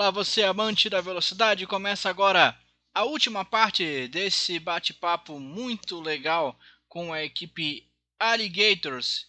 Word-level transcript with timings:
Olá, 0.00 0.10
você 0.10 0.42
amante 0.44 0.88
da 0.88 1.02
velocidade, 1.02 1.66
começa 1.66 2.08
agora 2.08 2.56
a 2.94 3.04
última 3.04 3.44
parte 3.44 4.08
desse 4.08 4.58
bate-papo 4.58 5.38
muito 5.38 6.00
legal 6.00 6.56
com 6.88 7.12
a 7.12 7.22
equipe 7.22 7.86
Alligators. 8.18 9.26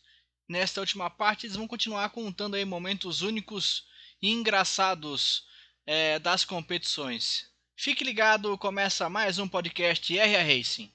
Nesta 0.48 0.80
última 0.80 1.10
parte, 1.10 1.46
eles 1.46 1.58
vão 1.58 1.68
continuar 1.68 2.10
contando 2.12 2.56
aí 2.56 2.64
momentos 2.64 3.22
únicos 3.22 3.84
e 4.22 4.32
engraçados 4.32 5.44
é, 5.86 6.18
das 6.20 6.46
competições. 6.46 7.48
Fique 7.76 8.06
ligado, 8.06 8.58
começa 8.58 9.10
mais 9.10 9.40
um 9.40 9.50
podcast 9.50 10.18
RA 10.18 10.42
Racing. 10.42 10.90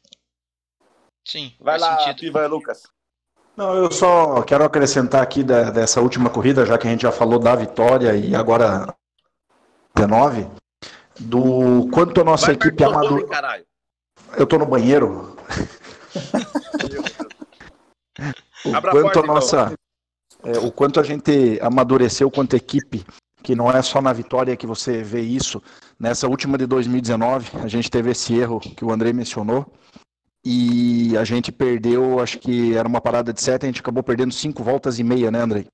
Sim, 1.23 1.55
vai 1.61 1.79
lá, 1.79 2.03
sentido. 2.03 2.33
Vai, 2.33 2.49
Lucas. 2.49 2.85
Não, 3.55 3.75
eu 3.75 3.93
só 3.93 4.43
quero 4.43 4.65
acrescentar 4.65 5.23
aqui 5.23 5.45
da, 5.45 5.71
dessa 5.71 6.01
última 6.01 6.31
corrida, 6.31 6.65
já 6.65 6.79
que 6.79 6.89
a 6.89 6.91
gente 6.91 7.03
já 7.03 7.13
falou 7.13 7.39
da 7.39 7.55
vitória 7.55 8.17
e 8.17 8.35
agora 8.35 8.97
19, 9.97 10.47
do 11.19 11.89
quanto 11.91 12.21
a 12.21 12.25
nossa 12.25 12.47
Vai 12.47 12.57
equipe 12.57 12.85
amador. 12.85 13.27
Eu 14.37 14.47
tô 14.47 14.59
no 14.59 14.67
banheiro. 14.67 15.37
o 18.65 18.83
quanto 18.83 19.21
a 19.21 19.23
nossa. 19.23 19.73
É, 20.45 20.59
o 20.59 20.71
quanto 20.71 21.01
a 21.01 21.03
gente 21.03 21.59
amadureceu 21.63 22.31
quanto 22.31 22.55
equipe, 22.55 23.05
que 23.43 23.55
não 23.55 23.71
é 23.71 23.81
só 23.81 24.03
na 24.03 24.13
vitória 24.13 24.57
que 24.57 24.67
você 24.67 25.03
vê 25.03 25.23
isso. 25.23 25.63
Nessa 25.99 26.29
última 26.29 26.59
de 26.59 26.67
2019, 26.67 27.59
a 27.59 27.69
gente 27.69 27.91
teve 27.91 28.11
esse 28.11 28.35
erro 28.35 28.61
que 28.61 28.85
o 28.85 28.93
André 28.93 29.13
mencionou. 29.13 29.67
E 30.45 31.17
a 31.17 31.25
gente 31.25 31.51
perdeu, 31.51 32.21
acho 32.21 32.39
que 32.39 32.77
era 32.77 32.87
uma 32.87 33.01
parada 33.01 33.33
de 33.33 33.41
sete, 33.41 33.65
a 33.65 33.67
gente 33.67 33.81
acabou 33.81 34.03
perdendo 34.03 34.33
cinco 34.33 34.63
voltas 34.63 35.01
e 35.01 35.03
meia, 35.03 35.29
né, 35.29 35.41
André? 35.41 35.65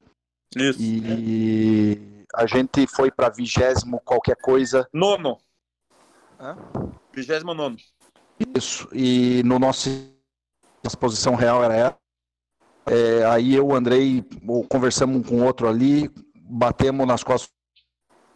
Isso. 0.56 0.80
E, 0.80 1.98
a 2.34 2.46
gente 2.46 2.86
foi 2.86 3.10
para 3.10 3.28
vigésimo 3.28 4.00
qualquer 4.00 4.36
coisa. 4.36 4.88
Nono. 4.92 5.38
Vigésimo 7.12 7.54
nono. 7.54 7.76
Isso. 8.56 8.88
E 8.92 9.42
no 9.44 9.58
nosso 9.58 9.88
nossa 10.82 10.96
posição 10.96 11.34
real 11.34 11.62
era 11.62 11.76
essa. 11.76 11.96
É, 12.86 13.24
aí 13.26 13.54
eu, 13.54 13.68
o 13.68 13.74
Andrei, 13.74 14.24
conversamos 14.68 15.28
com 15.28 15.42
outro 15.42 15.68
ali, 15.68 16.10
batemos 16.34 17.06
nas 17.06 17.22
costas 17.22 17.52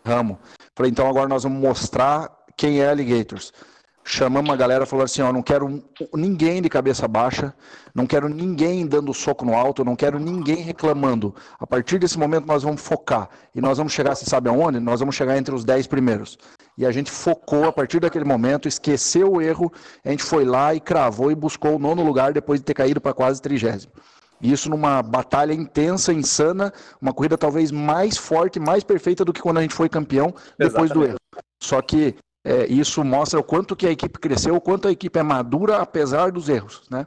ramo. 0.04 0.38
Falei, 0.76 0.92
então 0.92 1.08
agora 1.08 1.28
nós 1.28 1.42
vamos 1.42 1.60
mostrar 1.60 2.30
quem 2.56 2.80
é 2.80 2.88
Alligators 2.88 3.52
chamamos 4.06 4.50
a 4.50 4.56
galera 4.56 4.86
falou 4.86 5.04
assim, 5.04 5.20
ó, 5.20 5.32
não 5.32 5.42
quero 5.42 5.82
ninguém 6.14 6.62
de 6.62 6.68
cabeça 6.68 7.08
baixa, 7.08 7.52
não 7.92 8.06
quero 8.06 8.28
ninguém 8.28 8.86
dando 8.86 9.12
soco 9.12 9.44
no 9.44 9.54
alto, 9.54 9.84
não 9.84 9.96
quero 9.96 10.18
ninguém 10.20 10.58
reclamando. 10.58 11.34
A 11.58 11.66
partir 11.66 11.98
desse 11.98 12.16
momento 12.16 12.46
nós 12.46 12.62
vamos 12.62 12.80
focar 12.80 13.28
e 13.52 13.60
nós 13.60 13.78
vamos 13.78 13.92
chegar, 13.92 14.14
você 14.14 14.24
sabe 14.24 14.48
aonde? 14.48 14.78
Nós 14.78 15.00
vamos 15.00 15.16
chegar 15.16 15.36
entre 15.36 15.52
os 15.52 15.64
10 15.64 15.88
primeiros. 15.88 16.38
E 16.78 16.86
a 16.86 16.92
gente 16.92 17.10
focou 17.10 17.64
a 17.64 17.72
partir 17.72 17.98
daquele 17.98 18.24
momento, 18.24 18.68
esqueceu 18.68 19.32
o 19.32 19.42
erro, 19.42 19.72
a 20.04 20.10
gente 20.10 20.22
foi 20.22 20.44
lá 20.44 20.72
e 20.72 20.78
cravou 20.78 21.32
e 21.32 21.34
buscou 21.34 21.74
o 21.74 21.78
nono 21.78 22.04
lugar 22.04 22.32
depois 22.32 22.60
de 22.60 22.64
ter 22.64 22.74
caído 22.74 23.00
para 23.00 23.12
quase 23.12 23.42
trigésimo. 23.42 23.92
Isso 24.40 24.70
numa 24.70 25.02
batalha 25.02 25.52
intensa, 25.52 26.12
insana, 26.12 26.72
uma 27.00 27.12
corrida 27.12 27.36
talvez 27.36 27.72
mais 27.72 28.16
forte, 28.16 28.60
mais 28.60 28.84
perfeita 28.84 29.24
do 29.24 29.32
que 29.32 29.40
quando 29.40 29.58
a 29.58 29.62
gente 29.62 29.74
foi 29.74 29.88
campeão 29.88 30.32
depois 30.58 30.90
Exatamente. 30.90 30.92
do 30.92 31.04
erro. 31.04 31.16
Só 31.62 31.80
que 31.80 32.14
é, 32.46 32.64
isso 32.66 33.02
mostra 33.02 33.40
o 33.40 33.42
quanto 33.42 33.74
que 33.74 33.88
a 33.88 33.90
equipe 33.90 34.20
cresceu, 34.20 34.54
o 34.54 34.60
quanto 34.60 34.86
a 34.86 34.92
equipe 34.92 35.18
é 35.18 35.22
madura 35.22 35.78
apesar 35.78 36.30
dos 36.30 36.48
erros, 36.48 36.88
né? 36.88 37.04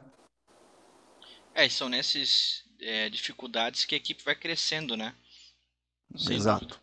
É, 1.54 1.66
são 1.66 1.88
nessas 1.88 2.62
é, 2.78 3.08
dificuldades 3.08 3.86
que 3.86 3.94
a 3.94 3.98
equipe 3.98 4.22
vai 4.22 4.34
crescendo, 4.34 4.98
né? 4.98 5.14
Sem 6.14 6.36
Exato. 6.36 6.66
Dúvida. 6.66 6.80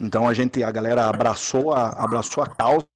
Então 0.00 0.26
a 0.26 0.32
gente, 0.32 0.64
a 0.64 0.70
galera 0.70 1.06
abraçou 1.06 1.74
a, 1.74 1.90
abraçou 1.90 2.42
a 2.42 2.48
causa, 2.48 2.86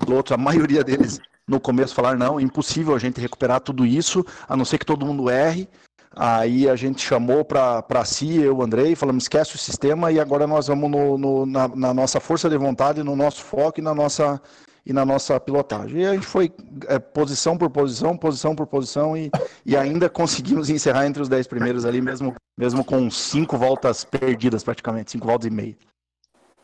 pilotos, 0.00 0.32
a 0.32 0.38
maioria 0.38 0.82
deles 0.82 1.20
no 1.46 1.60
começo 1.60 1.94
falaram, 1.94 2.18
não, 2.18 2.40
impossível 2.40 2.94
a 2.94 2.98
gente 2.98 3.20
recuperar 3.20 3.60
tudo 3.60 3.84
isso, 3.84 4.24
a 4.48 4.56
não 4.56 4.64
ser 4.64 4.78
que 4.78 4.86
todo 4.86 5.04
mundo 5.04 5.28
erre, 5.28 5.68
Aí 6.18 6.66
a 6.66 6.74
gente 6.74 7.02
chamou 7.02 7.44
para 7.44 8.04
si, 8.06 8.38
eu, 8.38 8.62
Andrei, 8.62 8.96
falamos, 8.96 9.24
esquece 9.24 9.54
o 9.54 9.58
sistema 9.58 10.10
e 10.10 10.18
agora 10.18 10.46
nós 10.46 10.66
vamos 10.66 10.90
no, 10.90 11.18
no, 11.18 11.44
na, 11.44 11.68
na, 11.68 11.92
nossa 11.92 12.18
força 12.18 12.48
de 12.48 12.56
vontade, 12.56 13.02
no 13.02 13.14
nosso 13.14 13.42
foco 13.42 13.80
e 13.80 13.82
na 13.82 13.94
nossa, 13.94 14.40
e 14.86 14.94
na 14.94 15.04
nossa 15.04 15.38
pilotagem. 15.38 16.00
E 16.00 16.06
a 16.06 16.14
gente 16.14 16.26
foi 16.26 16.50
é, 16.86 16.98
posição 16.98 17.58
por 17.58 17.68
posição, 17.68 18.16
posição 18.16 18.56
por 18.56 18.66
posição 18.66 19.14
e, 19.14 19.30
e 19.66 19.76
ainda 19.76 20.08
conseguimos 20.08 20.70
encerrar 20.70 21.06
entre 21.06 21.20
os 21.20 21.28
dez 21.28 21.46
primeiros 21.46 21.84
ali, 21.84 22.00
mesmo, 22.00 22.34
mesmo 22.56 22.82
com 22.82 23.10
cinco 23.10 23.58
voltas 23.58 24.02
perdidas 24.02 24.64
praticamente, 24.64 25.10
cinco 25.10 25.26
voltas 25.26 25.46
e 25.46 25.50
meia. 25.50 25.76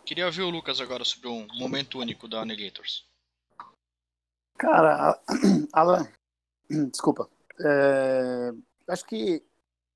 Queria 0.07 0.25
ouvir 0.25 0.43
o 0.43 0.49
Lucas 0.51 0.81
agora 0.81 1.05
sobre 1.05 1.29
um 1.29 1.47
momento 1.59 1.99
único 1.99 2.27
da 2.27 2.43
Negators. 2.43 3.05
Cara, 4.57 5.21
Alan, 5.75 6.09
desculpa. 6.91 7.29
É, 7.61 8.53
acho 8.89 9.05
que 9.07 9.43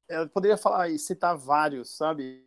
eu 0.09 0.29
poderia 0.29 0.57
falar 0.57 0.89
e 0.89 0.99
citar 0.99 1.37
vários, 1.37 1.91
sabe? 1.91 2.45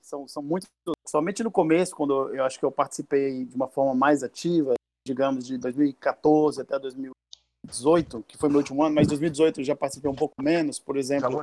São, 0.00 0.28
são 0.28 0.42
muitos. 0.42 0.68
Somente 1.06 1.42
no 1.42 1.50
começo, 1.50 1.94
quando 1.94 2.34
eu 2.34 2.44
acho 2.44 2.58
que 2.58 2.64
eu 2.64 2.70
participei 2.70 3.44
de 3.44 3.54
uma 3.54 3.68
forma 3.68 3.94
mais 3.94 4.22
ativa, 4.22 4.74
digamos, 5.06 5.46
de 5.46 5.58
2014 5.58 6.60
até 6.60 6.78
2018, 6.78 8.22
que 8.28 8.36
foi 8.36 8.48
meu 8.48 8.58
último 8.58 8.82
ano, 8.82 8.94
mas 8.94 9.08
2018 9.08 9.60
eu 9.60 9.64
já 9.64 9.76
participei 9.76 10.10
um 10.10 10.14
pouco 10.14 10.40
menos, 10.40 10.78
por 10.78 10.96
exemplo. 10.96 11.40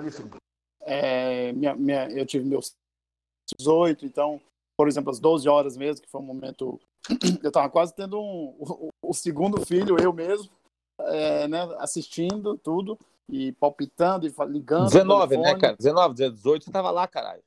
É, 0.82 1.52
minha, 1.54 1.76
minha, 1.76 2.10
eu 2.10 2.26
tive 2.26 2.46
meus 2.46 2.74
18, 3.60 4.06
então, 4.06 4.42
por 4.78 4.88
exemplo, 4.88 5.12
as 5.12 5.20
12 5.20 5.48
horas 5.50 5.76
mesmo, 5.76 6.02
que 6.02 6.10
foi 6.10 6.22
um 6.22 6.26
momento. 6.26 6.80
Eu 7.44 7.48
estava 7.48 7.70
quase 7.70 7.96
tendo 7.96 8.20
um, 8.20 8.56
o, 8.60 8.90
o, 9.02 9.14
segundo 9.14 9.66
filho, 9.66 9.98
eu 10.00 10.14
mesmo, 10.14 10.52
é, 11.00 11.48
né, 11.48 11.62
assistindo 11.80 12.58
tudo 12.58 13.00
e 13.30 13.52
palpitando 13.54 14.26
e 14.26 14.34
ligando. 14.48 14.86
19, 14.86 15.38
né, 15.38 15.56
cara? 15.56 15.76
19, 15.78 16.16
18 16.16 16.66
você 16.66 16.72
tava 16.72 16.90
lá, 16.90 17.08
caralho. 17.08 17.44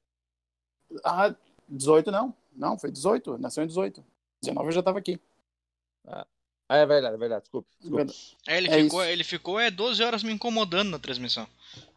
Ah, 1.05 1.35
18 1.69 2.11
não. 2.11 2.35
Não, 2.55 2.79
foi 2.79 2.91
18. 2.91 3.39
Nasceu 3.39 3.65
em 3.65 3.67
18. 3.67 4.05
19 4.43 4.69
eu 4.69 4.73
já 4.73 4.83
tava 4.83 4.99
aqui. 4.99 5.21
Ah, 6.07 6.27
é 6.69 6.87
verdade, 6.87 7.15
é 7.15 7.19
verdade. 7.19 7.43
Desculpa. 7.43 7.69
desculpa. 7.81 8.13
É, 8.47 8.59
ele, 8.59 8.69
é 8.69 8.83
ficou, 8.83 9.05
ele 9.05 9.25
ficou 9.25 9.61
é 9.61 9.71
12 9.71 10.03
horas 10.03 10.23
me 10.23 10.33
incomodando 10.33 10.91
na 10.91 10.99
transmissão. 10.99 11.47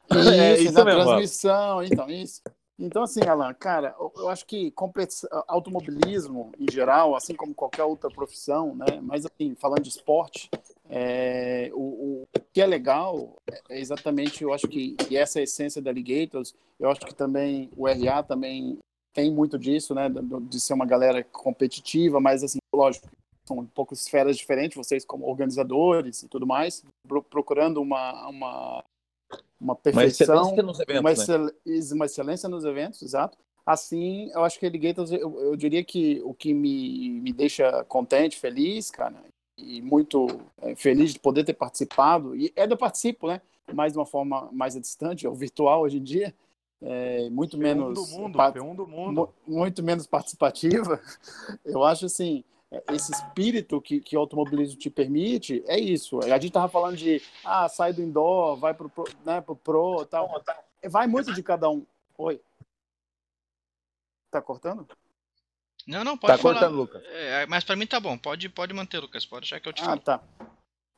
Isso, 0.12 0.29
é, 0.29 0.59
isso 0.59 0.73
na 0.73 0.85
mesmo, 0.85 1.02
transmissão, 1.02 1.84
então, 1.84 2.07
isso. 2.07 2.40
Então, 2.78 3.02
assim, 3.02 3.22
Alan, 3.28 3.52
cara, 3.56 3.96
eu 3.97 4.29
acho 4.29 4.46
que 4.46 4.72
automobilismo 5.47 6.52
em 6.59 6.72
geral, 6.72 7.16
assim 7.16 7.34
como 7.34 7.56
qualquer 7.56 7.85
outra 7.85 8.07
profissão, 8.12 8.75
né? 8.75 9.00
Mas 9.02 9.25
assim, 9.25 9.56
falando 9.56 9.81
de 9.81 9.90
esporte, 9.90 10.47
é, 10.90 11.72
o, 11.73 12.23
o, 12.23 12.28
que 12.53 12.62
é 12.62 12.66
legal 12.66 13.35
é 13.69 13.79
exatamente, 13.79 14.44
eu 14.44 14.53
acho 14.53 14.68
que 14.68 14.96
e 15.09 15.18
essa 15.18 15.40
é 15.40 15.41
a 15.41 15.44
essência 15.44 15.81
da 15.81 15.90
Alligators. 15.90 16.53
Eu 16.79 16.90
acho 16.90 17.01
que 17.01 17.16
também 17.16 17.69
o 17.75 17.88
RA 17.88 18.22
também 18.23 18.78
tem 19.13 19.31
muito 19.31 19.57
disso, 19.57 19.96
né? 19.96 20.09
De, 20.09 20.59
ser 20.59 20.73
uma 20.73 20.85
galera 20.85 21.23
competitiva, 21.23 22.19
mas 22.19 22.44
assim, 22.44 22.59
lógico, 22.73 23.09
são 23.46 23.59
um 23.59 23.66
pouco 23.66 23.94
esferas 23.94 24.38
diferentes, 24.38 24.75
vocês 24.75 25.06
como 25.06 25.28
organizadores 25.28 26.23
e 26.23 26.28
tudo 26.28 26.46
mais, 26.46 26.84
procurando 27.29 27.81
uma, 27.81 28.28
uma 28.28 28.84
uma 29.59 29.75
perfeição, 29.75 30.35
uma 30.35 30.52
excelência 30.52 30.63
nos 30.63 30.79
eventos, 30.79 31.00
uma, 31.00 31.12
excel, 31.12 31.44
né? 31.46 31.52
uma 31.94 32.06
excelência 32.06 32.50
nos 32.50 32.66
eventos, 32.66 33.02
exato. 33.02 33.38
Assim, 33.66 34.29
eu 34.31 34.44
acho 34.44 34.59
que 34.59 34.66
Alligators, 34.66 35.12
eu, 35.12 35.40
eu 35.41 35.56
diria 35.56 35.84
que 35.84 36.22
o 36.23 36.34
que 36.34 36.53
me, 36.53 37.19
me 37.22 37.34
deixa 37.34 37.84
contente, 37.85 38.38
feliz, 38.38 38.91
cara, 38.91 39.23
e 39.57 39.81
muito 39.81 40.27
é, 40.57 40.75
feliz 40.75 41.13
de 41.13 41.19
poder 41.19 41.43
ter 41.43 41.53
participado, 41.53 42.35
e 42.35 42.51
é 42.55 42.66
eu 42.66 42.77
participo, 42.77 43.27
né, 43.27 43.41
mas 43.73 43.93
de 43.93 43.99
uma 43.99 44.05
forma 44.05 44.49
mais 44.51 44.75
distante, 44.75 45.25
é 45.25 45.29
o 45.29 45.35
virtual 45.35 45.81
hoje 45.81 45.97
em 45.97 46.03
dia, 46.03 46.34
é, 46.81 47.29
muito 47.29 47.57
menos... 47.57 47.93
Do 47.96 48.17
mundo, 48.17 48.40
um 48.61 48.75
do 48.75 48.87
mundo. 48.87 49.29
Muito 49.47 49.81
menos 49.81 50.05
participativa, 50.05 51.02
eu 51.63 51.84
acho 51.84 52.05
assim, 52.05 52.43
esse 52.91 53.11
espírito 53.11 53.81
que, 53.81 53.99
que 54.02 54.17
o 54.17 54.19
automobilismo 54.19 54.78
te 54.78 54.90
permite, 54.90 55.63
é 55.67 55.79
isso. 55.79 56.19
A 56.19 56.40
gente 56.40 56.51
tava 56.51 56.67
falando 56.67 56.97
de, 56.97 57.22
ah, 57.43 57.69
sai 57.69 57.93
do 57.93 58.01
indoor, 58.01 58.58
vai 58.58 58.73
pro, 58.73 58.90
pro, 58.90 59.05
né, 59.25 59.41
pro 59.41 59.55
pro, 59.55 60.05
tal. 60.05 60.43
Vai 60.90 61.08
muito 61.08 61.34
de 61.34 61.41
cada 61.41 61.69
um. 61.69 61.85
Oi. 62.17 62.41
Tá 64.31 64.41
cortando? 64.41 64.87
Não, 65.85 66.03
não, 66.03 66.17
pode 66.17 66.34
tá 66.34 66.41
falar. 66.41 66.55
cortando, 66.55 66.76
Lucas. 66.76 67.03
É, 67.05 67.46
mas 67.46 67.64
para 67.64 67.76
mim 67.76 67.85
tá 67.85 67.99
bom. 67.99 68.17
Pode, 68.17 68.49
pode 68.49 68.73
manter, 68.73 68.99
Lucas. 68.99 69.26
Pode 69.26 69.46
achar 69.46 69.59
que 69.59 69.70
eu 69.70 69.73
te 69.73 69.82
ah, 69.84 69.85
falo. 69.85 70.02
tá. 70.02 70.23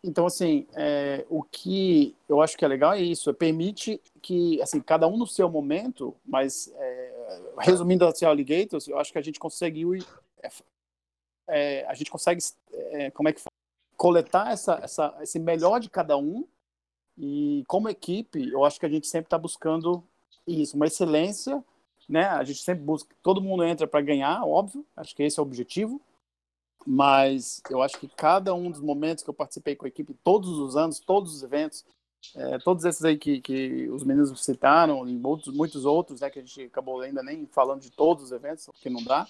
Então, 0.04 0.25
assim, 0.25 0.66
é, 0.75 1.25
o 1.30 1.44
que 1.44 2.16
eu 2.30 2.42
acho 2.42 2.56
que 2.56 2.63
é 2.63 2.68
legal 2.68 2.94
é 2.94 3.01
isso. 3.01 3.30
É 3.30 3.34
permite 3.34 4.01
que, 4.22 4.62
assim, 4.62 4.80
cada 4.80 5.07
um 5.07 5.18
no 5.18 5.28
seu 5.28 5.50
momento, 5.50 6.16
mas 6.25 6.72
é, 6.75 7.13
resumindo 7.60 8.06
assim, 8.06 8.25
Alligators, 8.25 8.88
eu 8.88 8.98
acho 8.98 9.12
que 9.12 9.18
a 9.18 9.24
gente 9.24 9.39
conseguiu 9.39 9.94
é, 10.42 10.50
é, 11.48 11.86
a 11.88 11.94
gente 11.94 12.12
consegue, 12.12 12.42
é, 12.72 13.12
como 13.12 13.30
é 13.30 13.34
que 13.34 13.39
fala? 13.39 13.51
coletar 13.95 14.51
essa, 14.51 14.80
essa, 14.84 15.18
esse 15.22 15.39
melhor 15.39 15.80
de 15.80 15.89
cada 15.89 16.18
um 16.18 16.48
e 17.18 17.63
como 17.68 17.89
equipe, 17.89 18.48
eu 18.50 18.63
acho 18.63 18.80
que 18.80 18.86
a 18.86 18.89
gente 18.89 19.07
sempre 19.07 19.25
está 19.25 19.38
buscando 19.38 20.04
isso, 20.45 20.75
uma 20.75 20.86
excelência 20.86 21.63
né? 22.07 22.25
A 22.27 22.44
gente 22.44 22.59
sempre 22.59 22.83
busca, 22.83 23.13
todo 23.21 23.42
mundo 23.42 23.63
entra 23.63 23.88
para 23.88 24.01
ganhar, 24.01 24.44
óbvio, 24.45 24.86
acho 24.95 25.15
que 25.15 25.24
esse 25.24 25.39
é 25.39 25.42
o 25.42 25.45
objetivo. 25.45 26.01
Mas 26.86 27.62
eu 27.69 27.81
acho 27.81 28.00
que 28.00 28.07
cada 28.07 28.54
um 28.54 28.71
dos 28.71 28.80
momentos 28.80 29.24
que 29.24 29.30
eu 29.30 29.33
participei 29.33 29.75
com 29.75 29.86
a 29.86 29.89
equipe, 29.89 30.15
todos 30.24 30.57
os 30.57 30.77
anos, 30.77 31.00
todos 31.00 31.36
os 31.36 31.44
eventos, 31.44 31.83
é, 32.33 32.57
todos 32.59 32.86
esses 32.86 33.04
aí 33.04 33.18
que, 33.18 33.42
que 33.42 33.89
os 33.89 34.04
meninos 34.04 34.44
citaram, 34.44 35.07
e 35.07 35.13
muitos, 35.13 35.54
muitos 35.54 35.83
outros, 35.86 36.21
né, 36.21 36.30
que 36.30 36.39
a 36.39 36.42
gente 36.42 36.63
acabou 36.63 37.01
ainda 37.01 37.21
nem 37.21 37.45
falando 37.48 37.81
de 37.81 37.92
todos 37.92 38.25
os 38.25 38.31
eventos, 38.31 38.68
porque 38.68 38.89
não 38.89 39.03
dá, 39.03 39.27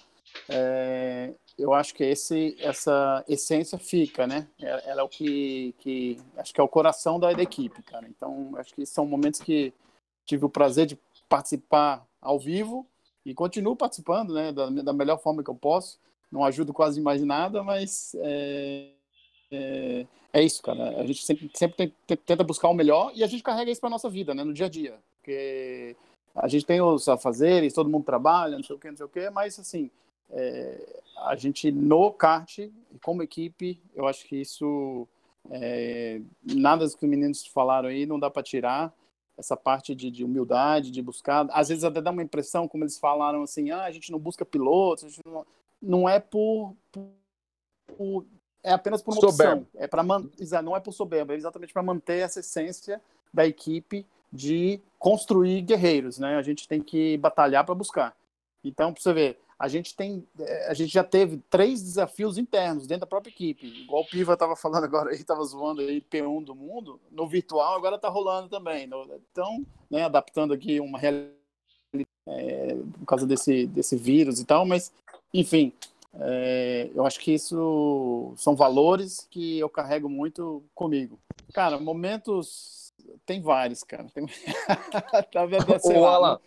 é, 0.48 1.34
eu 1.58 1.74
acho 1.74 1.94
que 1.94 2.04
esse, 2.04 2.56
essa 2.60 3.24
essência 3.28 3.78
fica, 3.78 4.26
né? 4.26 4.46
Ela 4.60 4.82
é, 4.84 4.98
é 4.98 5.02
o 5.02 5.08
que, 5.08 5.74
que 5.78 6.18
acho 6.36 6.52
que 6.52 6.60
é 6.60 6.64
o 6.64 6.68
coração 6.68 7.18
da, 7.18 7.32
da 7.32 7.42
equipe, 7.42 7.82
cara. 7.82 8.06
Então, 8.08 8.52
acho 8.56 8.74
que 8.74 8.86
são 8.86 9.04
momentos 9.04 9.40
que 9.40 9.72
tive 10.24 10.44
o 10.44 10.50
prazer 10.50 10.86
de 10.86 10.98
participar 11.28 12.06
ao 12.20 12.38
vivo 12.38 12.86
e 13.24 13.34
continuo 13.34 13.76
participando, 13.76 14.34
né, 14.34 14.52
da, 14.52 14.70
da 14.70 14.92
melhor 14.92 15.18
forma 15.18 15.42
que 15.42 15.50
eu 15.50 15.54
posso. 15.54 15.98
Não 16.30 16.44
ajudo 16.44 16.72
quase 16.72 17.00
mais 17.00 17.22
nada, 17.22 17.62
mas 17.62 18.14
é, 18.20 18.90
é, 19.50 20.06
é 20.32 20.42
isso, 20.42 20.62
cara. 20.62 21.00
A 21.00 21.06
gente 21.06 21.24
sempre, 21.24 21.50
sempre 21.54 21.92
tem, 22.06 22.16
tenta 22.16 22.44
buscar 22.44 22.68
o 22.68 22.74
melhor 22.74 23.12
e 23.14 23.24
a 23.24 23.26
gente 23.26 23.42
carrega 23.42 23.70
isso 23.70 23.80
para 23.80 23.90
nossa 23.90 24.10
vida, 24.10 24.34
né, 24.34 24.44
no 24.44 24.52
dia 24.52 24.66
a 24.66 24.68
dia. 24.68 24.98
Porque 25.18 25.96
a 26.34 26.46
gente 26.48 26.66
tem 26.66 26.80
os 26.80 27.08
afazeres, 27.08 27.74
todo 27.74 27.90
mundo 27.90 28.04
trabalha, 28.04 28.56
não 28.56 28.64
sei 28.64 28.76
o 28.76 28.78
que, 28.78 28.90
não 28.90 28.96
sei 28.96 29.06
o 29.06 29.08
que, 29.08 29.30
mas 29.30 29.58
assim, 29.58 29.90
é, 30.30 31.00
a 31.16 31.34
gente 31.34 31.70
no 31.70 32.12
kart, 32.12 32.58
como 33.02 33.22
equipe, 33.22 33.80
eu 33.94 34.06
acho 34.06 34.26
que 34.26 34.36
isso, 34.36 35.08
é, 35.50 36.20
nada 36.42 36.86
do 36.86 36.96
que 36.96 37.04
os 37.04 37.10
meninos 37.10 37.46
falaram 37.46 37.88
aí, 37.88 38.06
não 38.06 38.18
dá 38.18 38.30
para 38.30 38.42
tirar 38.42 38.92
essa 39.38 39.56
parte 39.56 39.94
de, 39.94 40.10
de, 40.10 40.24
humildade, 40.24 40.90
de 40.90 41.00
buscar. 41.00 41.46
Às 41.52 41.68
vezes 41.68 41.84
até 41.84 42.02
dá 42.02 42.10
uma 42.10 42.22
impressão, 42.22 42.66
como 42.66 42.82
eles 42.82 42.98
falaram 42.98 43.42
assim, 43.42 43.70
ah, 43.70 43.84
a 43.84 43.90
gente 43.90 44.10
não 44.10 44.18
busca 44.18 44.44
pilotos, 44.44 45.18
não... 45.24 45.46
não... 45.80 46.08
é 46.08 46.18
por, 46.18 46.74
por, 46.90 47.06
por, 47.96 48.26
é 48.62 48.72
apenas 48.72 49.00
por 49.00 49.14
uma 49.14 49.20
soberba. 49.20 49.62
opção, 49.62 49.66
é 49.76 49.86
para 49.86 50.02
man... 50.02 50.28
não 50.62 50.76
é 50.76 50.80
por 50.80 50.92
soberba, 50.92 51.32
é 51.32 51.36
exatamente 51.36 51.72
para 51.72 51.82
manter 51.82 52.18
essa 52.18 52.40
essência 52.40 53.00
da 53.32 53.46
equipe 53.46 54.04
de 54.32 54.80
construir 54.98 55.62
guerreiros, 55.62 56.18
né? 56.18 56.36
A 56.36 56.42
gente 56.42 56.66
tem 56.66 56.82
que 56.82 57.16
batalhar 57.18 57.64
para 57.64 57.74
buscar. 57.74 58.16
Então, 58.62 58.92
para 58.92 59.00
você 59.00 59.12
ver, 59.12 59.40
a 59.58 59.66
gente 59.66 59.96
tem, 59.96 60.24
a 60.68 60.74
gente 60.74 60.92
já 60.92 61.02
teve 61.02 61.38
três 61.50 61.82
desafios 61.82 62.38
internos 62.38 62.86
dentro 62.86 63.00
da 63.00 63.06
própria 63.06 63.30
equipe. 63.30 63.66
Igual 63.66 64.02
o 64.02 64.06
Piva 64.06 64.34
estava 64.34 64.54
falando 64.54 64.84
agora, 64.84 65.10
ele 65.10 65.20
estava 65.20 65.42
zoando 65.42 65.80
aí 65.80 66.00
P1 66.00 66.44
do 66.44 66.54
mundo, 66.54 67.00
no 67.10 67.26
virtual 67.26 67.74
agora 67.74 67.96
está 67.96 68.08
rolando 68.08 68.48
também. 68.48 68.88
Então, 69.32 69.66
né, 69.90 70.04
adaptando 70.04 70.54
aqui 70.54 70.78
uma 70.78 70.96
realidade 70.96 71.34
é, 72.28 72.76
por 73.00 73.06
causa 73.06 73.26
desse, 73.26 73.66
desse 73.66 73.96
vírus 73.96 74.38
e 74.38 74.44
tal, 74.44 74.64
mas, 74.64 74.92
enfim, 75.34 75.72
é, 76.14 76.88
eu 76.94 77.04
acho 77.04 77.18
que 77.18 77.32
isso 77.32 78.32
são 78.36 78.54
valores 78.54 79.26
que 79.28 79.58
eu 79.58 79.68
carrego 79.68 80.08
muito 80.08 80.62
comigo. 80.72 81.18
Cara, 81.52 81.80
momentos 81.80 82.92
tem 83.26 83.40
vários, 83.40 83.82
cara. 83.82 84.06
Tem... 84.14 84.24
tá 85.32 85.46
vendo, 85.46 85.66
o 85.68 86.06
Alan, 86.06 86.38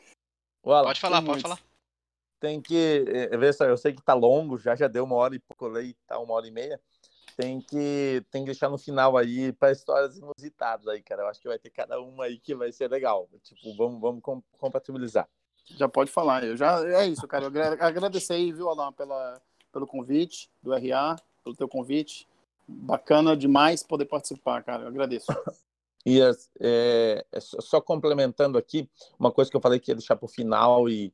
o 0.63 0.71
Alan, 0.71 0.87
pode 0.87 1.01
falar, 1.01 1.17
pode 1.17 1.27
muitos. 1.27 1.41
falar 1.41 1.70
tem 2.41 2.59
que 2.59 3.05
eh, 3.07 3.37
ver 3.37 3.53
só, 3.53 3.65
eu 3.65 3.77
sei 3.77 3.93
que 3.93 4.01
tá 4.01 4.15
longo, 4.15 4.57
já 4.57 4.75
já 4.75 4.87
deu 4.87 5.03
uma 5.03 5.15
hora 5.15 5.35
e 5.35 5.39
pouco, 5.39 5.67
lei 5.67 5.95
tá 6.07 6.17
uma 6.19 6.33
hora 6.33 6.47
e 6.47 6.51
meia. 6.51 6.81
Tem 7.37 7.61
que 7.61 8.25
tem 8.31 8.41
que 8.41 8.47
deixar 8.47 8.67
no 8.67 8.77
final 8.77 9.15
aí 9.15 9.53
para 9.53 9.71
histórias 9.71 10.17
inusitadas 10.17 10.87
aí, 10.87 11.01
cara. 11.01 11.21
Eu 11.21 11.27
acho 11.27 11.39
que 11.39 11.47
vai 11.47 11.59
ter 11.59 11.69
cada 11.69 12.01
uma 12.01 12.25
aí 12.25 12.39
que 12.39 12.55
vai 12.55 12.71
ser 12.71 12.89
legal. 12.89 13.29
Tipo, 13.43 13.75
vamos 13.77 14.01
vamos 14.01 14.21
compatibilizar. 14.57 15.29
Já 15.77 15.87
pode 15.87 16.11
falar. 16.11 16.43
Eu 16.43 16.57
já 16.57 16.83
é 16.83 17.05
isso, 17.05 17.25
cara. 17.27 17.45
Eu 17.45 17.63
agradecer 17.79 18.33
aí, 18.33 18.51
viu, 18.51 18.69
Alan, 18.69 18.91
pela 18.91 19.39
pelo 19.71 19.87
convite 19.87 20.49
do 20.61 20.73
RA, 20.73 21.15
pelo 21.43 21.55
teu 21.55 21.69
convite. 21.69 22.27
Bacana 22.67 23.37
demais 23.37 23.83
poder 23.83 24.05
participar, 24.05 24.63
cara. 24.63 24.83
Eu 24.83 24.87
agradeço. 24.87 25.27
E 26.03 26.19
é, 26.19 26.31
é, 26.59 27.39
só 27.39 27.79
complementando 27.79 28.57
aqui, 28.57 28.89
uma 29.19 29.31
coisa 29.31 29.51
que 29.51 29.55
eu 29.55 29.61
falei 29.61 29.79
que 29.79 29.91
ia 29.91 29.95
deixar 29.95 30.15
para 30.15 30.25
o 30.25 30.27
final 30.27 30.89
e, 30.89 31.13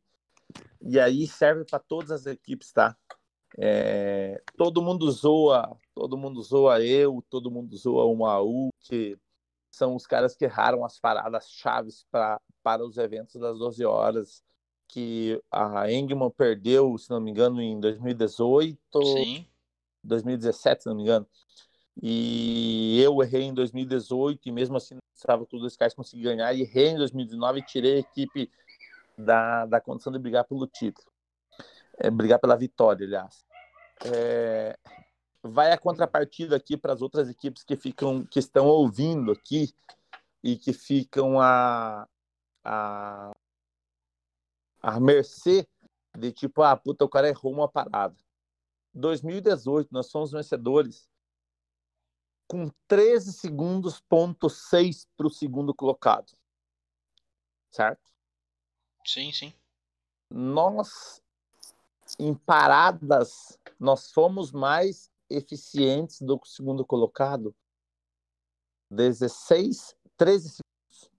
e 0.81 0.99
aí 0.99 1.27
serve 1.27 1.65
para 1.65 1.79
todas 1.79 2.11
as 2.11 2.25
equipes, 2.25 2.71
tá? 2.71 2.95
É, 3.57 4.41
todo 4.57 4.81
mundo 4.81 5.09
zoa, 5.11 5.75
todo 5.94 6.17
mundo 6.17 6.41
zoa 6.41 6.81
eu, 6.81 7.23
todo 7.29 7.49
mundo 7.49 7.75
zoa 7.75 8.05
o 8.05 8.15
Maú, 8.15 8.69
que 8.81 9.17
são 9.71 9.95
os 9.95 10.05
caras 10.05 10.35
que 10.35 10.45
erraram 10.45 10.85
as 10.85 10.99
paradas 10.99 11.49
chaves 11.49 12.05
pra, 12.11 12.39
para 12.63 12.85
os 12.85 12.97
eventos 12.97 13.39
das 13.39 13.57
12 13.57 13.83
horas, 13.85 14.44
que 14.88 15.41
a 15.51 15.91
Engman 15.91 16.29
perdeu, 16.29 16.97
se 16.97 17.09
não 17.09 17.19
me 17.19 17.31
engano, 17.31 17.61
em 17.61 17.79
2018, 17.79 18.77
Sim. 19.03 19.47
2017, 20.03 20.83
se 20.83 20.89
não 20.89 20.95
me 20.95 21.03
engano. 21.03 21.27
E 22.01 23.01
eu 23.01 23.21
errei 23.23 23.44
em 23.44 23.53
2018 23.53 24.47
e 24.47 24.51
mesmo 24.51 24.77
assim 24.77 24.97
estava 25.15 25.45
tudo 25.45 25.65
os 25.65 25.75
caras 25.75 25.95
consegui 25.95 26.23
ganhar 26.23 26.53
e 26.53 26.61
errei 26.61 26.89
em 26.89 26.97
2019 26.97 27.59
e 27.59 27.65
tirei 27.65 27.95
a 27.95 27.99
equipe 27.99 28.51
da, 29.17 29.65
da 29.65 29.81
condição 29.81 30.11
de 30.11 30.19
brigar 30.19 30.45
pelo 30.45 30.67
título. 30.67 31.07
É, 31.97 32.09
brigar 32.11 32.39
pela 32.39 32.55
vitória, 32.55 33.05
aliás. 33.05 33.45
É, 34.05 34.77
vai 35.41 35.71
a 35.71 35.77
contrapartida 35.77 36.55
aqui 36.55 36.77
para 36.77 36.93
as 36.93 37.01
outras 37.01 37.29
equipes 37.29 37.63
que 37.63 37.75
ficam 37.75 38.23
que 38.25 38.37
estão 38.37 38.67
ouvindo 38.67 39.31
aqui 39.31 39.73
e 40.43 40.55
que 40.55 40.71
ficam 40.71 41.41
a, 41.41 42.07
a, 42.63 43.31
a 44.81 44.99
mercê 44.99 45.67
de 46.17 46.31
tipo, 46.31 46.61
ah, 46.61 46.75
puta, 46.75 47.05
o 47.05 47.09
cara 47.09 47.27
errou 47.27 47.51
uma 47.51 47.67
parada. 47.67 48.15
2018, 48.93 49.89
nós 49.91 50.11
fomos 50.11 50.31
vencedores 50.31 51.07
com 52.47 52.69
13 52.87 53.33
segundos, 53.33 53.99
ponto 53.99 54.49
6 54.49 55.07
para 55.17 55.27
o 55.27 55.31
segundo 55.31 55.73
colocado. 55.73 56.31
Certo? 57.69 58.16
Sim, 59.07 59.31
sim. 59.31 59.54
Nós, 60.30 61.24
em 62.19 62.33
paradas, 62.33 63.57
nós 63.80 64.12
fomos 64.12 64.51
mais 64.51 65.09
eficientes 65.30 66.21
do 66.21 66.38
que 66.38 66.45
o 66.45 66.51
segundo 66.51 66.86
colocado. 66.86 67.56
16, 68.92 69.95
13 70.18 70.50
segundos. 70.50 71.12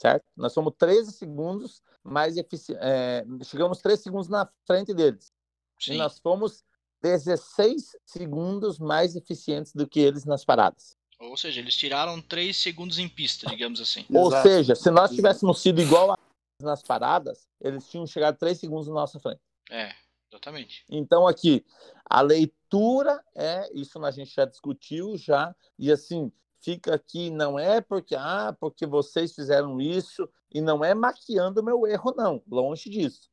Certo? 0.00 0.24
Nós 0.34 0.54
somos 0.54 0.72
13 0.78 1.12
segundos 1.12 1.82
mais 2.02 2.38
eficientes. 2.38 2.82
É, 2.82 3.22
chegamos 3.44 3.82
3 3.82 4.00
segundos 4.00 4.28
na 4.28 4.50
frente 4.66 4.94
deles. 4.94 5.30
Sim. 5.78 5.94
E 5.94 5.98
nós 5.98 6.18
fomos 6.18 6.64
16 7.02 7.94
segundos 8.06 8.78
mais 8.78 9.16
eficientes 9.16 9.74
do 9.74 9.86
que 9.86 10.00
eles 10.00 10.24
nas 10.24 10.46
paradas. 10.46 10.96
Ou 11.20 11.36
seja, 11.36 11.60
eles 11.60 11.76
tiraram 11.76 12.20
3 12.20 12.56
segundos 12.56 12.98
em 12.98 13.08
pista, 13.08 13.46
digamos 13.46 13.78
assim. 13.80 14.06
Ou 14.12 14.28
Exato. 14.28 14.48
seja, 14.48 14.74
se 14.74 14.90
nós 14.90 15.10
tivéssemos 15.10 15.60
sido 15.60 15.80
igual 15.80 16.12
a 16.12 16.18
nas 16.62 16.82
paradas, 16.82 17.46
eles 17.60 17.88
tinham 17.88 18.06
chegado 18.06 18.38
3 18.38 18.58
segundos 18.58 18.88
na 18.88 18.94
nossa 18.94 19.18
frente. 19.20 19.40
É, 19.70 19.94
exatamente. 20.30 20.84
Então 20.90 21.26
aqui, 21.26 21.64
a 22.04 22.20
leitura 22.20 23.22
é, 23.34 23.70
isso 23.74 24.02
a 24.04 24.10
gente 24.10 24.34
já 24.34 24.44
discutiu 24.44 25.16
já, 25.16 25.54
e 25.78 25.90
assim, 25.92 26.32
fica 26.60 26.94
aqui, 26.94 27.30
não 27.30 27.58
é 27.58 27.80
porque, 27.80 28.14
ah, 28.14 28.56
porque 28.58 28.86
vocês 28.86 29.34
fizeram 29.34 29.80
isso, 29.80 30.28
e 30.52 30.60
não 30.60 30.84
é 30.84 30.94
maquiando 30.94 31.60
o 31.60 31.64
meu 31.64 31.86
erro, 31.86 32.14
não, 32.16 32.42
longe 32.50 32.88
disso. 32.90 33.30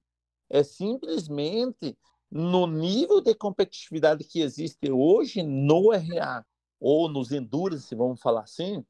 É 0.49 0.63
simplesmente 0.63 1.97
no 2.29 2.67
nível 2.67 3.21
de 3.21 3.33
competitividade 3.33 4.23
que 4.23 4.41
existe 4.41 4.91
hoje 4.91 5.43
no 5.43 5.91
RA, 5.91 6.45
ou 6.79 7.09
nos 7.09 7.31
endurance, 7.31 7.93
vamos 7.95 8.21
falar 8.21 8.41
assim, 8.41 8.85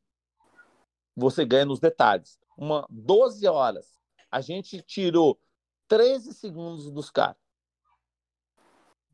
você 1.16 1.46
ganha 1.46 1.66
nos 1.66 1.80
detalhes. 1.80 2.40
Uma 2.58 2.86
12 2.90 3.48
horas, 3.48 4.00
a 4.30 4.42
gente 4.42 4.82
tirou 4.82 5.40
13 5.88 6.34
segundos 6.34 6.92
dos 6.92 7.10
caras. 7.10 7.38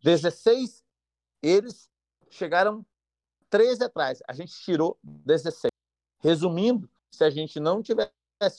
16, 0.03 0.83
eles 1.41 1.89
chegaram 2.29 2.85
13 3.49 3.83
atrás. 3.83 4.21
A 4.27 4.33
gente 4.33 4.53
tirou 4.53 4.97
16. 5.03 5.69
Resumindo, 6.19 6.89
se 7.11 7.23
a 7.23 7.29
gente 7.29 7.59
não 7.59 7.81
tivesse 7.81 8.11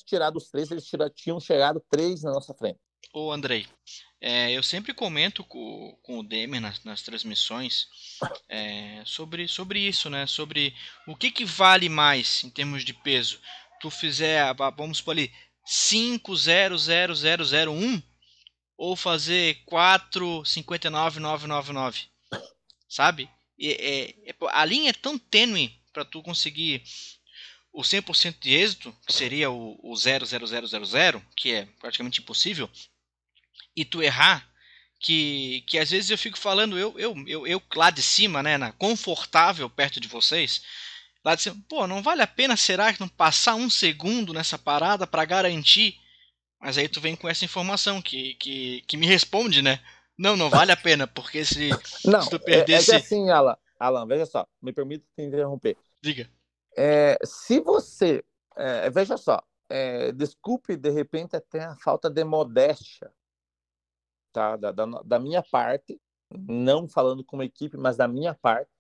tirado 0.04 0.36
os 0.36 0.50
três, 0.50 0.70
eles 0.70 0.86
tinham 1.14 1.40
chegado 1.40 1.80
três 1.90 2.22
na 2.22 2.32
nossa 2.32 2.54
frente. 2.54 2.80
Ô 3.16 3.30
Andrei, 3.30 3.64
é, 4.20 4.50
eu 4.50 4.60
sempre 4.60 4.92
comento 4.92 5.44
com, 5.44 5.96
com 6.02 6.18
o 6.18 6.22
Demer 6.24 6.60
nas, 6.60 6.82
nas 6.82 7.00
transmissões 7.00 7.86
é, 8.48 9.04
sobre, 9.06 9.46
sobre 9.46 9.78
isso, 9.78 10.10
né? 10.10 10.26
Sobre 10.26 10.74
o 11.06 11.14
que, 11.14 11.30
que 11.30 11.44
vale 11.44 11.88
mais 11.88 12.42
em 12.42 12.50
termos 12.50 12.84
de 12.84 12.92
peso. 12.92 13.40
Tu 13.80 13.88
fizer, 13.88 14.52
vamos 14.76 15.00
por 15.00 15.12
ali, 15.12 15.32
500001 15.64 18.02
ou 18.76 18.96
fazer 18.96 19.62
459999, 19.64 22.08
sabe? 22.88 23.30
E, 23.56 23.68
é, 23.68 24.10
é, 24.28 24.34
a 24.50 24.64
linha 24.64 24.90
é 24.90 24.92
tão 24.92 25.16
tênue 25.16 25.80
para 25.92 26.04
tu 26.04 26.20
conseguir 26.20 26.82
o 27.72 27.82
100% 27.82 28.40
de 28.40 28.54
êxito, 28.54 28.92
que 29.06 29.12
seria 29.12 29.52
o, 29.52 29.78
o 29.84 29.94
00000, 29.94 31.22
que 31.36 31.52
é 31.52 31.66
praticamente 31.78 32.20
impossível, 32.20 32.68
e 33.76 33.84
tu 33.84 34.02
errar, 34.02 34.48
que, 34.98 35.62
que 35.66 35.78
às 35.78 35.90
vezes 35.90 36.10
eu 36.10 36.18
fico 36.18 36.38
falando, 36.38 36.78
eu, 36.78 36.98
eu, 36.98 37.14
eu, 37.26 37.46
eu 37.46 37.62
lá 37.74 37.90
de 37.90 38.02
cima, 38.02 38.42
né, 38.42 38.56
na, 38.56 38.72
confortável 38.72 39.68
perto 39.68 40.00
de 40.00 40.08
vocês, 40.08 40.62
lá 41.24 41.34
de 41.34 41.42
cima, 41.42 41.56
pô, 41.68 41.86
não 41.86 42.02
vale 42.02 42.22
a 42.22 42.26
pena, 42.26 42.56
será 42.56 42.92
que 42.92 43.00
não 43.00 43.08
passar 43.08 43.54
um 43.54 43.68
segundo 43.68 44.32
nessa 44.32 44.58
parada 44.58 45.06
para 45.06 45.24
garantir? 45.24 45.98
Mas 46.60 46.78
aí 46.78 46.88
tu 46.88 47.00
vem 47.00 47.14
com 47.14 47.28
essa 47.28 47.44
informação 47.44 48.00
que, 48.00 48.34
que, 48.34 48.82
que 48.86 48.96
me 48.96 49.06
responde, 49.06 49.60
né? 49.60 49.80
Não, 50.16 50.36
não 50.36 50.48
vale 50.48 50.72
a 50.72 50.76
pena, 50.76 51.06
porque 51.06 51.44
se, 51.44 51.68
não, 52.06 52.22
se 52.22 52.30
tu 52.30 52.40
perdesse. 52.40 52.92
É, 52.92 52.94
é 52.94 52.98
assim, 52.98 53.28
Alan, 53.28 53.56
Alan, 53.78 54.06
veja 54.06 54.24
só, 54.24 54.46
me 54.62 54.72
permita 54.72 55.04
te 55.14 55.22
interromper. 55.22 55.76
Diga. 56.00 56.30
É, 56.76 57.18
se 57.24 57.60
você. 57.60 58.24
É, 58.56 58.88
veja 58.88 59.18
só, 59.18 59.42
é, 59.68 60.12
desculpe 60.12 60.76
de 60.76 60.90
repente 60.90 61.36
até 61.36 61.64
a 61.64 61.76
falta 61.76 62.08
de 62.08 62.24
modéstia 62.24 63.10
tá? 64.34 64.56
Da, 64.56 64.72
da, 64.72 64.84
da, 64.84 65.18
minha 65.18 65.42
parte, 65.42 65.98
não 66.28 66.88
falando 66.88 67.24
como 67.24 67.42
equipe, 67.42 67.76
mas 67.78 67.96
da 67.96 68.08
minha 68.08 68.34
parte, 68.34 68.70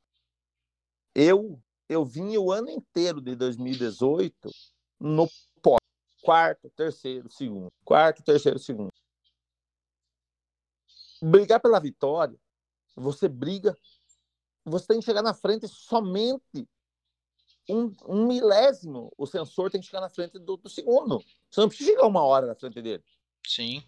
eu 1.14 1.62
eu 1.88 2.04
vim 2.04 2.36
o 2.38 2.50
ano 2.50 2.70
inteiro 2.70 3.20
de 3.20 3.36
2018 3.36 4.50
no 4.98 5.28
pó, 5.62 5.76
quarto, 6.22 6.70
terceiro, 6.70 7.30
segundo, 7.30 7.70
quarto, 7.84 8.22
terceiro, 8.22 8.58
segundo. 8.58 8.90
Brigar 11.22 11.60
pela 11.60 11.78
vitória, 11.78 12.36
você 12.96 13.28
briga, 13.28 13.76
você 14.64 14.86
tem 14.86 14.98
que 14.98 15.04
chegar 15.04 15.22
na 15.22 15.34
frente 15.34 15.68
somente 15.68 16.66
um, 17.68 17.94
um 18.06 18.26
milésimo, 18.26 19.12
o 19.16 19.26
sensor 19.26 19.70
tem 19.70 19.80
que 19.80 19.86
chegar 19.86 20.00
na 20.00 20.10
frente 20.10 20.38
do, 20.38 20.56
do 20.56 20.68
segundo. 20.68 21.22
Você 21.50 21.60
não 21.60 21.68
precisa 21.68 21.90
chegar 21.90 22.06
uma 22.06 22.24
hora 22.24 22.46
na 22.46 22.54
frente 22.54 22.80
dele. 22.80 23.04
Sim 23.46 23.84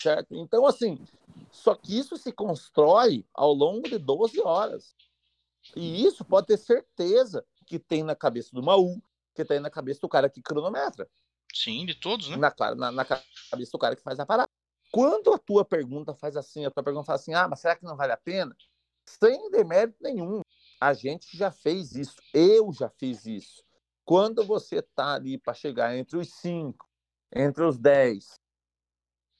certo? 0.00 0.34
Então, 0.34 0.66
assim, 0.66 0.98
só 1.50 1.74
que 1.74 1.98
isso 1.98 2.16
se 2.16 2.32
constrói 2.32 3.24
ao 3.34 3.52
longo 3.52 3.88
de 3.88 3.98
12 3.98 4.40
horas. 4.40 4.94
E 5.76 6.04
isso 6.04 6.24
pode 6.24 6.46
ter 6.46 6.56
certeza 6.56 7.44
que 7.66 7.78
tem 7.78 8.02
na 8.02 8.14
cabeça 8.14 8.50
do 8.52 8.62
Maú, 8.62 9.00
que 9.34 9.44
tem 9.44 9.60
na 9.60 9.70
cabeça 9.70 10.00
do 10.00 10.08
cara 10.08 10.30
que 10.30 10.42
cronometra. 10.42 11.08
Sim, 11.54 11.84
de 11.86 11.94
todos, 11.94 12.28
né? 12.28 12.36
Na, 12.36 12.74
na, 12.74 12.92
na 12.92 13.04
cabeça 13.04 13.72
do 13.72 13.78
cara 13.78 13.96
que 13.96 14.02
faz 14.02 14.18
a 14.18 14.26
parada. 14.26 14.48
Quando 14.90 15.32
a 15.32 15.38
tua 15.38 15.64
pergunta 15.64 16.14
faz 16.14 16.36
assim, 16.36 16.64
a 16.64 16.70
tua 16.70 16.82
pergunta 16.82 17.04
fala 17.04 17.18
assim, 17.18 17.34
ah, 17.34 17.46
mas 17.46 17.60
será 17.60 17.76
que 17.76 17.84
não 17.84 17.96
vale 17.96 18.12
a 18.12 18.16
pena? 18.16 18.56
Sem 19.06 19.50
demérito 19.50 19.98
nenhum. 20.00 20.40
A 20.80 20.94
gente 20.94 21.36
já 21.36 21.50
fez 21.50 21.94
isso. 21.94 22.16
Eu 22.32 22.72
já 22.72 22.88
fiz 22.88 23.26
isso. 23.26 23.62
Quando 24.04 24.44
você 24.44 24.80
tá 24.80 25.14
ali 25.14 25.36
para 25.36 25.52
chegar 25.52 25.96
entre 25.96 26.16
os 26.16 26.32
cinco, 26.34 26.88
entre 27.34 27.62
os 27.64 27.78
dez, 27.78 28.38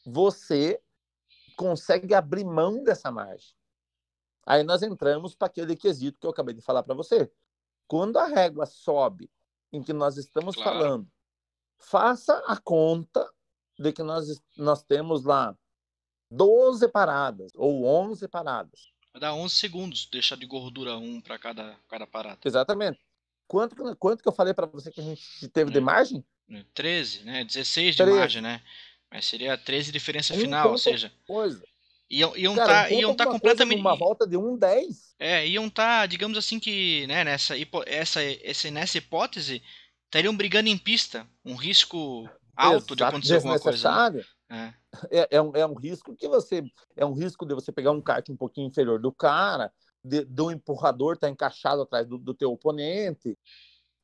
você 0.08 0.80
consegue 1.56 2.14
abrir 2.14 2.44
mão 2.44 2.82
dessa 2.82 3.10
margem. 3.10 3.54
Aí 4.46 4.62
nós 4.62 4.82
entramos 4.82 5.34
para 5.34 5.46
aquele 5.46 5.76
quesito 5.76 6.18
que 6.18 6.26
eu 6.26 6.30
acabei 6.30 6.54
de 6.54 6.62
falar 6.62 6.82
para 6.82 6.94
você. 6.94 7.30
Quando 7.86 8.18
a 8.18 8.26
régua 8.26 8.64
sobe, 8.64 9.30
em 9.72 9.82
que 9.82 9.92
nós 9.92 10.16
estamos 10.16 10.54
claro. 10.54 10.70
falando, 10.70 11.08
faça 11.78 12.38
a 12.46 12.56
conta 12.56 13.30
de 13.78 13.92
que 13.92 14.02
nós, 14.02 14.40
nós 14.56 14.82
temos 14.82 15.24
lá 15.24 15.54
12 16.30 16.88
paradas 16.88 17.52
ou 17.54 17.84
11 17.84 18.26
paradas. 18.28 18.90
Vai 19.12 19.20
dar 19.20 19.34
11 19.34 19.54
segundos, 19.54 20.08
deixar 20.10 20.36
de 20.36 20.46
gordura 20.46 20.96
um 20.96 21.20
para 21.20 21.38
cada, 21.38 21.76
cada 21.88 22.06
parada. 22.06 22.40
Exatamente. 22.44 22.98
Quanto, 23.46 23.96
quanto 23.96 24.22
que 24.22 24.28
eu 24.28 24.32
falei 24.32 24.54
para 24.54 24.66
você 24.66 24.90
que 24.90 25.00
a 25.00 25.04
gente 25.04 25.48
teve 25.48 25.70
de 25.70 25.78
hum. 25.78 25.84
margem? 25.84 26.24
13, 26.74 27.24
né? 27.24 27.44
16 27.44 27.96
de 27.96 28.02
13. 28.02 28.18
margem, 28.18 28.42
né? 28.42 28.62
Mas 29.10 29.26
seria 29.26 29.56
13 29.56 29.90
diferença 29.90 30.34
um 30.34 30.38
final, 30.38 30.70
ou 30.70 30.78
seja. 30.78 31.12
Coisa. 31.26 31.62
Iam, 32.10 32.34
iam 32.36 32.54
Cara, 32.54 32.84
tá, 32.84 32.90
iam 32.90 33.14
tá 33.14 33.26
completamente. 33.26 33.80
Uma 33.80 33.94
volta 33.94 34.26
de 34.26 34.36
1,10. 34.36 35.14
É, 35.18 35.46
iam 35.46 35.68
tá, 35.68 36.06
digamos 36.06 36.38
assim, 36.38 36.58
que 36.58 37.06
né, 37.06 37.22
nessa, 37.22 37.54
essa, 37.86 38.22
essa, 38.22 38.70
nessa 38.70 38.98
hipótese, 38.98 39.62
estariam 40.06 40.34
brigando 40.34 40.68
em 40.68 40.78
pista. 40.78 41.26
Um 41.44 41.54
risco 41.54 42.28
alto 42.56 42.94
Exato, 42.94 42.96
de 42.96 43.04
acontecer 43.04 43.34
alguma 43.36 43.58
coisa. 43.60 44.10
Né? 44.10 44.24
É. 44.50 44.74
É, 45.10 45.28
é, 45.32 45.42
um, 45.42 45.52
é 45.54 45.66
um 45.66 45.74
risco 45.74 46.16
que 46.16 46.26
você. 46.26 46.62
É 46.96 47.04
um 47.04 47.12
risco 47.12 47.44
de 47.44 47.54
você 47.54 47.70
pegar 47.70 47.90
um 47.90 48.00
kart 48.00 48.26
um 48.30 48.36
pouquinho 48.36 48.68
inferior 48.68 48.98
do 48.98 49.12
cara, 49.12 49.70
de, 50.02 50.24
do 50.24 50.50
empurrador 50.50 51.14
estar 51.14 51.26
tá 51.26 51.30
encaixado 51.30 51.82
atrás 51.82 52.06
do, 52.06 52.16
do 52.16 52.32
teu 52.32 52.50
oponente. 52.50 53.38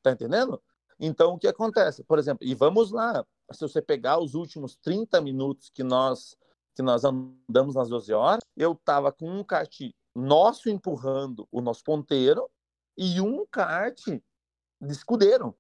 Tá 0.03 0.13
entendendo? 0.13 0.63
Então, 1.01 1.35
o 1.35 1.39
que 1.39 1.49
acontece? 1.49 2.05
Por 2.05 2.19
exemplo, 2.19 2.47
e 2.47 2.55
vamos 2.55 2.91
lá, 2.91 3.25
se 3.53 3.61
você 3.61 3.83
pegar 3.83 4.19
os 4.19 4.35
últimos 4.35 4.77
30 4.77 5.21
minutos 5.21 5.71
que 5.71 5.83
nós 5.83 6.37
que 6.75 6.83
nós 6.83 7.05
andamos 7.05 7.77
nas 7.77 7.89
12 7.89 8.13
horas, 8.13 8.43
eu 8.57 8.73
estava 8.73 9.13
com 9.13 9.31
um 9.31 9.45
kart 9.45 9.73
nosso 10.15 10.69
empurrando 10.69 11.47
o 11.51 11.61
nosso 11.61 11.85
ponteiro 11.85 12.51
e 12.97 13.21
um 13.21 13.47
kart 13.47 14.01
de 14.07 14.93
escudeiro. 14.93 15.57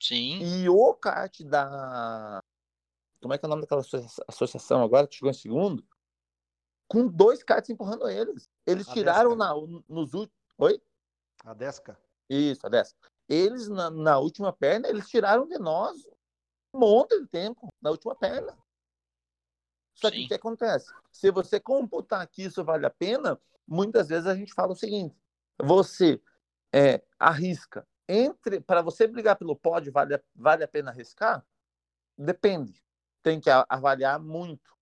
Sim. 0.00 0.40
E 0.42 0.68
o 0.68 0.94
kart 0.94 1.40
da. 1.44 2.42
Como 3.22 3.32
é 3.32 3.38
que 3.38 3.46
é 3.46 3.48
o 3.48 3.50
nome 3.50 3.62
daquela 3.62 3.82
associação 4.28 4.82
agora 4.82 5.06
que 5.06 5.14
chegou 5.14 5.30
em 5.30 5.34
segundo? 5.34 5.84
Com 6.86 7.06
dois 7.08 7.42
karts 7.42 7.70
empurrando 7.70 8.06
eles. 8.08 8.50
Eles 8.66 8.86
a 8.86 8.92
tiraram 8.92 9.34
na, 9.34 9.54
nos 9.88 10.12
últimos. 10.12 10.38
Oi? 10.58 10.78
A 11.42 11.54
Desca. 11.54 11.98
Isso, 12.28 12.66
a 12.66 12.68
Desca. 12.68 13.10
Eles, 13.26 13.68
na, 13.68 13.90
na 13.90 14.18
última 14.18 14.52
perna, 14.52 14.88
eles 14.88 15.08
tiraram 15.08 15.48
de 15.48 15.58
nós 15.58 16.06
monte 16.74 17.20
de 17.20 17.26
tempo 17.26 17.72
na 17.80 17.90
última 17.90 18.14
perna. 18.14 18.56
Só 19.94 20.10
que 20.10 20.24
o 20.24 20.28
que 20.28 20.34
acontece? 20.34 20.92
Se 21.10 21.30
você 21.30 21.60
computar 21.60 22.26
que 22.26 22.42
isso 22.42 22.64
vale 22.64 22.84
a 22.84 22.90
pena, 22.90 23.40
muitas 23.66 24.08
vezes 24.08 24.26
a 24.26 24.34
gente 24.34 24.52
fala 24.52 24.72
o 24.72 24.76
seguinte: 24.76 25.16
você 25.58 26.20
é, 26.72 27.02
arrisca 27.18 27.86
entre 28.08 28.60
para 28.60 28.82
você 28.82 29.06
brigar 29.06 29.36
pelo 29.36 29.56
pódio 29.56 29.92
vale, 29.92 30.20
vale 30.34 30.64
a 30.64 30.68
pena 30.68 30.90
arriscar? 30.90 31.44
Depende. 32.16 32.82
Tem 33.22 33.40
que 33.40 33.48
avaliar 33.68 34.20
muito. 34.20 34.74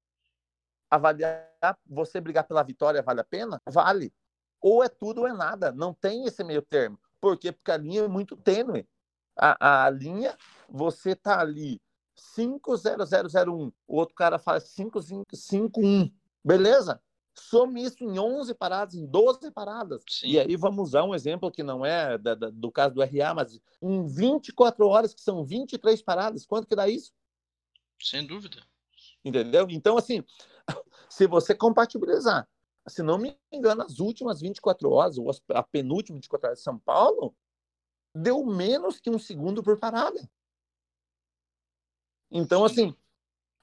Avaliar 0.91 1.49
você 1.87 2.21
brigar 2.21 2.45
pela 2.45 2.63
vitória 2.63 3.03
vale 3.03 3.21
a 3.21 3.25
pena? 3.25 3.61
Vale. 3.67 4.13
Ou 4.61 4.83
é 4.83 4.89
tudo 4.89 5.23
ou 5.23 5.29
é 5.29 5.33
nada. 5.33 5.73
Não 5.73 5.95
tem 5.95 6.25
esse 6.25 6.43
meio 6.43 6.63
termo. 6.63 6.99
Por 7.21 7.39
quê? 7.39 7.53
Porque 7.53 7.71
a 7.71 7.77
linha 7.77 8.03
é 8.03 8.09
muito 8.09 8.37
tênue. 8.37 8.89
A, 9.37 9.87
a 9.87 9.91
linha, 9.91 10.37
você 10.69 11.15
tá 11.15 11.41
ali 11.41 11.81
50001, 12.35 13.73
o 13.87 13.97
outro 13.97 14.15
cara 14.15 14.39
faz 14.39 14.65
5551. 14.65 16.13
Beleza? 16.45 17.01
Some 17.35 17.83
isso 17.83 18.05
em 18.05 18.19
11 18.19 18.55
paradas, 18.55 18.95
em 18.95 19.07
12 19.07 19.51
paradas. 19.53 20.03
Sim. 20.09 20.29
E 20.29 20.39
aí 20.39 20.55
vamos 20.55 20.89
usar 20.89 21.05
um 21.05 21.15
exemplo 21.15 21.51
que 21.51 21.63
não 21.63 21.85
é 21.85 22.19
da, 22.19 22.35
da, 22.35 22.51
do 22.51 22.71
caso 22.71 22.95
do 22.95 23.03
RA, 23.03 23.35
mas 23.35 23.59
em 23.81 24.07
24 24.07 24.87
horas, 24.87 25.15
que 25.15 25.21
são 25.23 25.45
23 25.45 26.03
paradas, 26.03 26.45
quanto 26.45 26.67
que 26.67 26.77
dá 26.77 26.89
isso? 26.89 27.13
Sem 28.01 28.27
dúvida. 28.27 28.63
Entendeu? 29.25 29.67
Então, 29.71 29.97
assim, 29.97 30.23
se 31.09 31.27
você 31.27 31.55
compatibilizar 31.55 32.47
se 32.89 33.03
não 33.03 33.19
me 33.19 33.39
engano, 33.53 33.83
as 33.83 34.01
últimas 34.01 34.41
24 34.41 34.91
horas, 34.91 35.19
ou 35.19 35.31
a 35.51 35.63
penúltima 35.63 36.17
24 36.17 36.47
horas 36.49 36.59
de 36.59 36.65
São 36.65 36.79
Paulo, 36.79 37.35
deu 38.15 38.45
menos 38.45 39.01
que 39.01 39.11
um 39.11 39.19
segundo 39.19 39.63
por 39.63 39.79
parada. 39.79 40.29
Então, 42.31 42.65
assim, 42.65 42.97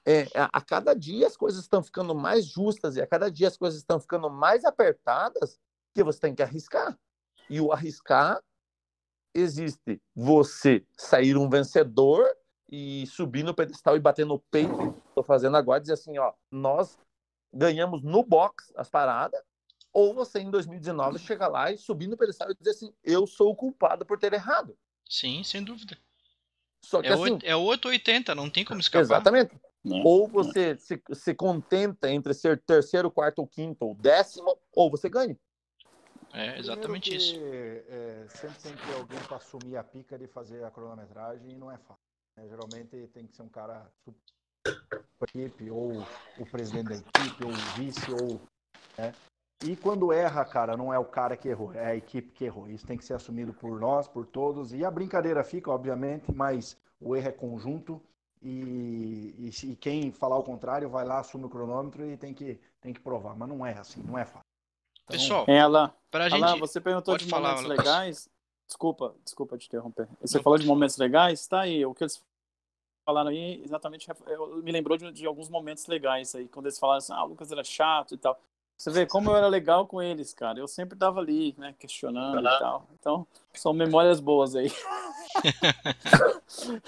é, 0.06 0.26
a 0.34 0.60
cada 0.60 0.94
dia 0.94 1.26
as 1.26 1.36
coisas 1.36 1.62
estão 1.62 1.82
ficando 1.82 2.14
mais 2.14 2.46
justas 2.46 2.96
e 2.96 3.00
a 3.00 3.06
cada 3.06 3.30
dia 3.30 3.48
as 3.48 3.56
coisas 3.56 3.80
estão 3.80 4.00
ficando 4.00 4.30
mais 4.30 4.64
apertadas 4.64 5.58
que 5.94 6.02
você 6.02 6.20
tem 6.20 6.34
que 6.34 6.42
arriscar. 6.42 6.98
E 7.48 7.60
o 7.60 7.72
arriscar 7.72 8.42
existe 9.34 10.00
você 10.14 10.84
sair 10.96 11.36
um 11.36 11.48
vencedor 11.48 12.28
e 12.68 13.06
subir 13.08 13.42
no 13.42 13.54
pedestal 13.54 13.96
e 13.96 14.00
bater 14.00 14.24
no 14.24 14.38
peito, 14.38 14.94
estou 15.08 15.24
fazendo 15.24 15.56
agora, 15.56 15.80
dizer 15.80 15.94
assim, 15.94 16.16
ó, 16.18 16.32
nós 16.50 16.98
ganhamos 17.52 18.02
no 18.02 18.22
box 18.22 18.72
as 18.76 18.88
paradas, 18.88 19.42
ou 19.92 20.14
você 20.14 20.40
em 20.40 20.50
2019 20.50 21.18
chega 21.18 21.48
lá 21.48 21.70
e 21.70 21.78
subir 21.78 22.06
no 22.06 22.16
pedestal 22.16 22.50
e 22.50 22.54
dizer 22.54 22.70
assim, 22.70 22.94
eu 23.02 23.26
sou 23.26 23.50
o 23.50 23.56
culpado 23.56 24.04
por 24.04 24.18
ter 24.18 24.32
errado. 24.32 24.76
Sim, 25.08 25.42
sem 25.42 25.62
dúvida. 25.62 25.98
Só 26.84 27.02
que 27.02 27.08
é, 27.08 27.12
assim, 27.12 27.38
é 27.42 27.54
880, 27.54 28.34
não 28.34 28.48
tem 28.48 28.64
como 28.64 28.80
escapar. 28.80 29.02
Exatamente. 29.02 29.60
Não, 29.82 30.02
ou 30.04 30.28
você 30.28 30.76
se, 30.76 31.02
se 31.12 31.34
contenta 31.34 32.10
entre 32.10 32.34
ser 32.34 32.60
terceiro, 32.60 33.10
quarto 33.10 33.40
ou 33.40 33.46
quinto 33.46 33.86
ou 33.86 33.94
décimo, 33.94 34.58
ou 34.72 34.90
você 34.90 35.08
ganha. 35.08 35.38
É 36.32 36.58
exatamente 36.58 37.10
que, 37.10 37.16
isso. 37.16 37.34
É, 37.36 38.26
sempre 38.28 38.62
tem 38.62 38.72
que 38.72 38.86
ter 38.86 38.94
alguém 38.94 39.18
para 39.26 39.36
assumir 39.38 39.76
a 39.76 39.82
pica 39.82 40.18
de 40.18 40.26
fazer 40.28 40.64
a 40.64 40.70
cronometragem 40.70 41.50
e 41.50 41.56
não 41.56 41.70
é 41.70 41.78
fácil. 41.78 42.04
É, 42.36 42.48
geralmente 42.48 43.08
tem 43.08 43.26
que 43.26 43.34
ser 43.34 43.42
um 43.42 43.48
cara 43.48 43.90
equipe, 45.34 45.70
ou 45.70 45.90
o 46.38 46.46
presidente 46.46 46.88
da 46.88 46.96
equipe, 46.96 47.44
ou 47.44 47.50
o 47.50 47.56
vice, 47.76 48.10
ou. 48.12 48.40
Né? 48.96 49.14
E 49.62 49.76
quando 49.76 50.12
erra, 50.12 50.44
cara, 50.44 50.76
não 50.76 50.92
é 50.92 50.98
o 50.98 51.04
cara 51.04 51.36
que 51.36 51.48
errou, 51.48 51.74
é 51.74 51.86
a 51.86 51.96
equipe 51.96 52.32
que 52.32 52.44
errou. 52.44 52.68
Isso 52.68 52.86
tem 52.86 52.96
que 52.96 53.04
ser 53.04 53.14
assumido 53.14 53.52
por 53.52 53.78
nós, 53.78 54.08
por 54.08 54.26
todos. 54.26 54.72
E 54.72 54.84
a 54.84 54.90
brincadeira 54.90 55.44
fica, 55.44 55.70
obviamente, 55.70 56.32
mas 56.32 56.78
o 56.98 57.14
erro 57.14 57.28
é 57.28 57.32
conjunto. 57.32 58.00
E, 58.42 59.34
e, 59.38 59.50
e 59.64 59.76
quem 59.76 60.10
falar 60.12 60.38
o 60.38 60.42
contrário 60.42 60.88
vai 60.88 61.04
lá, 61.04 61.18
assume 61.18 61.44
o 61.44 61.50
cronômetro 61.50 62.06
e 62.06 62.16
tem 62.16 62.32
que, 62.32 62.58
tem 62.80 62.94
que 62.94 63.00
provar. 63.00 63.36
Mas 63.36 63.48
não 63.50 63.66
é 63.66 63.76
assim, 63.78 64.02
não 64.02 64.18
é 64.18 64.24
fácil. 64.24 64.46
Então, 65.04 65.18
Pessoal, 65.18 65.44
pra 66.10 66.26
Alan, 66.26 66.48
gente... 66.52 66.60
você 66.60 66.80
perguntou 66.80 67.18
de 67.18 67.26
falar, 67.26 67.56
momentos 67.56 67.68
Lucas. 67.68 67.84
legais. 67.84 68.30
Desculpa, 68.66 69.14
desculpa 69.24 69.58
te 69.58 69.66
interromper. 69.66 70.08
Você 70.22 70.38
não 70.38 70.44
falou 70.44 70.58
de 70.58 70.66
momentos 70.66 70.96
legais, 70.96 71.46
tá 71.46 71.62
aí. 71.62 71.84
O 71.84 71.92
que 71.92 72.04
eles 72.04 72.22
falaram 73.04 73.28
aí, 73.28 73.60
exatamente, 73.64 74.06
me 74.62 74.70
lembrou 74.70 74.96
de, 74.96 75.10
de, 75.10 75.26
alguns 75.26 75.48
momentos 75.48 75.86
legais 75.86 76.34
aí, 76.34 76.48
quando 76.48 76.66
eles 76.66 76.78
falaram 76.78 76.98
assim, 76.98 77.12
ah, 77.12 77.24
o 77.24 77.28
Lucas 77.28 77.50
era 77.50 77.64
chato 77.64 78.14
e 78.14 78.16
tal. 78.16 78.40
Você 78.80 78.90
vê 78.90 79.04
como 79.04 79.30
eu 79.30 79.36
era 79.36 79.46
legal 79.46 79.86
com 79.86 80.00
eles, 80.00 80.32
cara. 80.32 80.58
Eu 80.58 80.66
sempre 80.66 80.96
tava 80.96 81.20
ali, 81.20 81.54
né, 81.58 81.74
questionando 81.78 82.40
e 82.40 82.58
tal. 82.58 82.88
Então, 82.98 83.26
são 83.52 83.74
memórias 83.74 84.20
boas 84.20 84.56
aí. 84.56 84.72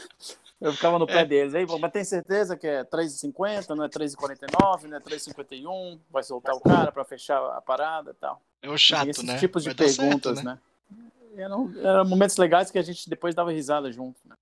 eu 0.58 0.72
ficava 0.72 0.98
no 0.98 1.06
pé 1.06 1.20
é. 1.20 1.26
deles. 1.26 1.54
Aí, 1.54 1.66
mas 1.78 1.92
tem 1.92 2.02
certeza 2.02 2.56
que 2.56 2.66
é 2.66 2.82
3,50, 2.82 3.76
não 3.76 3.84
é 3.84 3.90
3,49, 3.90 4.84
não 4.84 4.96
é 4.96 5.00
3,51? 5.00 6.00
Vai 6.10 6.22
soltar 6.22 6.54
o 6.54 6.60
cara 6.60 6.90
para 6.90 7.04
fechar 7.04 7.44
a 7.54 7.60
parada 7.60 8.12
e 8.12 8.14
tal. 8.14 8.40
É 8.62 8.70
o 8.70 8.78
chato, 8.78 9.10
esses 9.10 9.24
né? 9.24 9.38
tipos 9.38 9.62
de 9.62 9.74
perguntas, 9.74 10.38
certo, 10.38 10.46
né? 10.46 10.58
né? 10.94 11.10
Eram, 11.36 11.74
eram 11.76 12.06
momentos 12.06 12.38
legais 12.38 12.70
que 12.70 12.78
a 12.78 12.82
gente 12.82 13.06
depois 13.06 13.34
dava 13.34 13.52
risada 13.52 13.92
junto, 13.92 14.18
né? 14.24 14.34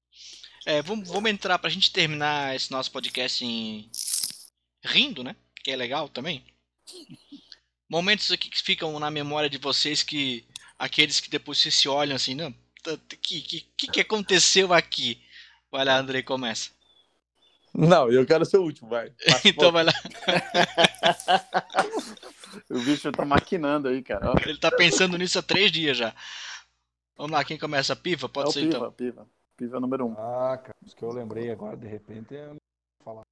É, 0.65 0.81
vamos, 0.83 1.09
vamos 1.09 1.29
entrar 1.29 1.59
pra 1.59 1.69
gente 1.69 1.93
terminar 1.93 2.55
esse 2.55 2.71
nosso 2.71 2.93
podcast 2.93 3.45
em... 3.45 3.91
rindo, 4.85 5.25
né? 5.25 5.35
Que 5.65 5.73
é 5.73 5.77
legal 5.77 6.09
também. 6.09 6.45
Momentos 7.91 8.31
aqui 8.31 8.49
que 8.49 8.63
ficam 8.63 8.97
na 9.01 9.11
memória 9.11 9.51
de 9.51 9.59
vocês 9.59 10.05
que 10.05 10.47
aqueles 10.79 11.19
que 11.19 11.29
depois 11.29 11.59
vocês 11.59 11.75
se 11.75 11.89
olham 11.89 12.15
assim, 12.15 12.37
não, 12.37 12.55
que 13.21 13.43
que, 13.77 13.89
que 13.89 14.01
aconteceu 14.01 14.73
aqui? 14.73 15.21
Vai 15.73 15.85
lá, 15.85 15.99
Andrei, 15.99 16.23
começa. 16.23 16.71
Não, 17.75 18.11
eu 18.11 18.25
quero 18.25 18.45
ser 18.45 18.59
o 18.59 18.63
último, 18.63 18.89
vai. 18.89 19.13
então 19.45 19.73
vai 19.73 19.85
lá. 19.85 19.93
o 22.71 22.79
bicho 22.81 23.11
tá 23.11 23.25
maquinando 23.25 23.89
aí, 23.89 24.03
cara. 24.03 24.35
Ele 24.47 24.59
tá 24.59 24.71
pensando 24.71 25.19
nisso 25.19 25.41
há 25.41 25.43
três 25.43 25.73
dias 25.73 25.97
já. 25.97 26.15
Vamos 27.17 27.33
lá, 27.33 27.45
quem 27.45 27.59
começa? 27.59 27.97
Piva? 27.97 28.29
Pode 28.29 28.51
é 28.51 28.53
ser 28.53 28.61
piva, 28.61 28.77
então. 28.77 28.93
Piva, 28.93 29.27
Piva 29.57 29.81
número 29.81 30.07
um. 30.07 30.13
Ah, 30.13 30.59
cara, 30.59 30.77
isso 30.87 30.97
que 30.97 31.03
eu 31.03 31.13
lembrei 31.13 31.51
agora, 31.51 31.77
de 31.77 31.87
repente, 31.87 32.35
eu 32.35 32.55
não 32.55 32.57
vou 32.57 33.05
falar. 33.05 33.23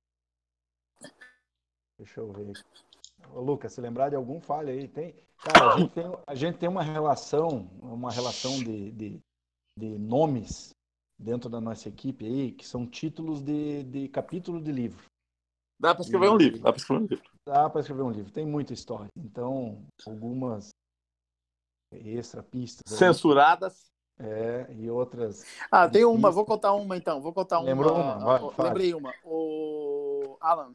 Deixa 1.97 2.21
eu 2.21 2.33
ver. 2.33 2.53
Ô, 2.53 2.53
Lucas, 3.35 3.73
se 3.73 3.81
lembrar 3.81 4.09
de 4.09 4.17
algum 4.17 4.41
falha 4.41 4.73
aí, 4.73 4.89
tem. 4.89 5.15
Cara, 5.39 5.75
a 5.75 5.79
gente 5.79 5.93
tem, 5.93 6.05
a 6.27 6.35
gente 6.35 6.59
tem 6.59 6.69
uma 6.69 6.83
relação, 6.83 7.71
uma 7.81 8.11
relação 8.11 8.59
de, 8.59 8.91
de, 8.91 9.21
de 9.79 9.99
nomes 9.99 10.71
dentro 11.19 11.49
da 11.49 11.61
nossa 11.61 11.89
equipe 11.89 12.25
aí, 12.25 12.53
que 12.53 12.67
são 12.67 12.87
títulos 12.87 13.41
de, 13.41 13.85
de 13.85 14.09
capítulo 14.09 14.61
de 14.61 14.73
livro. 14.73 15.05
Dá 15.81 15.95
para 15.95 16.03
escrever 16.03 16.27
e, 16.27 16.31
um 16.31 16.37
livro, 16.37 16.59
dá 16.61 16.73
para 16.73 16.81
escrever 16.81 17.03
um 17.03 17.07
livro. 17.07 17.31
Dá 17.47 17.71
para 17.71 17.81
escrever 17.81 18.03
um 18.03 18.11
livro, 18.11 18.33
tem 18.33 18.47
muita 18.47 18.73
história. 18.73 19.09
Então, 19.17 19.87
algumas 20.07 20.71
extra 21.93 22.43
pistas. 22.43 22.83
Censuradas. 22.87 23.87
Aí, 24.19 24.27
é, 24.27 24.67
e 24.75 24.91
outras. 24.91 25.45
Ah, 25.71 25.89
tem 25.89 26.05
uma, 26.05 26.31
vou 26.31 26.45
contar 26.45 26.73
uma 26.73 26.97
então, 26.97 27.21
vou 27.21 27.33
contar 27.33 27.61
uma. 27.61 27.69
Lembrou 27.69 27.95
uma? 27.95 28.19
Vai, 28.19 28.67
lembrei 28.67 28.95
uma. 28.95 29.15
O 29.23 30.37
Alan, 30.41 30.73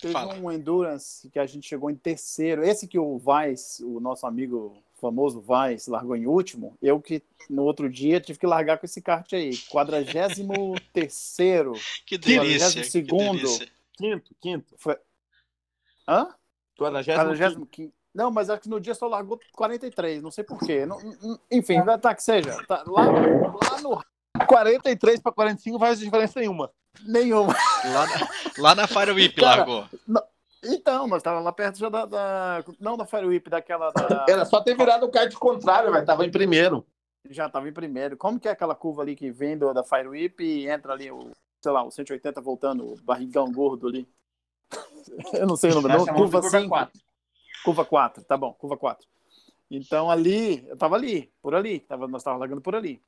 Teve 0.00 0.12
Fala. 0.12 0.34
um 0.34 0.50
Endurance 0.50 1.28
que 1.30 1.38
a 1.38 1.46
gente 1.46 1.68
chegou 1.68 1.90
em 1.90 1.94
terceiro. 1.94 2.64
Esse 2.64 2.86
que 2.86 2.98
o 2.98 3.18
Vaz, 3.18 3.80
o 3.84 4.00
nosso 4.00 4.26
amigo 4.26 4.76
famoso 5.00 5.40
Vaz, 5.40 5.86
largou 5.86 6.16
em 6.16 6.26
último. 6.26 6.76
Eu 6.82 7.00
que 7.00 7.22
no 7.48 7.62
outro 7.62 7.88
dia 7.88 8.20
tive 8.20 8.38
que 8.38 8.46
largar 8.46 8.78
com 8.78 8.86
esse 8.86 9.00
kart 9.00 9.32
aí. 9.32 9.56
43 9.68 10.38
Que 12.04 12.18
delícia. 12.18 12.72
42 12.72 12.90
segundo. 12.90 13.48
Quinto, 13.92 14.34
quinto. 14.40 14.74
Foi... 14.76 14.98
Hã? 16.08 16.28
45. 16.76 17.92
Não, 18.14 18.30
mas 18.30 18.48
acho 18.48 18.62
que 18.62 18.68
no 18.68 18.80
dia 18.80 18.94
só 18.94 19.06
largou 19.06 19.38
43, 19.52 20.22
não 20.22 20.30
sei 20.30 20.42
porquê. 20.42 20.86
Não, 20.86 20.98
enfim, 21.50 21.76
tá 22.00 22.14
que 22.14 22.22
seja. 22.22 22.56
Tá, 22.66 22.82
lá, 22.86 23.04
lá 23.04 23.80
no 23.82 24.02
43 24.46 25.20
para 25.20 25.32
45 25.32 25.78
faz 25.78 25.98
diferença 25.98 26.40
nenhuma. 26.40 26.70
Nenhuma. 27.04 27.54
Lá 27.84 28.06
na, 28.06 28.28
lá 28.58 28.74
na 28.74 28.86
Fire 28.86 29.12
Whip 29.12 29.40
Cara, 29.40 29.56
largou. 29.56 29.86
Não, 30.06 30.22
então, 30.64 31.06
nós 31.06 31.22
tava 31.22 31.40
lá 31.40 31.52
perto 31.52 31.78
já 31.78 31.88
da, 31.88 32.06
da, 32.06 32.64
Não 32.80 32.96
da 32.96 33.06
Fire 33.06 33.26
Whip, 33.26 33.48
daquela. 33.48 33.90
Da... 33.90 34.26
Era 34.28 34.44
só 34.44 34.60
ter 34.60 34.76
virado 34.76 35.06
o 35.06 35.10
kart 35.10 35.32
contrário, 35.34 35.92
velho. 35.92 36.04
Tava 36.04 36.24
em 36.24 36.30
primeiro. 36.30 36.86
Já 37.28 37.48
tava 37.48 37.68
em 37.68 37.72
primeiro. 37.72 38.16
Como 38.16 38.38
que 38.38 38.48
é 38.48 38.52
aquela 38.52 38.74
curva 38.74 39.02
ali 39.02 39.16
que 39.16 39.30
vem 39.30 39.56
do, 39.56 39.72
da 39.72 39.82
Fire 39.82 40.08
Whip 40.08 40.42
e 40.42 40.68
entra 40.68 40.92
ali 40.92 41.10
o, 41.10 41.30
sei 41.60 41.72
lá, 41.72 41.82
o 41.84 41.90
180 41.90 42.40
voltando, 42.40 42.92
o 42.92 42.96
barrigão 43.02 43.50
gordo 43.52 43.88
ali? 43.88 44.08
Eu 45.34 45.46
não 45.46 45.56
sei 45.56 45.70
o 45.70 45.74
número. 45.74 45.98
Não, 45.98 46.14
curva 46.14 46.42
5. 46.42 46.68
4. 46.68 47.00
Curva 47.64 47.84
4, 47.84 48.24
tá 48.24 48.36
bom, 48.36 48.52
curva 48.52 48.76
4. 48.76 49.06
Então 49.68 50.08
ali, 50.08 50.64
eu 50.68 50.76
tava 50.76 50.94
ali, 50.94 51.32
por 51.42 51.52
ali, 51.52 51.80
tava, 51.80 52.06
nós 52.06 52.22
tava 52.22 52.38
largando 52.38 52.60
por 52.60 52.76
ali. 52.76 53.02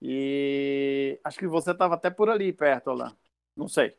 E 0.00 1.18
acho 1.24 1.38
que 1.38 1.46
você 1.46 1.72
estava 1.72 1.94
até 1.94 2.10
por 2.10 2.28
ali 2.30 2.52
perto, 2.52 2.92
lá. 2.92 3.14
Não 3.56 3.68
sei. 3.68 3.96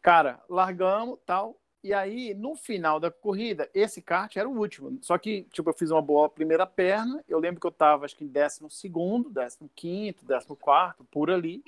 Cara, 0.00 0.42
largamos, 0.48 1.18
tal. 1.26 1.58
E 1.84 1.92
aí, 1.92 2.32
no 2.32 2.54
final 2.54 3.00
da 3.00 3.10
corrida, 3.10 3.68
esse 3.74 4.00
kart 4.00 4.36
era 4.36 4.48
o 4.48 4.56
último. 4.56 4.98
Só 5.02 5.18
que, 5.18 5.42
tipo, 5.52 5.68
eu 5.68 5.74
fiz 5.74 5.90
uma 5.90 6.00
boa 6.00 6.28
primeira 6.28 6.64
perna. 6.64 7.22
Eu 7.28 7.40
lembro 7.40 7.60
que 7.60 7.66
eu 7.66 7.70
estava, 7.70 8.04
acho 8.04 8.16
que 8.16 8.24
em 8.24 8.28
décimo 8.28 8.70
segundo, 8.70 9.28
décimo 9.28 9.68
quinto, 9.74 10.24
décimo 10.24 10.56
quarto, 10.56 11.04
por 11.10 11.28
ali. 11.28 11.62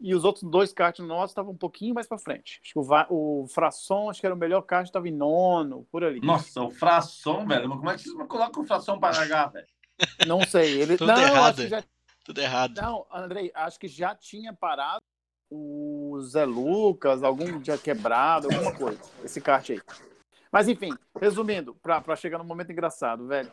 E 0.00 0.14
os 0.14 0.24
outros 0.24 0.50
dois 0.50 0.72
karts 0.72 1.04
nossos 1.06 1.32
estavam 1.32 1.52
um 1.52 1.56
pouquinho 1.58 1.94
mais 1.94 2.06
para 2.06 2.16
frente. 2.16 2.58
Acho 2.64 2.72
que 2.72 2.78
o, 2.78 3.42
o 3.42 3.46
Frasson, 3.48 4.08
acho 4.08 4.18
que 4.18 4.26
era 4.26 4.34
o 4.34 4.38
melhor 4.38 4.62
kart, 4.62 4.86
estava 4.86 5.06
em 5.06 5.12
nono, 5.12 5.86
por 5.92 6.02
ali. 6.02 6.22
Nossa, 6.22 6.62
o 6.62 6.70
Frasson, 6.70 7.46
velho. 7.46 7.68
Como 7.68 7.90
é 7.90 7.96
que 7.96 8.08
você 8.08 8.24
coloca 8.24 8.60
o 8.60 8.64
Frasson 8.64 8.98
para 8.98 9.18
largar, 9.18 9.52
velho? 9.52 9.68
Não 10.26 10.40
sei. 10.46 10.80
Ele... 10.80 10.96
Tudo 10.98 11.12
não, 11.12 11.20
errado. 11.20 11.68
Já... 11.68 11.84
Tudo 12.30 12.42
errado. 12.42 12.80
Não, 12.80 13.04
Andrei, 13.12 13.50
acho 13.52 13.76
que 13.76 13.88
já 13.88 14.14
tinha 14.14 14.52
parado 14.52 15.00
o 15.50 16.16
Zé 16.22 16.44
Lucas, 16.44 17.24
algum 17.24 17.58
dia 17.58 17.76
quebrado, 17.76 18.46
alguma 18.46 18.72
coisa. 18.72 19.00
Esse 19.24 19.40
kart 19.40 19.68
aí. 19.70 19.82
Mas 20.52 20.68
enfim, 20.68 20.96
resumindo, 21.20 21.74
para 21.82 22.14
chegar 22.14 22.38
no 22.38 22.44
momento 22.44 22.70
engraçado, 22.70 23.26
velho. 23.26 23.50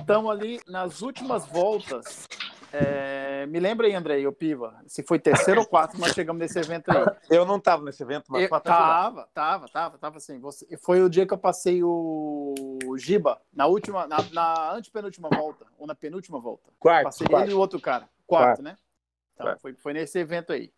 Estamos 0.00 0.32
ali 0.32 0.60
nas 0.66 1.00
últimas 1.00 1.46
voltas. 1.46 2.26
É, 2.72 3.27
me 3.46 3.60
lembra 3.60 3.86
aí, 3.86 3.94
Andrei, 3.94 4.26
o 4.26 4.32
Piva, 4.32 4.80
se 4.86 5.02
foi 5.02 5.18
terceiro 5.18 5.60
ou 5.60 5.66
quarto, 5.66 5.98
nós 5.98 6.12
chegamos 6.12 6.40
nesse 6.40 6.58
evento 6.58 6.90
aí. 6.90 7.04
Eu 7.30 7.44
não 7.44 7.56
estava 7.56 7.82
nesse 7.84 8.02
evento, 8.02 8.26
mas 8.30 8.42
eu, 8.42 8.48
tava, 8.48 9.28
tava, 9.34 9.68
tava, 9.68 9.98
tava 9.98 10.16
assim. 10.16 10.38
Você, 10.40 10.76
foi 10.78 11.02
o 11.02 11.08
dia 11.10 11.26
que 11.26 11.34
eu 11.34 11.38
passei 11.38 11.82
o 11.82 12.96
Giba 12.96 13.40
na 13.52 13.66
última, 13.66 14.06
na, 14.06 14.18
na 14.32 14.72
antepenúltima 14.72 15.28
volta, 15.28 15.66
ou 15.78 15.86
na 15.86 15.94
penúltima 15.94 16.40
volta. 16.40 16.72
Quarto. 16.78 17.04
Passei 17.04 17.26
quarto. 17.26 17.44
ele 17.44 17.52
e 17.52 17.54
o 17.54 17.58
outro 17.58 17.80
cara. 17.80 18.08
Quarto, 18.26 18.46
quarto. 18.46 18.62
né? 18.62 18.76
Então, 19.34 19.58
foi, 19.58 19.74
foi 19.74 19.92
nesse 19.92 20.18
evento 20.18 20.52
aí. 20.52 20.72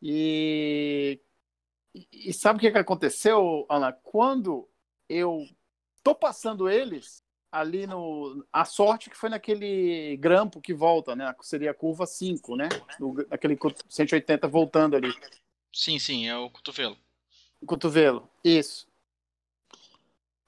E, 0.00 1.20
e, 2.12 2.32
sabe 2.32 2.58
o 2.58 2.60
que, 2.60 2.70
que 2.70 2.78
aconteceu, 2.78 3.66
Ana? 3.68 3.92
Quando 3.92 4.68
eu 5.08 5.44
tô 6.02 6.14
passando 6.14 6.68
eles 6.68 7.22
ali 7.50 7.86
no. 7.86 8.44
A 8.52 8.64
sorte 8.64 9.10
que 9.10 9.16
foi 9.16 9.28
naquele 9.28 10.16
grampo 10.18 10.60
que 10.60 10.72
volta, 10.72 11.16
né? 11.16 11.34
Seria 11.40 11.70
a 11.70 11.74
curva 11.74 12.06
5, 12.06 12.56
né? 12.56 12.68
No, 12.98 13.14
aquele 13.30 13.58
180 13.88 14.46
voltando 14.48 14.96
ali. 14.96 15.12
Sim, 15.72 15.98
sim, 15.98 16.28
é 16.28 16.36
o 16.36 16.50
cotovelo. 16.50 16.96
O 17.60 17.66
cotovelo, 17.66 18.28
isso. 18.44 18.88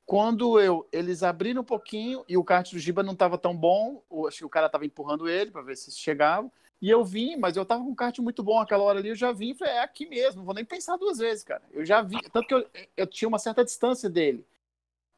Quando 0.04 0.60
eu 0.60 0.86
eles 0.92 1.22
abriram 1.22 1.62
um 1.62 1.64
pouquinho 1.64 2.24
e 2.28 2.36
o 2.36 2.44
kart 2.44 2.70
do 2.70 2.78
Giba 2.78 3.02
não 3.02 3.12
estava 3.12 3.38
tão 3.38 3.56
bom, 3.56 4.02
acho 4.26 4.38
que 4.38 4.44
o 4.44 4.50
cara 4.50 4.66
estava 4.66 4.84
empurrando 4.84 5.28
ele 5.28 5.50
para 5.50 5.62
ver 5.62 5.76
se 5.76 5.90
chegava. 5.92 6.50
E 6.80 6.90
eu 6.90 7.04
vim, 7.04 7.36
mas 7.36 7.56
eu 7.56 7.64
tava 7.64 7.84
com 7.84 7.90
um 7.90 7.94
kart 7.94 8.18
muito 8.18 8.42
bom 8.42 8.58
aquela 8.58 8.82
hora 8.82 8.98
ali, 8.98 9.10
eu 9.10 9.14
já 9.14 9.30
vim 9.30 9.50
e 9.50 9.54
falei, 9.54 9.74
é 9.74 9.82
aqui 9.82 10.04
mesmo, 10.04 10.40
não 10.40 10.44
vou 10.44 10.54
nem 10.54 10.64
pensar 10.64 10.96
duas 10.96 11.18
vezes, 11.18 11.44
cara. 11.44 11.62
Eu 11.70 11.86
já 11.86 12.02
vi, 12.02 12.20
tanto 12.32 12.48
que 12.48 12.54
eu, 12.54 12.66
eu 12.96 13.06
tinha 13.06 13.28
uma 13.28 13.38
certa 13.38 13.64
distância 13.64 14.10
dele. 14.10 14.44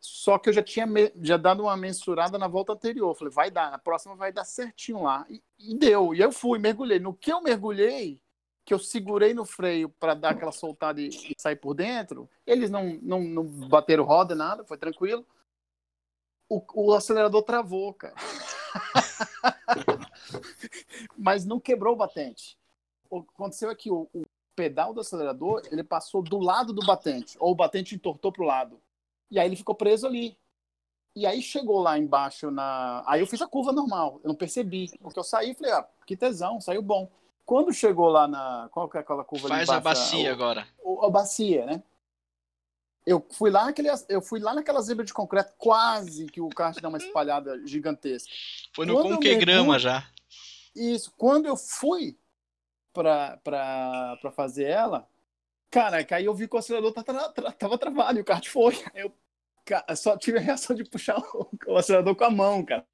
Só 0.07 0.39
que 0.39 0.51
eu 0.51 0.53
já 0.53 0.63
tinha 0.63 0.87
já 1.23 1.39
dado 1.39 1.63
uma 1.63 1.75
mensurada 1.79 2.37
na 2.37 2.47
volta 2.47 2.75
anterior. 2.75 3.15
Falei, 3.15 3.33
vai 3.33 3.51
dar, 3.51 3.71
na 3.71 3.79
próxima 3.79 4.15
vai 4.15 4.31
dar 4.31 4.45
certinho 4.45 5.03
lá. 5.03 5.25
E, 5.31 5.43
e 5.59 5.75
deu. 5.75 6.15
E 6.15 6.21
eu 6.21 6.31
fui, 6.31 6.59
mergulhei. 6.59 6.99
No 6.99 7.15
que 7.15 7.33
eu 7.33 7.41
mergulhei, 7.41 8.21
que 8.67 8.75
eu 8.75 8.79
segurei 8.79 9.33
no 9.33 9.47
freio 9.47 9.89
para 9.89 10.13
dar 10.13 10.33
aquela 10.33 10.53
soltada 10.53 11.01
e, 11.01 11.09
e, 11.09 11.35
sair 11.39 11.57
por 11.57 11.73
dentro, 11.73 12.29
eles 12.47 12.71
não, 12.71 12.99
não, 13.01 13.23
não 13.23 13.45
bateram 13.67 14.05
roda, 14.05 14.35
nada, 14.35 14.63
foi 14.63 14.77
tranquilo. 14.77 15.27
O, 16.51 16.63
o 16.75 16.93
acelerador 16.93 17.43
travou, 17.43 17.95
cara. 17.95 18.15
Mas 21.17 21.47
não 21.47 21.59
quebrou 21.59 21.95
o 21.95 21.97
batente. 21.97 22.59
O 23.09 23.23
que 23.23 23.31
aconteceu 23.33 23.71
é 23.71 23.75
que 23.75 23.91
o, 23.91 24.07
o 24.13 24.23
pedal 24.55 24.93
do 24.93 25.01
acelerador 25.01 25.63
ele 25.73 25.83
passou 25.83 26.23
do 26.23 26.39
lado 26.39 26.75
do 26.75 26.85
batente, 26.85 27.39
ou 27.41 27.53
o 27.53 27.57
batente 27.57 27.95
entortou 27.95 28.31
para 28.31 28.43
o 28.43 28.47
lado. 28.47 28.84
E 29.31 29.39
aí 29.39 29.47
ele 29.49 29.57
ficou 29.57 29.75
preso 29.75 30.07
ali. 30.07 30.37
E 31.17 31.27
aí 31.27 31.41
chegou 31.41 31.81
lá 31.81 31.99
embaixo 31.99 32.51
na. 32.51 33.05
Aí 33.07 33.21
eu 33.21 33.27
fiz 33.27 33.41
a 33.41 33.47
curva 33.47 33.73
normal, 33.73 34.21
eu 34.25 34.29
não 34.29 34.35
percebi. 34.35 34.91
Porque 35.01 35.19
eu 35.19 35.25
saí 35.25 35.51
e 35.51 35.55
falei, 35.55 35.73
ah, 35.73 35.87
que 36.07 36.17
tesão, 36.17 36.61
saiu 36.61 36.83
bom. 36.83 37.11
Quando 37.47 37.73
chegou 37.73 38.09
lá 38.09 38.27
na. 38.27 38.69
Qual 38.73 38.89
que 38.89 38.97
é 38.97 39.01
aquela 39.01 39.25
curva 39.25 39.49
Faz 39.49 39.69
ali 39.69 39.79
a 39.79 39.81
bacia 39.81 40.31
o, 40.31 40.33
agora. 40.33 40.67
O, 40.83 41.07
a 41.07 41.11
bacia, 41.11 41.67
né? 41.67 41.83
Eu 43.07 43.25
fui 43.33 43.51
lá 43.51 43.67
naquele, 43.67 43.91
eu 44.09 44.23
fui 44.23 44.41
lá 44.41 44.55
naquela 44.55 44.81
zebra 44.81 45.05
de 45.05 45.13
concreto, 45.13 45.53
quase 45.59 46.25
que 46.27 46.41
o 46.41 46.49
kart 46.49 46.81
dá 46.81 46.89
uma 46.89 46.97
espalhada 46.97 47.61
gigantesca. 47.67 48.33
Foi 48.75 48.87
no 48.87 49.03
Conquegrama 49.03 49.79
já. 49.79 50.09
Isso. 50.75 51.13
Quando 51.17 51.47
eu 51.47 51.57
fui 51.57 52.19
pra 52.93 54.19
fazer 54.35 54.65
ela, 54.65 55.07
cara, 55.75 56.07
aí 56.09 56.25
eu 56.25 56.33
vi 56.33 56.47
que 56.47 56.55
o 56.55 56.59
acelerador 56.59 56.93
tava, 56.93 57.33
tava 57.59 57.77
travado 57.77 58.17
e 58.17 58.23
o 58.23 58.25
kart 58.25 58.47
foi. 58.49 58.79
Eu 58.95 59.13
só 59.97 60.17
tive 60.17 60.39
a 60.39 60.41
reação 60.41 60.77
de 60.77 60.85
puxar 60.85 61.19
o, 61.19 61.49
o 61.67 61.77
acelerador 61.77 62.15
com 62.15 62.25
a 62.25 62.31
mão, 62.31 62.65
cara. 62.65 62.87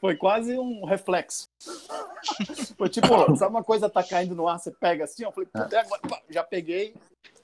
Foi 0.00 0.14
quase 0.14 0.56
um 0.56 0.84
reflexo. 0.84 1.48
Foi 2.78 2.88
tipo, 2.88 3.08
sabe 3.34 3.50
uma 3.50 3.64
coisa 3.64 3.90
tá 3.90 4.00
caindo 4.04 4.32
no 4.32 4.46
ar, 4.46 4.60
você 4.60 4.70
pega 4.70 5.02
assim, 5.02 5.24
ó, 5.24 5.32
falei, 5.32 5.48
puta, 5.52 5.80
agora, 5.80 6.00
pá, 6.02 6.22
já 6.30 6.44
peguei, 6.44 6.94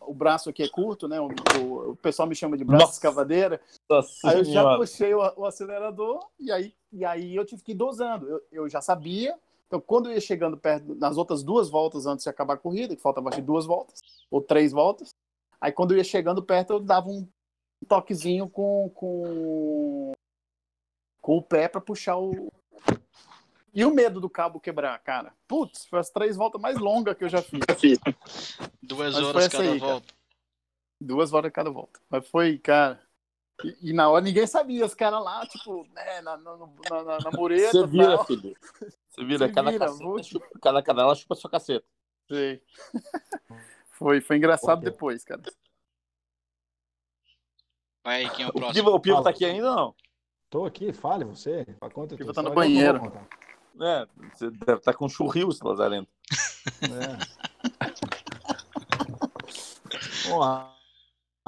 o 0.01 0.15
braço 0.15 0.51
aqui 0.51 0.63
é 0.63 0.69
curto, 0.69 1.09
né? 1.09 1.21
O, 1.21 1.29
o, 1.59 1.91
o 1.91 1.97
pessoal 1.97 2.29
me 2.29 2.37
chama 2.37 2.57
de 2.57 2.63
braço 2.63 2.83
Nossa. 2.85 2.95
escavadeira. 2.95 3.61
Nossa 3.91 4.29
aí 4.29 4.39
eu 4.39 4.45
já 4.45 4.77
puxei 4.77 5.13
o, 5.15 5.19
o, 5.37 5.45
acelerador 5.45 6.25
e 6.39 6.53
aí, 6.53 6.73
e 6.93 7.05
aí 7.05 7.35
eu 7.35 7.45
tive 7.45 7.61
que 7.61 7.73
ir 7.73 7.77
dosando. 7.77 8.29
Eu, 8.29 8.43
eu 8.53 8.69
já 8.69 8.81
sabia. 8.81 9.37
Então, 9.67 9.81
quando 9.81 10.09
eu 10.09 10.15
ia 10.15 10.21
chegando 10.21 10.57
perto, 10.57 10.95
nas 10.95 11.17
outras 11.17 11.43
duas 11.43 11.69
voltas 11.69 12.07
antes 12.07 12.25
de 12.25 12.31
acabar 12.31 12.55
a 12.55 12.59
corrida, 12.59 12.95
que 12.95 13.03
faltava 13.03 13.29
acho, 13.29 13.43
duas 13.43 13.67
voltas, 13.67 14.01
ou 14.31 14.41
três 14.41 14.73
voltas, 14.73 15.15
aí 15.61 15.73
quando 15.73 15.93
eu 15.93 15.99
ia 15.99 16.05
chegando 16.05 16.43
perto, 16.43 16.75
eu 16.75 16.81
dava 16.81 17.09
um 17.09 17.27
toquezinho 17.89 18.49
com, 18.49 18.91
com, 18.95 20.13
com 21.21 21.37
o 21.37 21.43
pé 21.43 21.69
para 21.69 21.81
puxar 21.81 22.17
o. 22.17 22.53
E 23.73 23.85
o 23.85 23.93
medo 23.93 24.21
do 24.21 24.31
cabo 24.31 24.61
quebrar, 24.61 24.97
cara? 25.01 25.35
Putz, 25.49 25.87
foi 25.87 25.99
as 25.99 26.09
três 26.09 26.37
voltas 26.37 26.61
mais 26.61 26.79
longas 26.79 27.17
que 27.17 27.25
eu 27.25 27.29
já 27.29 27.43
fiz. 27.43 27.61
Duas 28.81 29.15
Mas 29.15 29.25
horas 29.25 29.49
cada 29.49 29.65
aí, 29.65 29.79
volta. 29.79 30.07
Cara. 30.07 30.19
Duas 31.01 31.33
horas 31.33 31.53
cada 31.53 31.71
volta. 31.71 32.01
Mas 32.09 32.29
foi, 32.29 32.57
cara. 32.59 33.04
E, 33.63 33.91
e 33.91 33.93
na 33.93 34.09
hora 34.09 34.25
ninguém 34.25 34.47
sabia, 34.47 34.85
os 34.85 34.95
caras 34.95 35.23
lá, 35.23 35.47
tipo, 35.47 35.87
né, 35.93 36.21
na, 36.23 36.37
na, 36.37 36.57
na, 36.57 37.19
na 37.25 37.31
mureta. 37.33 37.71
Você 37.71 37.87
vira, 37.87 38.17
tal. 38.17 38.27
filho. 38.27 38.57
Você 39.09 39.25
vira, 39.25 39.53
cada, 39.53 39.71
vira 39.71 39.87
caceta, 39.87 40.23
chupa, 40.23 40.49
cada 40.61 40.83
canela 40.83 41.15
chupa 41.15 41.35
sua 41.35 41.51
caceta. 41.51 41.87
Sei. 42.29 42.63
Foi, 43.97 44.21
foi 44.21 44.39
engraçado 44.39 44.81
depois, 44.83 45.23
cara. 45.25 45.41
Vai 48.03 48.25
aí, 48.25 48.31
quem 48.31 48.45
é 48.45 48.49
o 48.49 48.53
próximo? 48.53 48.91
O 48.91 48.99
Pivo, 48.99 49.23
tá 49.23 49.31
aqui 49.31 49.45
ainda 49.45 49.71
ou 49.71 49.77
não? 49.77 49.95
Tô 50.51 50.65
aqui, 50.65 50.93
fale 50.93 51.25
você. 51.25 51.65
Conta 51.93 52.17
o 52.17 52.19
Pivo 52.19 52.33
tá 52.33 52.43
no 52.43 52.53
banheiro. 52.53 53.01
É, 53.81 54.07
você 54.33 54.51
deve 54.51 54.79
estar 54.79 54.93
tá 54.93 54.95
com 54.95 55.09
churril, 55.09 55.49
Lazarento. 55.63 56.11
É. 56.83 57.17
Bom, 60.29 60.43
há 60.43 60.74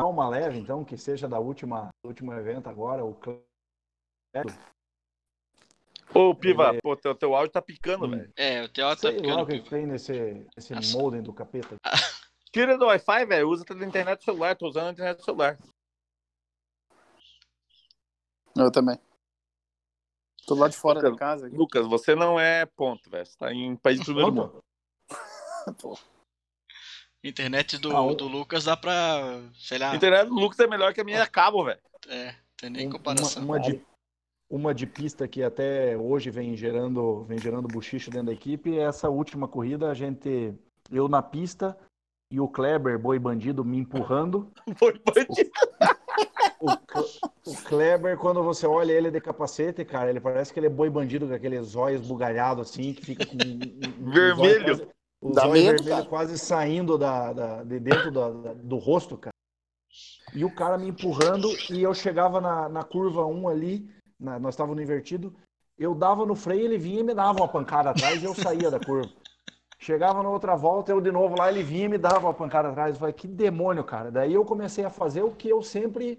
uma 0.04 0.28
leve, 0.28 0.58
então, 0.58 0.84
que 0.84 0.96
seja 0.96 1.28
da 1.28 1.38
última, 1.38 1.88
do 2.02 2.08
último 2.08 2.32
evento 2.34 2.68
agora, 2.68 3.04
o 3.04 3.16
Ô, 6.14 6.34
Piva, 6.34 6.74
é... 6.74 6.80
pô, 6.80 6.96
teu, 6.96 7.14
teu 7.14 7.34
áudio 7.34 7.52
tá 7.52 7.62
picando, 7.62 8.08
velho. 8.08 8.32
É, 8.36 8.62
o 8.64 8.68
teu 8.68 8.86
áudio 8.86 9.02
tá 9.02 9.12
picando. 9.12 9.42
o 9.42 9.46
que 9.46 9.60
tem 9.60 9.86
nesse, 9.86 10.46
nesse 10.56 10.92
modem 10.96 11.22
do 11.22 11.32
capeta. 11.32 11.76
Tira 12.52 12.78
do 12.78 12.86
Wi-Fi, 12.86 13.26
velho. 13.26 13.48
Usa 13.48 13.64
a 13.68 13.84
internet 13.84 14.18
do 14.18 14.24
celular. 14.24 14.56
Tô 14.56 14.68
usando 14.68 14.88
a 14.88 14.92
internet 14.92 15.18
do 15.18 15.24
celular. 15.24 15.58
Eu 18.56 18.70
também. 18.70 18.98
Tô 20.46 20.54
lá 20.54 20.68
de 20.68 20.76
fora 20.76 21.00
Lucas, 21.00 21.12
da 21.12 21.18
casa. 21.18 21.46
Aqui. 21.48 21.56
Lucas, 21.56 21.86
você 21.86 22.14
não 22.14 22.40
é 22.40 22.64
ponto, 22.64 23.10
velho. 23.10 23.26
Você 23.26 23.36
tá 23.36 23.52
em 23.52 23.76
país 23.76 23.98
de 23.98 24.04
primeiro 24.04 24.32
mundo. 24.32 24.64
Internet 27.28 27.78
do, 27.78 27.96
ah, 27.96 28.14
do 28.14 28.28
Lucas 28.28 28.64
dá 28.64 28.76
pra, 28.76 29.40
sei 29.54 29.78
lá. 29.78 29.94
Internet 29.94 30.28
do 30.28 30.34
Lucas 30.34 30.58
é 30.60 30.66
melhor 30.66 30.92
que 30.94 31.00
a 31.00 31.04
minha 31.04 31.26
cabo, 31.26 31.64
velho. 31.64 31.80
É, 32.08 32.34
tem 32.56 32.70
nem 32.70 32.90
comparação. 32.90 33.42
Uma, 33.42 33.56
uma, 33.56 33.60
de, 33.60 33.80
uma 34.48 34.74
de 34.74 34.86
pista 34.86 35.26
que 35.26 35.42
até 35.42 35.96
hoje 35.96 36.30
vem 36.30 36.56
gerando, 36.56 37.24
vem 37.24 37.38
gerando 37.38 37.68
buchicho 37.68 38.10
dentro 38.10 38.26
da 38.26 38.32
equipe 38.32 38.78
é 38.78 38.82
essa 38.82 39.08
última 39.08 39.48
corrida, 39.48 39.90
a 39.90 39.94
gente. 39.94 40.54
Eu 40.90 41.08
na 41.08 41.20
pista 41.20 41.76
e 42.30 42.40
o 42.40 42.48
Kleber, 42.48 42.98
boi 42.98 43.18
bandido, 43.18 43.64
me 43.64 43.78
empurrando. 43.78 44.50
Boi 44.80 45.00
bandido. 45.04 45.50
O, 46.58 46.70
o, 46.70 47.50
o, 47.52 47.56
Kleber, 47.64 48.16
quando 48.16 48.42
você 48.42 48.66
olha 48.66 48.92
ele 48.92 49.10
de 49.10 49.20
capacete, 49.20 49.84
cara, 49.84 50.10
ele 50.10 50.20
parece 50.20 50.52
que 50.52 50.58
ele 50.58 50.66
é 50.66 50.70
boi 50.70 50.88
bandido 50.88 51.28
com 51.28 51.34
aqueles 51.34 51.76
olhos 51.76 52.00
bugalhados 52.00 52.70
assim, 52.70 52.94
que 52.94 53.04
fica 53.04 53.26
com. 53.26 53.36
Vermelho. 54.10 54.88
Os 55.30 55.36
olhos 55.36 55.64
vermelhos 55.64 56.06
quase 56.06 56.38
saindo 56.38 56.96
da, 56.96 57.32
da 57.32 57.62
de 57.62 57.80
dentro 57.80 58.10
da, 58.10 58.30
da, 58.30 58.54
do 58.54 58.76
rosto, 58.76 59.16
cara. 59.16 59.32
E 60.34 60.44
o 60.44 60.54
cara 60.54 60.76
me 60.76 60.88
empurrando 60.88 61.48
e 61.70 61.82
eu 61.82 61.94
chegava 61.94 62.40
na, 62.40 62.68
na 62.68 62.82
curva 62.82 63.24
1 63.24 63.48
ali, 63.48 63.88
na, 64.18 64.38
nós 64.38 64.54
estávamos 64.54 64.76
no 64.76 64.82
invertido, 64.82 65.34
eu 65.78 65.94
dava 65.94 66.26
no 66.26 66.34
freio, 66.34 66.64
ele 66.64 66.78
vinha 66.78 67.00
e 67.00 67.04
me 67.04 67.14
dava 67.14 67.38
uma 67.40 67.48
pancada 67.48 67.90
atrás 67.90 68.22
e 68.22 68.26
eu 68.26 68.34
saía 68.34 68.70
da 68.70 68.80
curva. 68.80 69.10
Chegava 69.78 70.22
na 70.22 70.30
outra 70.30 70.56
volta, 70.56 70.90
eu 70.90 71.00
de 71.00 71.12
novo 71.12 71.36
lá, 71.38 71.50
ele 71.50 71.62
vinha 71.62 71.84
e 71.84 71.88
me 71.88 71.98
dava 71.98 72.26
uma 72.26 72.34
pancada 72.34 72.68
atrás. 72.68 72.94
Eu 72.94 73.00
falei, 73.00 73.14
que 73.14 73.28
demônio, 73.28 73.84
cara. 73.84 74.10
Daí 74.10 74.32
eu 74.32 74.44
comecei 74.44 74.84
a 74.84 74.90
fazer 74.90 75.22
o 75.22 75.32
que 75.32 75.48
eu 75.48 75.62
sempre 75.62 76.18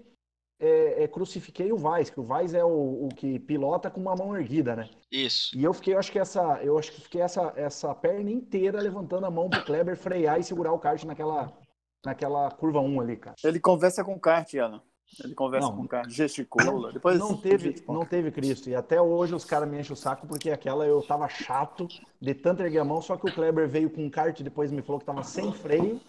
é, 0.60 1.04
é, 1.04 1.08
crucifiquei 1.08 1.72
o 1.72 1.76
Vaz, 1.76 2.10
que 2.10 2.18
o 2.18 2.24
Vaz 2.24 2.52
é 2.52 2.64
o, 2.64 3.06
o, 3.06 3.08
que 3.14 3.38
pilota 3.38 3.90
com 3.90 4.00
uma 4.00 4.16
mão 4.16 4.36
erguida, 4.36 4.74
né? 4.74 4.90
Isso. 5.10 5.56
E 5.56 5.62
eu 5.62 5.72
fiquei, 5.72 5.94
eu 5.94 5.98
acho 5.98 6.10
que 6.10 6.18
essa, 6.18 6.60
eu 6.62 6.76
acho 6.76 6.92
que 6.92 7.00
fiquei 7.00 7.20
essa, 7.20 7.52
essa 7.56 7.94
perna 7.94 8.30
inteira 8.30 8.80
levantando 8.80 9.26
a 9.26 9.30
mão 9.30 9.48
pro 9.48 9.64
Kleber 9.64 9.96
frear 9.96 10.40
e 10.40 10.42
segurar 10.42 10.72
o 10.72 10.78
kart 10.78 11.02
naquela, 11.04 11.52
naquela 12.04 12.50
curva 12.50 12.80
1 12.80 13.00
ali, 13.00 13.16
cara. 13.16 13.36
Ele 13.44 13.60
conversa 13.60 14.04
com 14.04 14.14
o 14.14 14.20
kart, 14.20 14.52
Alan. 14.56 14.82
Ele 15.24 15.34
conversa 15.34 15.68
não, 15.68 15.76
com 15.76 15.82
o 15.84 15.88
kart, 15.88 16.10
gesticula. 16.10 16.64
Não, 16.64 16.90
Depois 16.92 17.18
não 17.18 17.36
teve, 17.36 17.82
não 17.86 18.04
teve 18.04 18.30
Cristo. 18.32 18.68
E 18.68 18.74
até 18.74 19.00
hoje 19.00 19.34
os 19.34 19.44
caras 19.44 19.68
me 19.68 19.78
enchem 19.78 19.92
o 19.92 19.96
saco 19.96 20.26
porque 20.26 20.50
aquela 20.50 20.84
eu 20.84 21.00
tava 21.02 21.28
chato 21.28 21.86
de 22.20 22.34
tanto 22.34 22.62
erguer 22.62 22.80
a 22.80 22.84
mão, 22.84 23.00
só 23.00 23.16
que 23.16 23.30
o 23.30 23.32
Kleber 23.32 23.68
veio 23.68 23.88
com 23.88 24.06
o 24.06 24.10
kart 24.10 24.38
e 24.38 24.42
depois 24.42 24.72
me 24.72 24.82
falou 24.82 24.98
que 24.98 25.06
tava 25.06 25.22
sem 25.22 25.52
freio 25.52 26.00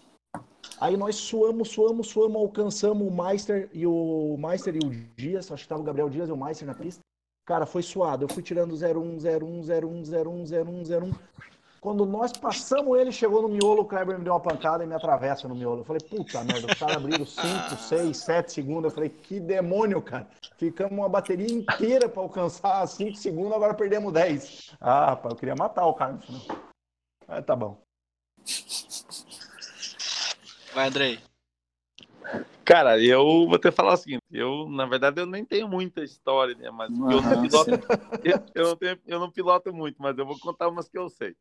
Aí 0.80 0.96
nós 0.96 1.16
suamos, 1.16 1.68
suamos, 1.68 2.08
suamos, 2.08 2.36
alcançamos 2.36 3.06
o 3.06 3.10
Meister 3.10 3.68
e 3.72 3.86
o 3.86 4.36
Meister 4.38 4.74
e 4.74 4.86
o 4.86 4.90
Dias, 5.16 5.46
acho 5.46 5.56
que 5.56 5.66
estava 5.66 5.82
o 5.82 5.84
Gabriel 5.84 6.08
Dias 6.08 6.28
e 6.28 6.32
o 6.32 6.36
Meister 6.36 6.66
na 6.66 6.74
pista. 6.74 7.02
Cara, 7.46 7.66
foi 7.66 7.82
suado. 7.82 8.24
Eu 8.24 8.28
fui 8.28 8.42
tirando 8.42 8.74
01, 8.74 8.76
01, 8.76 9.20
01, 9.20 10.02
01, 10.02 10.44
01, 10.44 11.08
01. 11.08 11.12
Quando 11.80 12.04
nós 12.04 12.32
passamos 12.32 12.98
ele, 12.98 13.10
chegou 13.10 13.40
no 13.40 13.48
miolo, 13.48 13.82
o 13.82 13.84
Kleber 13.86 14.18
me 14.18 14.24
deu 14.24 14.34
uma 14.34 14.40
pancada 14.40 14.84
e 14.84 14.86
me 14.86 14.94
atravessa 14.94 15.48
no 15.48 15.54
miolo. 15.54 15.80
Eu 15.80 15.84
falei, 15.84 16.00
puta 16.00 16.44
merda, 16.44 16.66
os 16.66 16.78
caras 16.78 16.96
abriram 16.96 17.24
5, 17.24 17.76
6, 17.76 18.16
7 18.16 18.52
segundos. 18.52 18.84
Eu 18.84 18.94
falei, 18.94 19.08
que 19.08 19.40
demônio, 19.40 20.02
cara. 20.02 20.28
Ficamos 20.58 20.92
uma 20.92 21.08
bateria 21.08 21.50
inteira 21.50 22.06
para 22.06 22.22
alcançar 22.22 22.86
5 22.86 23.16
segundos, 23.16 23.52
agora 23.52 23.72
perdemos 23.72 24.12
10. 24.12 24.76
Ah, 24.78 25.06
rapaz, 25.06 25.32
eu 25.32 25.38
queria 25.38 25.56
matar 25.56 25.86
o 25.86 25.94
cara. 25.94 26.18
Ah, 27.26 27.40
tá 27.40 27.56
bom. 27.56 27.78
Vai, 30.72 30.88
Andrei. 30.88 31.20
Cara, 32.64 33.02
eu 33.02 33.48
vou 33.48 33.58
te 33.58 33.72
falar 33.72 33.94
o 33.94 33.96
seguinte, 33.96 34.22
eu, 34.30 34.68
na 34.68 34.86
verdade, 34.86 35.20
eu 35.20 35.26
nem 35.26 35.44
tenho 35.44 35.68
muita 35.68 36.04
história, 36.04 36.54
né? 36.54 36.70
Mas 36.70 36.90
uhum, 36.90 37.10
eu, 37.10 37.22
não 37.22 37.42
piloto, 37.42 37.70
eu, 38.22 38.38
eu, 38.54 38.64
não 38.68 38.76
tenho, 38.76 39.00
eu 39.06 39.20
não 39.20 39.30
piloto 39.30 39.72
muito, 39.72 40.00
mas 40.00 40.16
eu 40.16 40.24
vou 40.24 40.38
contar 40.38 40.68
umas 40.68 40.88
que 40.88 40.96
eu 40.96 41.08
sei. 41.08 41.36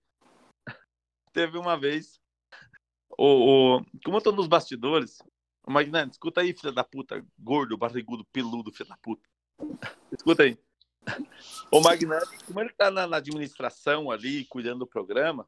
Teve 1.31 1.59
uma 1.59 1.77
vez, 1.77 2.19
o, 3.15 3.77
o, 3.77 3.85
como 4.03 4.17
eu 4.17 4.21
tô 4.21 4.31
nos 4.31 4.47
bastidores, 4.47 5.19
o 5.63 5.71
Magnani, 5.71 6.09
escuta 6.09 6.41
aí, 6.41 6.51
filha 6.51 6.71
da 6.71 6.83
puta, 6.83 7.23
gordo, 7.37 7.77
barrigudo, 7.77 8.25
peludo, 8.31 8.71
filha 8.71 8.89
da 8.89 8.97
puta. 8.97 9.21
Escuta 10.11 10.43
aí. 10.43 10.57
O 11.71 11.79
Magnani, 11.79 12.25
como 12.47 12.59
ele 12.59 12.73
tá 12.73 12.89
na, 12.89 13.05
na 13.05 13.17
administração 13.17 14.09
ali, 14.09 14.45
cuidando 14.45 14.79
do 14.79 14.87
programa, 14.87 15.47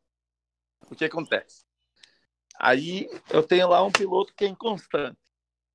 o 0.90 0.96
que 0.96 1.06
acontece? 1.06 1.66
Aí 2.64 3.10
eu 3.32 3.42
tenho 3.42 3.68
lá 3.68 3.84
um 3.84 3.92
piloto 3.92 4.36
que 4.36 4.46
é 4.46 4.48
inconstante. 4.48 5.18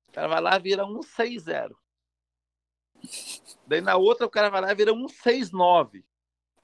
O 0.07 0.11
cara 0.13 0.29
vai 0.29 0.39
lá 0.39 0.55
e 0.55 0.61
vira 0.61 0.85
160. 0.85 1.75
Daí 3.67 3.81
na 3.81 3.97
outra 3.97 4.25
o 4.25 4.29
cara 4.29 4.49
vai 4.49 4.61
lá 4.61 4.71
e 4.71 4.75
vira 4.75 4.93
169. 4.93 6.05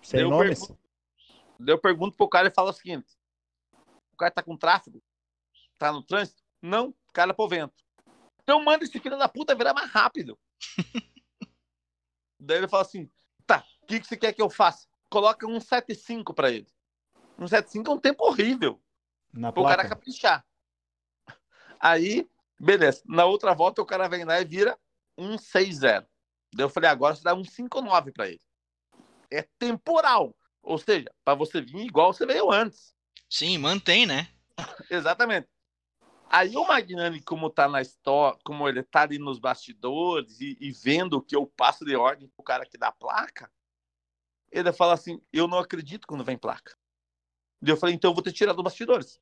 Sem 0.02 0.22
Daí 0.22 0.30
nomes? 0.30 0.60
Pergunto, 0.62 0.80
daí 1.60 1.76
eu 1.76 1.78
pergunto 1.78 2.16
pro 2.16 2.30
cara 2.30 2.48
e 2.48 2.54
falo 2.54 2.70
o 2.70 2.74
seguinte: 2.74 3.18
o 4.14 4.16
cara 4.16 4.32
tá 4.32 4.42
com 4.42 4.56
tráfego? 4.56 5.04
Tá 5.78 5.92
no 5.92 6.02
trânsito? 6.02 6.42
Não, 6.62 6.92
o 6.92 7.12
cara 7.12 7.32
é 7.32 7.34
pro 7.34 7.50
vento. 7.50 7.84
Então 8.44 8.64
manda 8.64 8.86
esse 8.86 8.98
filho 8.98 9.18
da 9.18 9.28
puta 9.28 9.54
virar 9.54 9.74
mais 9.74 9.92
rápido. 9.92 10.40
Daí 12.40 12.60
ele 12.60 12.70
fala 12.70 12.84
assim: 12.84 13.12
tá, 13.46 13.66
o 13.82 13.88
que, 13.88 14.00
que 14.00 14.08
você 14.08 14.16
quer 14.16 14.32
que 14.32 14.42
eu 14.42 14.50
faça? 14.50 14.88
Coloca 15.10 15.46
um 15.46 15.60
75 15.60 16.34
para 16.34 16.50
ele. 16.50 16.68
Um 17.38 17.46
75 17.46 17.92
é 17.92 17.94
um 17.94 18.00
tempo 18.00 18.24
horrível. 18.24 18.82
Na 19.34 19.50
o 19.50 19.64
cara 19.64 19.88
caprichar. 19.88 20.46
Aí, 21.80 22.30
beleza. 22.60 23.02
Na 23.06 23.26
outra 23.26 23.54
volta, 23.54 23.82
o 23.82 23.86
cara 23.86 24.08
vem 24.08 24.24
lá 24.24 24.40
e 24.40 24.46
vira 24.46 24.78
160. 25.20 26.08
Daí 26.54 26.66
eu 26.66 26.70
falei, 26.70 26.90
agora 26.90 27.16
você 27.16 27.24
dá 27.24 27.34
um 27.34 27.42
5,9 27.42 28.12
para 28.14 28.28
ele. 28.28 28.42
É 29.32 29.42
temporal. 29.58 30.36
Ou 30.62 30.78
seja, 30.78 31.12
para 31.26 31.36
você 31.36 31.60
vir 31.60 31.86
igual 31.86 32.14
você 32.14 32.26
veio 32.26 32.52
antes. 32.52 32.96
Sim, 33.30 33.58
mantém, 33.58 34.06
né? 34.06 34.30
Exatamente. 34.90 35.50
Aí 36.30 36.56
o 36.56 36.66
Magnani, 36.66 37.22
como 37.22 37.50
tá 37.50 37.68
na 37.68 37.82
história, 37.82 38.40
como 38.44 38.68
ele 38.68 38.82
tá 38.82 39.02
ali 39.02 39.20
nos 39.20 39.40
bastidores 39.40 40.40
e, 40.40 40.58
e 40.60 40.72
vendo 40.72 41.22
que 41.22 41.36
eu 41.36 41.46
passo 41.46 41.84
de 41.86 41.96
ordem 41.96 42.28
pro 42.30 42.44
cara 42.44 42.66
que 42.66 42.78
dá 42.78 42.92
placa, 42.92 43.52
ele 44.52 44.72
fala 44.72 44.94
assim: 44.94 45.22
Eu 45.32 45.48
não 45.48 45.60
acredito 45.60 46.08
quando 46.08 46.24
vem 46.24 46.38
placa. 46.38 46.76
E 47.64 47.70
eu 47.70 47.78
falei: 47.78 47.96
Então 47.96 48.12
eu 48.12 48.16
vou 48.16 48.24
te 48.24 48.32
tirar 48.32 48.54
dos 48.54 48.64
bastidores. 48.64 49.20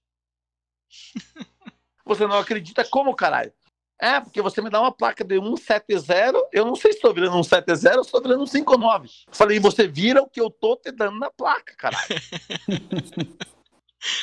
você 2.06 2.25
não 2.27 2.38
acredita 2.38 2.84
como, 2.86 3.15
caralho? 3.15 3.54
É, 3.99 4.19
porque 4.19 4.41
você 4.41 4.62
me 4.63 4.69
dá 4.71 4.82
uma 4.82 4.91
placa 4.91 5.23
de 5.23 5.36
170, 5.39 6.49
eu 6.51 6.65
não 6.65 6.75
sei 6.75 6.91
se 6.91 6.97
estou 6.97 7.13
virando 7.13 7.43
170 7.43 7.97
ou 7.97 8.01
estou 8.01 8.19
virando 8.19 8.47
59. 8.47 9.08
Falei, 9.32 9.60
você 9.60 9.88
vira 9.88 10.23
o 10.23 10.27
que 10.27 10.41
eu 10.41 10.49
tô 10.49 10.75
te 10.75 10.91
dando 10.91 11.19
na 11.19 11.30
placa, 11.30 11.75
caralho. 11.75 12.08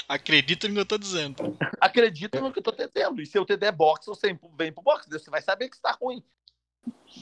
Acredita 0.09 0.67
no 0.67 0.75
que 0.75 0.81
eu 0.81 0.87
tô 0.87 0.99
dizendo. 0.99 1.57
Acredita 1.81 2.41
no 2.41 2.53
que 2.53 2.59
eu 2.59 2.63
tô 2.63 2.73
te 2.73 2.89
dando. 2.89 3.23
E 3.23 3.27
se 3.27 3.39
eu 3.39 3.45
te 3.45 3.57
der 3.57 3.71
box, 3.71 4.07
você 4.07 4.37
vem 4.57 4.73
pro 4.73 4.83
box, 4.83 5.07
você 5.09 5.31
vai 5.31 5.41
saber 5.41 5.69
que 5.69 5.77
está 5.77 5.93
ruim. 5.93 6.25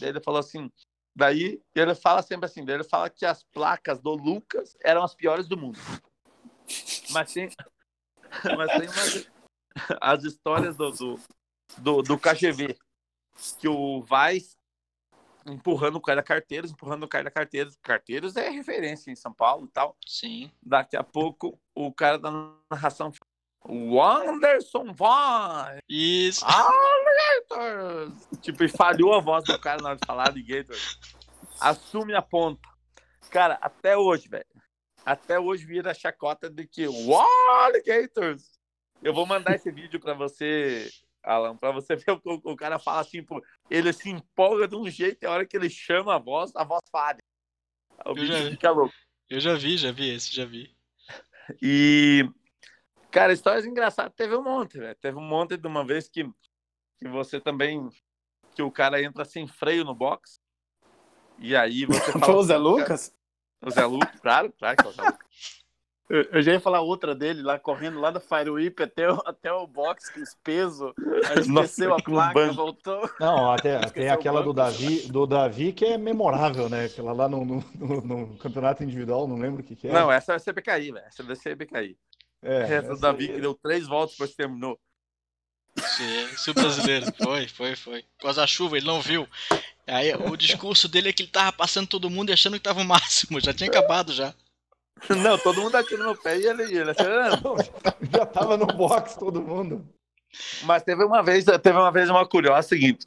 Daí 0.01 0.09
ele 0.09 0.21
falou 0.21 0.41
assim, 0.41 0.73
daí 1.15 1.61
ele 1.75 1.95
fala 1.95 2.23
sempre 2.23 2.47
assim, 2.47 2.65
ele 2.67 2.85
fala 2.85 3.11
que 3.11 3.27
as 3.27 3.43
placas 3.43 4.01
do 4.01 4.15
Lucas 4.15 4.75
eram 4.83 5.05
as 5.05 5.15
piores 5.15 5.47
do 5.47 5.59
mundo. 5.59 5.79
Mas 7.11 7.33
tem, 7.33 7.51
mas 8.57 8.71
tem 8.71 8.89
umas, 8.89 9.31
as 10.01 10.25
histórias 10.25 10.77
do, 10.77 10.91
do, 10.91 11.21
do, 11.79 12.03
do 12.03 12.19
KGV, 12.19 12.77
que 13.59 13.69
o 13.69 14.03
Vaz 14.03 14.57
empurrando 15.47 15.97
o 15.97 16.01
cara 16.01 16.17
da 16.17 16.23
Carteiros, 16.23 16.73
empurrando 16.73 17.05
o 17.05 17.09
cara 17.09 17.25
da 17.25 17.31
Carteiros. 17.31 17.77
Carteiros 17.83 18.37
é 18.37 18.49
referência 18.51 19.11
em 19.11 19.17
São 19.17 19.33
Paulo 19.33 19.67
e 19.67 19.69
tal. 19.69 19.97
Sim. 20.07 20.51
Daqui 20.63 20.97
a 20.97 21.05
pouco, 21.05 21.61
o 21.75 21.93
cara 21.93 22.19
da 22.19 22.31
narração 22.71 23.13
o 23.69 24.01
Anderson 24.03 24.93
Vaz. 24.93 25.81
Isso. 25.89 26.45
Alligators! 26.45 28.29
tipo, 28.41 28.63
e 28.65 28.69
falhou 28.69 29.15
a 29.15 29.21
voz 29.21 29.45
do 29.45 29.59
cara 29.59 29.83
na 29.83 29.91
hora 29.91 29.99
de 29.99 30.07
falar 30.07 30.29
Alligator. 30.29 30.77
Assume 31.61 32.15
a 32.15 32.23
ponta. 32.23 32.69
Cara, 33.31 33.59
até 33.61 33.97
hoje, 33.97 34.29
velho. 34.29 34.47
Até 35.07 35.39
hoje 35.39 35.65
vira 35.65 35.93
a 35.93 35.95
chacota 35.95 36.51
de 36.51 36.67
que 36.67 36.89
o 36.89 37.17
Alligators. 37.17 38.59
Eu 39.01 39.15
vou 39.15 39.25
mandar 39.25 39.55
esse 39.55 39.71
vídeo 39.71 40.01
para 40.01 40.15
você 40.15 40.91
Alan, 41.23 41.57
pra 41.57 41.71
você 41.71 41.95
ver 41.95 42.11
o, 42.11 42.21
o 42.25 42.57
cara 42.57 42.77
fala 42.79 43.03
assim, 43.03 43.23
pô, 43.23 43.41
ele 43.71 43.93
se 43.93 44.11
empolga 44.11 44.67
de 44.67 44.75
um 44.75 44.91
jeito 44.91 45.23
e 45.23 45.27
a 45.27 45.31
hora 45.31 45.47
que 45.47 45.57
ele 45.57 45.71
chama 45.71 46.17
a 46.17 46.19
voz, 46.19 46.51
a 46.57 46.65
voz 46.65 46.83
falha. 46.91 47.23
O 48.05 48.19
eu 48.19 48.27
já 48.27 48.51
fica 48.51 48.71
louco. 48.71 48.95
Eu 49.31 49.39
já 49.39 49.55
vi, 49.55 49.77
já 49.77 49.93
vi 49.93 50.11
esse, 50.11 50.35
já 50.35 50.45
vi. 50.45 50.77
E, 51.63 52.29
cara, 53.11 53.33
histórias 53.33 53.65
engraçadas, 53.65 54.13
teve 54.17 54.35
um 54.35 54.43
monte, 54.43 54.77
velho. 54.77 54.97
Teve 54.97 55.17
um 55.17 55.29
monte 55.29 55.57
de 55.57 55.67
uma 55.69 55.85
vez 55.85 56.09
que, 56.09 56.25
que 56.99 57.09
você 57.09 57.41
também, 57.41 57.89
que 58.57 58.63
o 58.63 58.73
cara 58.73 59.01
entra 59.01 59.25
sem 59.25 59.47
freio 59.47 59.85
no 59.85 59.95
box. 59.95 60.41
E 61.39 61.55
aí 61.55 61.87
você 61.87 62.11
fala. 62.11 62.25
Foi 62.25 62.35
o 62.35 62.43
Zé 62.43 62.57
Lucas? 62.57 63.15
O 63.65 63.71
Zé 63.71 63.85
Lucas, 63.85 64.21
claro, 64.21 64.53
claro 64.59 64.77
que 64.77 64.87
é 64.87 64.89
o 64.89 64.93
Zé 64.93 65.03
Lucas. 65.03 65.27
Eu, 66.09 66.41
já 66.41 66.53
ia 66.53 66.61
falar 66.61 66.81
outra 66.83 67.17
dele, 67.17 67.43
lá 67.43 67.59
correndo 67.59 67.99
lá 67.99 68.13
da 68.13 68.21
Fire 68.21 68.49
Whip 68.49 68.81
até 68.81 69.11
o, 69.11 69.21
até 69.27 69.53
o 69.53 69.67
box 69.67 70.09
com 70.15 70.21
os 70.21 70.35
pesos. 70.43 70.93
Aí 71.29 71.41
esqueceu 71.41 71.91
Nossa, 71.91 72.01
a 72.01 72.05
placa, 72.05 72.53
voltou. 72.53 73.11
Não, 73.19 73.51
até 73.51 73.81
tem 73.91 74.09
aquela 74.09 74.41
do 74.41 74.53
Davi, 74.53 75.09
do 75.09 75.27
Davi 75.27 75.73
que 75.73 75.85
é 75.85 75.99
memorável, 75.99 76.69
né? 76.69 76.85
Aquela 76.85 77.13
lá 77.13 77.29
no, 77.29 77.45
no, 77.45 77.65
no, 77.75 78.01
no 78.03 78.37
campeonato 78.39 78.85
individual, 78.85 79.27
não 79.27 79.37
lembro 79.37 79.63
o 79.63 79.65
que, 79.65 79.75
que 79.75 79.89
é. 79.89 79.93
Não, 79.93 80.11
essa 80.11 80.35
é 80.35 80.37
a 80.37 80.41
CBKI, 80.41 80.93
velho. 80.93 81.07
Essa 81.07 81.23
é 81.23 81.33
a 81.33 81.55
CBKI. 81.55 81.99
É, 82.43 82.75
essa 82.75 82.95
do 82.95 83.01
Davi 83.01 83.27
que 83.27 83.41
deu 83.41 83.55
três 83.55 83.89
voltas, 83.89 84.13
depois 84.13 84.35
terminou. 84.35 84.79
Sim, 85.97 86.37
sul 86.37 86.53
brasileiro. 86.53 87.07
Foi, 87.17 87.49
foi, 87.49 87.75
foi. 87.75 88.03
Com 88.03 88.25
causa 88.25 88.43
da 88.43 88.47
chuva, 88.47 88.77
ele 88.77 88.87
não 88.87 89.01
viu. 89.01 89.27
Aí 89.87 90.15
o 90.15 90.37
discurso 90.37 90.89
dele 90.89 91.09
é 91.09 91.13
que 91.13 91.23
ele 91.23 91.31
tava 91.31 91.53
passando 91.53 91.87
todo 91.87 92.11
mundo 92.11 92.29
e 92.29 92.33
achando 92.35 92.55
que 92.55 92.63
tava 92.63 92.83
o 92.83 92.85
máximo, 92.85 93.41
já 93.41 93.55
tinha 93.55 93.71
acabado 93.71 94.13
já. 94.13 94.35
Não, 95.23 95.39
todo 95.39 95.61
mundo 95.61 95.75
aqui 95.77 95.97
no 95.97 96.17
pé 96.17 96.39
e 96.39 96.47
ele, 96.47 96.63
ele 96.65 96.91
acelerando. 96.91 97.55
Já 98.11 98.25
tava 98.25 98.57
no 98.57 98.67
box 98.67 99.15
todo 99.15 99.43
mundo. 99.43 99.87
Mas 100.65 100.83
teve 100.83 101.05
uma 101.05 101.23
vez, 101.23 101.45
teve 101.45 101.79
uma 101.79 101.93
vez 101.93 102.09
uma 102.09 102.27
curiosa 102.27 102.67
seguinte. 102.67 103.07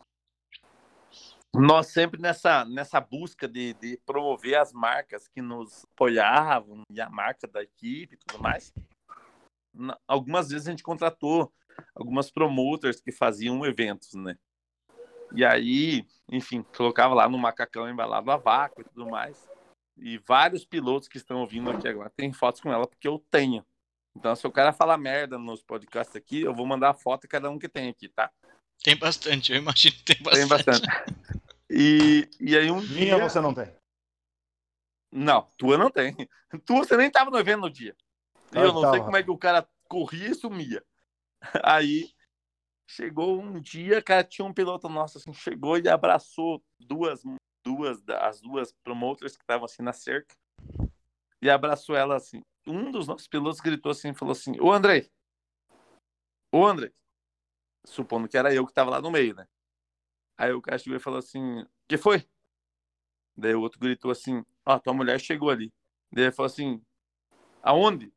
Nós 1.52 1.88
sempre 1.88 2.22
nessa, 2.22 2.64
nessa 2.66 3.02
busca 3.02 3.48
de, 3.48 3.74
de 3.74 4.00
promover 4.06 4.56
as 4.56 4.72
marcas 4.72 5.28
que 5.28 5.42
nos 5.42 5.84
apoiavam 5.96 6.84
e 6.92 7.02
a 7.02 7.10
marca 7.10 7.48
da 7.48 7.64
equipe 7.64 8.14
e 8.14 8.18
tudo 8.18 8.42
mais. 8.42 8.72
Algumas 10.08 10.50
vezes 10.50 10.68
a 10.68 10.72
gente 10.72 10.84
contratou 10.84 11.52
algumas 11.96 12.32
promoters 12.32 13.02
que 13.02 13.12
faziam 13.12 13.66
eventos, 13.66 14.14
né? 14.14 14.38
E 15.34 15.46
aí, 15.46 16.06
enfim, 16.32 16.64
colocava 16.76 17.14
lá 17.14 17.30
no 17.30 17.38
macacão 17.38 17.90
embalado 17.90 18.32
a 18.32 18.38
vácuo 18.38 18.82
e 18.82 18.84
tudo 18.86 19.10
mais 19.10 19.50
e 20.02 20.18
vários 20.20 20.66
pilotos 20.66 21.08
que 21.08 21.18
estão 21.18 21.40
ouvindo 21.40 21.70
aqui 21.70 21.88
agora 21.88 22.10
têm 22.10 22.32
fotos 22.32 22.62
com 22.62 22.72
ela, 22.72 22.88
porque 22.88 23.08
eu 23.08 23.24
tenho. 23.30 23.66
Então, 24.16 24.36
se 24.36 24.46
o 24.48 24.52
cara 24.52 24.74
falar 24.74 24.98
merda 24.98 25.38
nos 25.38 25.62
podcasts 25.62 26.16
aqui, 26.16 26.42
eu 26.42 26.54
vou 26.54 26.66
mandar 26.66 26.90
a 26.90 26.94
foto 26.94 27.22
de 27.22 27.28
cada 27.28 27.50
um 27.50 27.60
que 27.60 27.70
tem 27.70 27.90
aqui, 27.90 28.10
tá? 28.10 28.32
Tem 28.84 28.96
bastante, 28.96 29.52
eu 29.52 29.58
imagino 29.58 29.96
que 29.96 30.04
tem 30.04 30.24
bastante. 30.24 30.40
Tem 30.40 30.48
bastante. 30.48 30.88
E, 31.70 32.30
e 32.40 32.58
aí 32.58 32.72
um 32.72 32.82
Minha 32.82 33.16
dia... 33.16 33.30
você 33.30 33.40
não 33.40 33.54
tem? 33.54 33.72
Não, 35.12 35.48
tua 35.58 35.78
não 35.78 35.90
tem. 35.90 36.16
Tua 36.66 36.78
você 36.78 36.98
nem 36.98 37.12
tava 37.12 37.30
no 37.30 37.38
evento 37.38 37.62
no 37.62 37.70
dia. 37.70 37.96
Eu, 38.52 38.64
eu 38.64 38.74
não 38.74 38.82
tava. 38.82 38.94
sei 38.94 39.04
como 39.04 39.18
é 39.18 39.24
que 39.24 39.30
o 39.30 39.38
cara 39.38 39.68
corria 39.88 40.30
e 40.30 40.36
sumia. 40.36 40.84
Aí 41.64 42.12
chegou 42.88 43.40
um 43.40 43.60
dia, 43.60 44.02
cara, 44.02 44.24
tinha 44.24 44.46
um 44.46 44.54
piloto 44.54 44.90
nosso 44.90 45.18
assim, 45.18 45.34
chegou 45.34 45.78
e 45.78 45.88
abraçou 45.88 46.64
duas 46.80 47.24
duas, 47.64 48.02
as 48.08 48.42
duas 48.42 48.74
promoters 48.84 49.36
que 49.36 49.44
estavam 49.44 49.66
assim 49.66 49.84
na 49.84 49.94
cerca 49.94 50.36
e 51.42 51.50
abraçou 51.50 51.96
ela 51.96 52.16
assim. 52.16 52.42
Um 52.66 52.92
dos 52.92 53.08
nossos 53.08 53.28
pilotos 53.28 53.60
gritou 53.60 53.92
assim, 53.92 54.14
falou 54.14 54.32
assim: 54.32 54.60
"Ô 54.60 54.72
André, 54.72 55.10
ô 56.52 56.66
André", 56.66 56.92
supondo 57.86 58.28
que 58.28 58.38
era 58.38 58.54
eu 58.54 58.66
que 58.66 58.72
estava 58.72 58.90
lá 58.90 59.02
no 59.02 59.12
meio, 59.12 59.36
né? 59.36 59.48
Aí 60.38 60.52
o 60.54 60.62
cara 60.62 60.78
chegou 60.78 60.98
e 60.98 61.02
falou 61.02 61.20
assim: 61.20 61.66
"Que 61.88 61.98
foi?" 61.98 62.28
Daí 63.38 63.56
o 63.56 63.62
outro 63.62 63.80
gritou 63.80 64.12
assim: 64.12 64.44
"Ó, 64.66 64.80
tua 64.80 64.94
mulher 64.94 65.20
chegou 65.20 65.50
ali". 65.50 65.72
Daí 66.12 66.26
ele 66.26 66.32
falou 66.32 66.48
assim: 66.48 66.82
"Aonde?" 67.62 68.12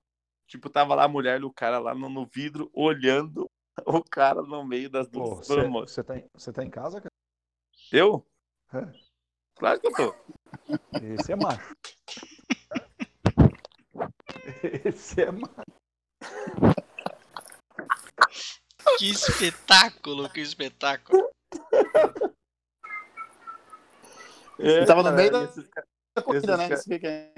Tipo, 0.52 0.68
tava 0.68 0.94
lá 0.94 1.04
a 1.04 1.08
mulher 1.08 1.40
e 1.40 1.44
o 1.44 1.50
cara 1.50 1.78
lá 1.78 1.94
no, 1.94 2.10
no 2.10 2.26
vidro 2.26 2.70
olhando 2.74 3.50
o 3.86 4.04
cara 4.04 4.42
no 4.42 4.62
meio 4.62 4.90
das 4.90 5.08
duas. 5.08 5.48
Você 5.48 6.04
tá, 6.04 6.14
você 6.34 6.52
tá 6.52 6.62
em 6.62 6.68
casa, 6.68 7.00
cara? 7.00 7.10
Eu? 7.90 8.22
É. 8.74 8.92
Claro 9.54 9.80
que 9.80 9.86
eu 9.86 9.92
tô. 9.94 10.14
Esse 11.00 11.32
é 11.32 11.36
macho. 11.36 11.74
Esse 14.84 15.22
é 15.22 15.30
macho. 15.30 15.54
Que 18.98 19.08
espetáculo, 19.08 20.28
que 20.28 20.40
espetáculo. 20.40 21.30
É, 24.58 24.80
Você 24.80 24.84
tava 24.84 25.02
no 25.02 25.12
meio 25.12 25.32
da, 25.32 25.46
da 26.14 26.22
corrida, 26.22 26.58
né? 26.58 26.68
Cara... 26.68 27.32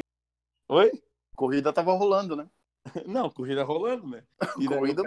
Oi? 0.68 0.90
Corrida 1.36 1.72
tava 1.72 1.92
rolando, 1.92 2.34
né? 2.34 2.50
Não, 3.06 3.30
corrida 3.30 3.64
rolando, 3.64 4.06
né? 4.06 4.22
E 4.60 4.68
corrida 4.68 5.02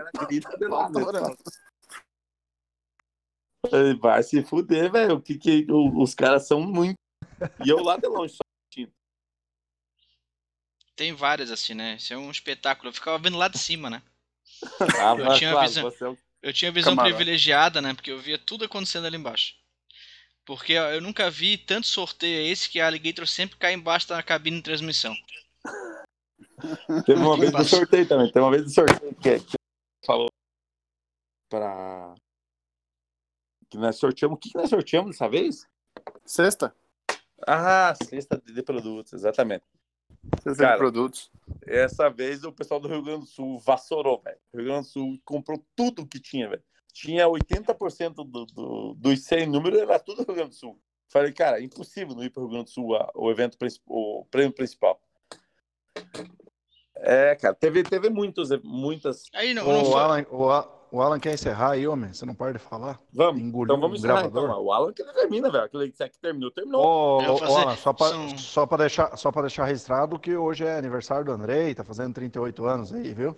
rolando. 0.69 1.37
Vai 3.99 4.23
se 4.23 4.43
fuder, 4.43 4.91
velho. 4.91 5.21
Que, 5.21 5.37
que, 5.37 5.65
os 5.69 6.15
caras 6.15 6.47
são 6.47 6.61
muito. 6.61 6.97
E 7.65 7.69
eu 7.69 7.83
lá 7.83 7.97
de 7.97 8.07
longe 8.07 8.33
só 8.33 8.43
assistindo. 8.43 8.93
Tem 10.95 11.13
várias 11.13 11.51
assim, 11.51 11.73
né? 11.73 11.95
Isso 11.95 12.13
é 12.13 12.17
um 12.17 12.31
espetáculo. 12.31 12.89
Eu 12.89 12.93
ficava 12.93 13.17
vendo 13.17 13.37
lá 13.37 13.47
de 13.47 13.57
cima, 13.57 13.89
né? 13.89 14.01
Ah, 14.99 15.15
eu, 15.17 15.33
tinha 15.35 15.51
claro, 15.51 15.67
visão, 15.67 15.93
é 16.01 16.09
um 16.09 16.17
eu 16.41 16.53
tinha 16.53 16.71
visão 16.71 16.95
camarada. 16.95 17.15
privilegiada, 17.15 17.81
né? 17.81 17.93
Porque 17.93 18.11
eu 18.11 18.19
via 18.19 18.37
tudo 18.37 18.63
acontecendo 18.63 19.05
ali 19.05 19.17
embaixo. 19.17 19.55
Porque 20.45 20.73
eu 20.73 21.01
nunca 21.01 21.29
vi 21.29 21.57
tanto 21.57 21.87
sorteio 21.87 22.49
esse 22.49 22.69
que 22.69 22.79
a 22.79 22.87
Alligator 22.87 23.27
sempre 23.27 23.57
cai 23.57 23.73
embaixo 23.73 24.07
da 24.07 24.23
cabine 24.23 24.57
de 24.57 24.63
transmissão. 24.63 25.13
Teve 27.05 27.21
uma 27.21 27.37
vez 27.37 27.51
do 27.51 27.63
sorteio 27.63 28.07
também. 28.07 28.31
Teve 28.31 28.43
uma 28.43 28.51
vez 28.51 28.63
do 28.63 28.69
sorteio 28.69 29.15
que, 29.15 29.39
que 29.39 29.57
falou 30.05 30.27
para 31.49 32.15
que 33.69 33.77
nós 33.77 33.95
sorteamos. 33.95 34.35
O 34.35 34.39
que, 34.39 34.49
que 34.49 34.57
nós 34.57 34.69
sorteamos 34.69 35.11
dessa 35.11 35.29
vez? 35.29 35.67
Sexta. 36.25 36.75
Ah, 37.45 37.93
cesta 38.03 38.41
de 38.43 38.63
produtos, 38.63 39.13
exatamente. 39.13 39.65
Cesta 40.41 40.63
Cara, 40.63 40.73
de 40.73 40.79
produtos. 40.79 41.31
Essa 41.65 42.09
vez 42.09 42.43
o 42.43 42.51
pessoal 42.51 42.79
do 42.79 42.87
Rio 42.87 43.03
Grande 43.03 43.21
do 43.21 43.25
Sul 43.27 43.59
vassourou, 43.59 44.21
velho. 44.21 44.39
O 44.53 44.57
Rio 44.57 44.65
Grande 44.65 44.87
do 44.87 44.91
Sul 44.91 45.21
comprou 45.23 45.63
tudo 45.75 46.07
que 46.07 46.19
tinha, 46.19 46.49
velho. 46.49 46.63
Tinha 46.91 47.27
80% 47.27 48.15
do, 48.15 48.45
do, 48.45 48.93
dos 48.95 49.23
100 49.23 49.47
números, 49.47 49.79
era 49.79 49.99
tudo 49.99 50.17
do 50.17 50.25
Rio 50.25 50.35
Grande 50.35 50.49
do 50.49 50.55
Sul. 50.55 50.81
Falei, 51.09 51.31
cara, 51.31 51.61
impossível 51.61 52.15
não 52.15 52.23
ir 52.23 52.29
para 52.29 52.41
o 52.41 52.45
Rio 52.45 52.53
Grande 52.53 52.65
do 52.65 52.71
Sul 52.71 52.89
o 53.15 53.31
evento 53.31 53.57
o 53.85 54.25
prêmio 54.25 54.51
principal. 54.51 54.99
É, 56.99 57.35
cara, 57.35 57.53
teve, 57.53 57.83
teve 57.83 58.09
muitos, 58.09 58.49
muitas. 58.63 59.23
Aí 59.33 59.53
não, 59.53 59.65
não 59.65 59.91
o, 59.91 59.97
Alan, 59.97 60.25
o, 60.31 60.97
o, 60.97 61.01
Alan 61.01 61.19
quer 61.19 61.33
encerrar 61.33 61.71
aí, 61.71 61.87
homem. 61.87 62.11
Você 62.11 62.25
não 62.25 62.33
pode 62.33 62.57
de 62.57 62.63
falar? 62.63 62.99
Vamos. 63.13 63.41
Engoliu 63.41 63.75
então 63.75 63.79
vamos 63.79 63.99
encerrar. 63.99 64.25
Então, 64.25 64.63
o 64.63 64.71
Alan 64.71 64.91
que 64.93 65.03
termina, 65.03 65.49
velho. 65.51 65.65
Aquele 65.65 65.91
que 65.91 66.19
terminou, 66.19 66.51
terminou. 66.51 66.83
Ô, 66.83 67.17
ô, 67.17 67.37
fazer... 67.37 67.61
Alan, 67.61 67.75
só 67.75 67.93
para 67.93 68.07
São... 68.07 68.37
só 68.37 68.65
deixar, 68.65 69.17
só 69.17 69.31
deixar 69.31 69.65
registrado 69.65 70.19
que 70.19 70.35
hoje 70.35 70.65
é 70.65 70.77
aniversário 70.77 71.25
do 71.25 71.31
Andrei, 71.31 71.75
tá 71.75 71.83
fazendo 71.83 72.13
38 72.13 72.65
anos 72.65 72.93
aí, 72.93 73.13
viu? 73.13 73.37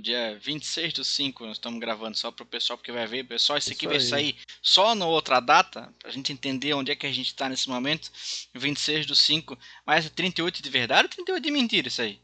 Dia 0.00 0.38
26 0.40 0.92
do 0.92 1.04
5, 1.04 1.46
nós 1.46 1.56
estamos 1.56 1.80
gravando 1.80 2.16
só 2.16 2.30
para 2.30 2.42
o 2.42 2.46
pessoal, 2.46 2.76
porque 2.76 2.92
vai 2.92 3.06
ver, 3.06 3.24
pessoal, 3.24 3.58
isso 3.58 3.72
aqui 3.72 3.86
vai 3.86 4.00
sair 4.00 4.36
só 4.62 4.94
na 4.94 5.06
outra 5.06 5.40
data, 5.40 5.92
para 5.98 6.10
a 6.10 6.12
gente 6.12 6.32
entender 6.32 6.74
onde 6.74 6.92
é 6.92 6.96
que 6.96 7.06
a 7.06 7.12
gente 7.12 7.28
está 7.28 7.48
nesse 7.48 7.68
momento, 7.68 8.10
26 8.54 9.06
do 9.06 9.14
5, 9.14 9.58
mas 9.86 10.06
é 10.06 10.10
38 10.10 10.62
de 10.62 10.70
verdade 10.70 11.04
ou 11.04 11.08
38 11.08 11.42
de 11.42 11.50
mentira 11.50 11.88
isso 11.88 12.02
aí? 12.02 12.20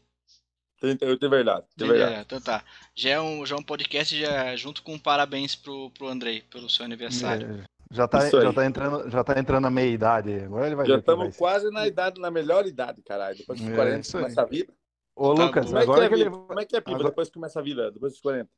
38 0.79 1.19
de 1.19 1.29
verdade, 1.29 1.65
de 1.75 1.87
verdade. 1.87 2.15
É, 2.15 2.21
então 2.21 2.41
tá, 2.41 2.63
já 2.93 3.11
é 3.11 3.21
um, 3.21 3.45
já 3.45 3.55
é 3.55 3.59
um 3.59 3.63
podcast 3.63 4.19
já 4.19 4.55
junto 4.55 4.83
com 4.83 4.93
um 4.95 4.99
parabéns 4.99 5.55
pro, 5.55 5.89
pro 5.91 6.07
Andrei, 6.07 6.41
pelo 6.41 6.69
seu 6.69 6.83
aniversário. 6.83 7.63
É. 7.63 7.73
Já 7.93 8.07
tá, 8.07 8.27
já, 8.27 8.51
tá 8.51 8.65
entrando, 8.65 9.09
já 9.09 9.23
tá 9.23 9.39
entrando 9.39 9.61
na 9.61 9.69
meia 9.69 9.91
idade. 9.91 10.33
Agora 10.39 10.65
ele 10.65 10.75
vai 10.75 10.87
Já 10.87 10.97
estamos 10.97 11.37
quase 11.37 11.69
na 11.69 11.85
idade, 11.85 12.19
na 12.19 12.31
melhor 12.31 12.65
idade, 12.65 13.03
caralho. 13.03 13.37
Depois 13.37 13.61
dos 13.61 13.69
é, 13.69 13.75
40 13.75 14.11
começa 14.11 14.41
a 14.41 14.45
vida. 14.45 14.73
Ô, 15.15 15.33
tá 15.35 15.45
Lucas, 15.45 15.65
como 15.67 15.77
agora 15.77 16.05
é 16.05 16.09
que, 16.09 16.13
é, 16.13 16.17
que 16.17 16.23
ele... 16.23 16.29
Como 16.29 16.59
é 16.59 16.65
que 16.65 16.75
é, 16.75 16.81
Pipa, 16.81 16.91
agora... 16.91 17.09
depois 17.09 17.27
que 17.27 17.33
começa 17.35 17.59
a 17.59 17.63
vida, 17.63 17.91
depois 17.91 18.13
dos 18.13 18.21
40? 18.21 18.49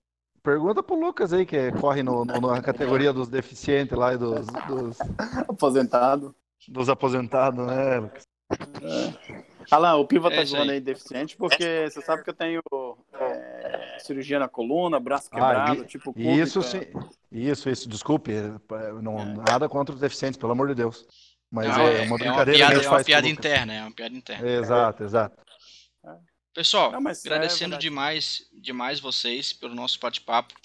Pergunta 0.42 0.84
pro 0.84 1.00
Lucas 1.00 1.34
aí, 1.34 1.46
que 1.46 1.72
corre 1.74 2.04
no, 2.04 2.24
no, 2.24 2.40
na 2.40 2.62
categoria 2.62 3.12
dos 3.12 3.28
deficientes 3.28 3.98
lá 3.98 4.14
e 4.14 4.18
dos... 4.18 4.46
dos... 4.68 4.98
Aposentado. 5.50 6.36
Dos 6.68 6.90
aposentados, 6.90 7.66
né, 7.66 8.00
Lucas? 8.00 8.24
É. 8.52 9.44
Ah 9.72 9.78
lá, 9.78 9.96
o 9.96 10.06
Piva 10.06 10.30
tá 10.30 10.38
é 10.38 10.46
zoando 10.46 10.72
aí 10.72 10.80
deficiente, 10.80 11.36
porque 11.36 11.90
você 11.90 12.02
sabe 12.02 12.24
que 12.24 12.30
eu 12.30 12.34
tenho 12.34 12.62
é, 13.14 13.98
cirurgia 14.00 14.38
na 14.38 14.48
coluna, 14.48 15.00
braço 15.00 15.30
quebrado, 15.30 15.82
ah, 15.82 15.84
e, 15.84 15.88
tipo. 15.88 16.14
Isso 16.16 16.62
sim. 16.62 16.82
Isso, 17.32 17.70
isso, 17.70 17.90
desculpe. 17.90 18.32
Não, 19.02 19.20
é. 19.20 19.26
Nada 19.50 19.68
contra 19.68 19.96
os 19.96 20.02
deficientes, 20.02 20.38
pelo 20.38 20.52
amor 20.52 20.68
de 20.68 20.76
Deus. 20.76 21.08
Mas 21.50 21.68
não, 21.76 21.88
é, 21.88 22.02
uma 22.04 22.18
brincadeira. 22.18 22.60
É 22.60 22.64
uma 22.64 22.70
piada, 22.70 22.86
é 22.86 22.90
uma 22.90 23.04
piada 23.04 23.28
interna, 23.28 23.74
é 23.74 23.82
uma 23.82 23.92
piada 23.92 24.16
interna. 24.16 24.48
Exato, 24.48 25.04
exato. 25.04 25.38
Pessoal, 26.56 26.90
não, 26.90 27.12
agradecendo 27.12 27.76
é 27.76 27.78
demais, 27.78 28.48
demais 28.54 29.02
vocês 29.02 29.52
pelo 29.52 29.76
nosso 29.76 30.00
bate-papo. 30.00 30.56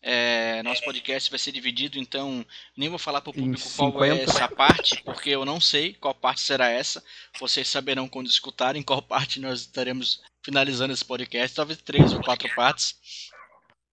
É, 0.00 0.62
nosso 0.62 0.84
podcast 0.84 1.28
vai 1.28 1.38
ser 1.38 1.50
dividido, 1.50 1.98
então 1.98 2.46
nem 2.76 2.88
vou 2.88 2.98
falar 2.98 3.20
para 3.20 3.30
o 3.30 3.34
público 3.34 3.68
qual 3.76 4.04
é 4.04 4.22
essa 4.22 4.48
parte, 4.48 5.02
porque 5.02 5.30
eu 5.30 5.44
não 5.44 5.60
sei 5.60 5.94
qual 5.94 6.14
parte 6.14 6.40
será 6.40 6.68
essa. 6.68 7.02
Vocês 7.40 7.66
saberão 7.66 8.08
quando 8.08 8.28
escutarem 8.28 8.84
qual 8.84 9.02
parte 9.02 9.40
nós 9.40 9.62
estaremos 9.62 10.22
finalizando 10.44 10.92
esse 10.92 11.04
podcast, 11.04 11.56
talvez 11.56 11.82
três 11.82 12.12
ou 12.12 12.22
quatro 12.22 12.48
partes. 12.54 12.96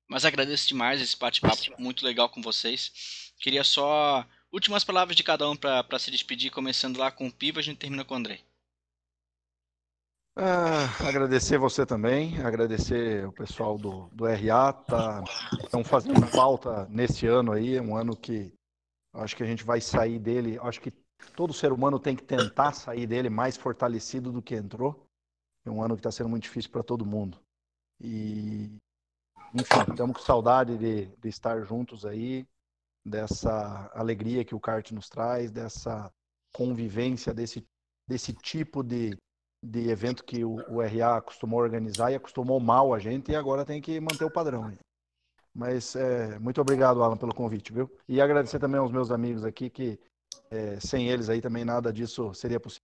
Mas 0.08 0.26
agradeço 0.26 0.68
demais 0.68 1.02
esse 1.02 1.18
bate-papo 1.18 1.64
muito 1.80 2.06
legal 2.06 2.30
com 2.30 2.44
vocês. 2.44 3.32
Queria 3.40 3.64
só 3.64 4.24
últimas 4.52 4.84
palavras 4.84 5.16
de 5.16 5.24
cada 5.24 5.50
um 5.50 5.56
para 5.56 5.98
se 5.98 6.12
despedir, 6.12 6.52
começando 6.52 6.98
lá 6.98 7.10
com 7.10 7.28
o 7.28 7.32
Piva, 7.32 7.60
a 7.60 7.64
gente 7.64 7.78
termina 7.78 8.06
com 8.06 8.14
o 8.14 8.18
André. 8.18 8.42
Ah, 10.42 11.06
agradecer 11.06 11.58
você 11.58 11.86
também, 11.86 12.42
agradecer 12.42 13.28
o 13.28 13.34
pessoal 13.34 13.78
do, 13.78 14.08
do 14.14 14.26
RA, 14.26 14.72
tá, 14.72 15.22
estão 15.62 15.84
fazendo 15.84 16.26
falta 16.28 16.88
nesse 16.88 17.28
ano 17.28 17.52
aí, 17.52 17.78
um 17.78 17.94
ano 17.94 18.16
que 18.16 18.54
acho 19.16 19.36
que 19.36 19.44
a 19.44 19.46
gente 19.46 19.66
vai 19.66 19.82
sair 19.82 20.18
dele, 20.18 20.58
acho 20.62 20.80
que 20.80 20.92
todo 21.36 21.54
ser 21.54 21.74
humano 21.74 22.00
tem 22.00 22.16
que 22.16 22.24
tentar 22.24 22.72
sair 22.72 23.06
dele 23.06 23.30
mais 23.30 23.58
fortalecido 23.58 24.32
do 24.32 24.42
que 24.42 24.56
entrou. 24.56 25.06
É 25.66 25.70
um 25.70 25.84
ano 25.84 25.96
que 25.96 26.00
está 26.00 26.10
sendo 26.10 26.30
muito 26.30 26.44
difícil 26.44 26.72
para 26.72 26.84
todo 26.84 27.06
mundo. 27.06 27.38
E, 28.00 28.72
enfim, 29.54 29.92
estamos 29.92 30.16
com 30.16 30.24
saudade 30.24 30.78
de, 30.78 31.08
de 31.18 31.28
estar 31.28 31.62
juntos 31.66 32.06
aí, 32.06 32.48
dessa 33.06 33.92
alegria 33.94 34.46
que 34.46 34.56
o 34.56 34.60
kart 34.60 34.90
nos 34.92 35.10
traz, 35.10 35.52
dessa 35.52 36.10
convivência, 36.54 37.34
desse, 37.34 37.62
desse 38.08 38.32
tipo 38.32 38.82
de, 38.82 39.18
de 39.64 39.90
evento 39.90 40.24
que 40.24 40.44
o, 40.44 40.56
o, 40.70 40.82
RA 40.82 41.18
acostumou 41.18 41.60
a 41.60 41.64
organizar 41.64 42.12
e 42.12 42.16
acostumou 42.16 42.60
mal 42.60 42.94
a 42.94 43.00
gente 43.00 43.32
e 43.32 43.36
agora 43.36 43.66
tem 43.66 43.82
que 43.82 44.00
manter 44.00 44.26
o 44.26 44.32
padrão. 44.32 44.78
Mas 45.54 45.96
é, 45.96 46.40
muito 46.40 46.62
obrigado, 46.62 47.04
Alan, 47.04 47.18
pelo 47.18 47.34
convite, 47.34 47.74
viu? 47.74 47.90
E 48.08 48.22
agradecer 48.22 48.60
também 48.60 48.80
aos 48.80 48.92
meus 48.92 49.12
amigos 49.12 49.44
aqui, 49.44 49.70
que 49.70 50.00
é, 50.50 50.80
sem 50.80 51.10
eles 51.10 51.30
aí 51.30 51.42
também 51.42 51.66
nada 51.66 51.92
disso 51.92 52.34
seria 52.34 52.60
possível. 52.60 52.84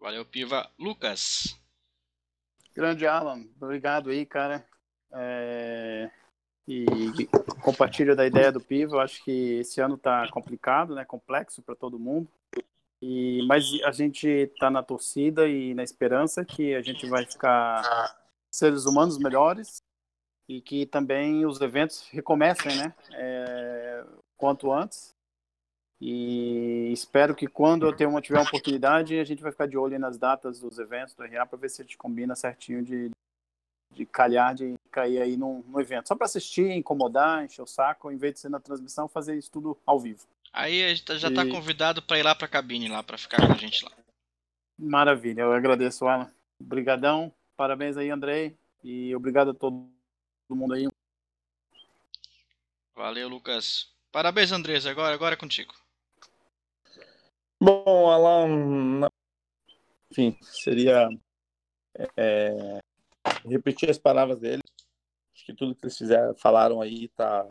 Valeu, 0.00 0.24
Piva. 0.24 0.70
Lucas. 0.78 1.58
Grande 2.74 3.06
Alan, 3.06 3.44
obrigado 3.60 4.10
aí, 4.10 4.24
cara. 4.24 4.66
É... 5.12 6.10
E 6.68 6.84
compartilho 7.62 8.16
da 8.16 8.26
ideia 8.26 8.50
do 8.50 8.60
Piva. 8.60 8.96
Eu 8.96 9.00
acho 9.00 9.22
que 9.22 9.58
esse 9.60 9.80
ano 9.80 9.96
tá 9.96 10.28
complicado, 10.30 10.94
né? 10.94 11.04
Complexo 11.04 11.62
para 11.62 11.76
todo 11.76 11.98
mundo. 11.98 12.28
E, 13.02 13.44
mas 13.46 13.64
a 13.84 13.92
gente 13.92 14.26
está 14.26 14.70
na 14.70 14.82
torcida 14.82 15.48
e 15.48 15.74
na 15.74 15.82
esperança 15.82 16.44
que 16.44 16.74
a 16.74 16.80
gente 16.80 17.06
vai 17.06 17.26
ficar 17.26 17.82
seres 18.50 18.86
humanos 18.86 19.18
melhores 19.18 19.82
e 20.48 20.60
que 20.60 20.86
também 20.86 21.44
os 21.44 21.60
eventos 21.60 22.08
recomecem, 22.10 22.76
né? 22.76 22.94
É, 23.12 24.04
quanto 24.36 24.72
antes. 24.72 25.14
E 26.00 26.90
espero 26.92 27.34
que 27.34 27.46
quando 27.46 27.86
eu 27.86 27.96
ter 27.96 28.06
uma, 28.06 28.20
tiver 28.20 28.38
uma 28.38 28.46
oportunidade, 28.46 29.18
a 29.18 29.24
gente 29.24 29.42
vai 29.42 29.50
ficar 29.50 29.66
de 29.66 29.78
olho 29.78 29.98
nas 29.98 30.18
datas 30.18 30.60
dos 30.60 30.78
eventos 30.78 31.14
do 31.14 31.24
RA 31.24 31.46
para 31.46 31.58
ver 31.58 31.70
se 31.70 31.80
a 31.80 31.84
gente 31.84 31.96
combina 31.96 32.36
certinho 32.36 32.82
de, 32.82 33.10
de 33.92 34.04
calhar, 34.04 34.54
de 34.54 34.74
cair 34.90 35.20
aí 35.20 35.36
no 35.36 35.64
evento. 35.80 36.08
Só 36.08 36.14
para 36.14 36.26
assistir, 36.26 36.70
incomodar, 36.70 37.44
encher 37.44 37.62
o 37.62 37.66
saco, 37.66 38.10
em 38.10 38.16
vez 38.16 38.34
de 38.34 38.40
ser 38.40 38.50
na 38.50 38.60
transmissão, 38.60 39.08
fazer 39.08 39.36
isso 39.36 39.50
tudo 39.50 39.76
ao 39.86 39.98
vivo. 39.98 40.26
Aí 40.56 40.82
a 40.82 40.94
gente 40.94 41.18
já 41.18 41.28
está 41.28 41.44
e... 41.44 41.50
convidado 41.50 42.00
para 42.00 42.18
ir 42.18 42.22
lá 42.22 42.34
para 42.34 42.46
a 42.46 42.48
cabine, 42.48 42.88
lá 42.88 43.02
para 43.02 43.18
ficar 43.18 43.46
com 43.46 43.52
a 43.52 43.56
gente 43.56 43.84
lá. 43.84 43.92
Maravilha, 44.78 45.42
eu 45.42 45.52
agradeço, 45.52 46.06
Alan. 46.06 46.32
Obrigadão, 46.58 47.30
parabéns 47.54 47.98
aí, 47.98 48.08
Andrei, 48.08 48.56
e 48.82 49.14
obrigado 49.14 49.50
a 49.50 49.54
todo 49.54 49.86
mundo 50.48 50.72
aí. 50.72 50.88
Valeu, 52.94 53.28
Lucas. 53.28 53.94
Parabéns, 54.10 54.50
Andrés, 54.50 54.86
agora, 54.86 55.14
agora 55.14 55.34
é 55.34 55.36
contigo. 55.36 55.74
Bom, 57.60 58.10
Alan, 58.10 59.06
enfim, 60.10 60.38
seria 60.40 61.06
é, 62.16 62.80
repetir 63.44 63.90
as 63.90 63.98
palavras 63.98 64.40
dele. 64.40 64.62
Acho 65.34 65.44
que 65.44 65.54
tudo 65.54 65.74
que 65.74 65.84
eles 65.84 65.98
fizeram, 65.98 66.34
falaram 66.34 66.80
aí 66.80 67.08
tá 67.08 67.46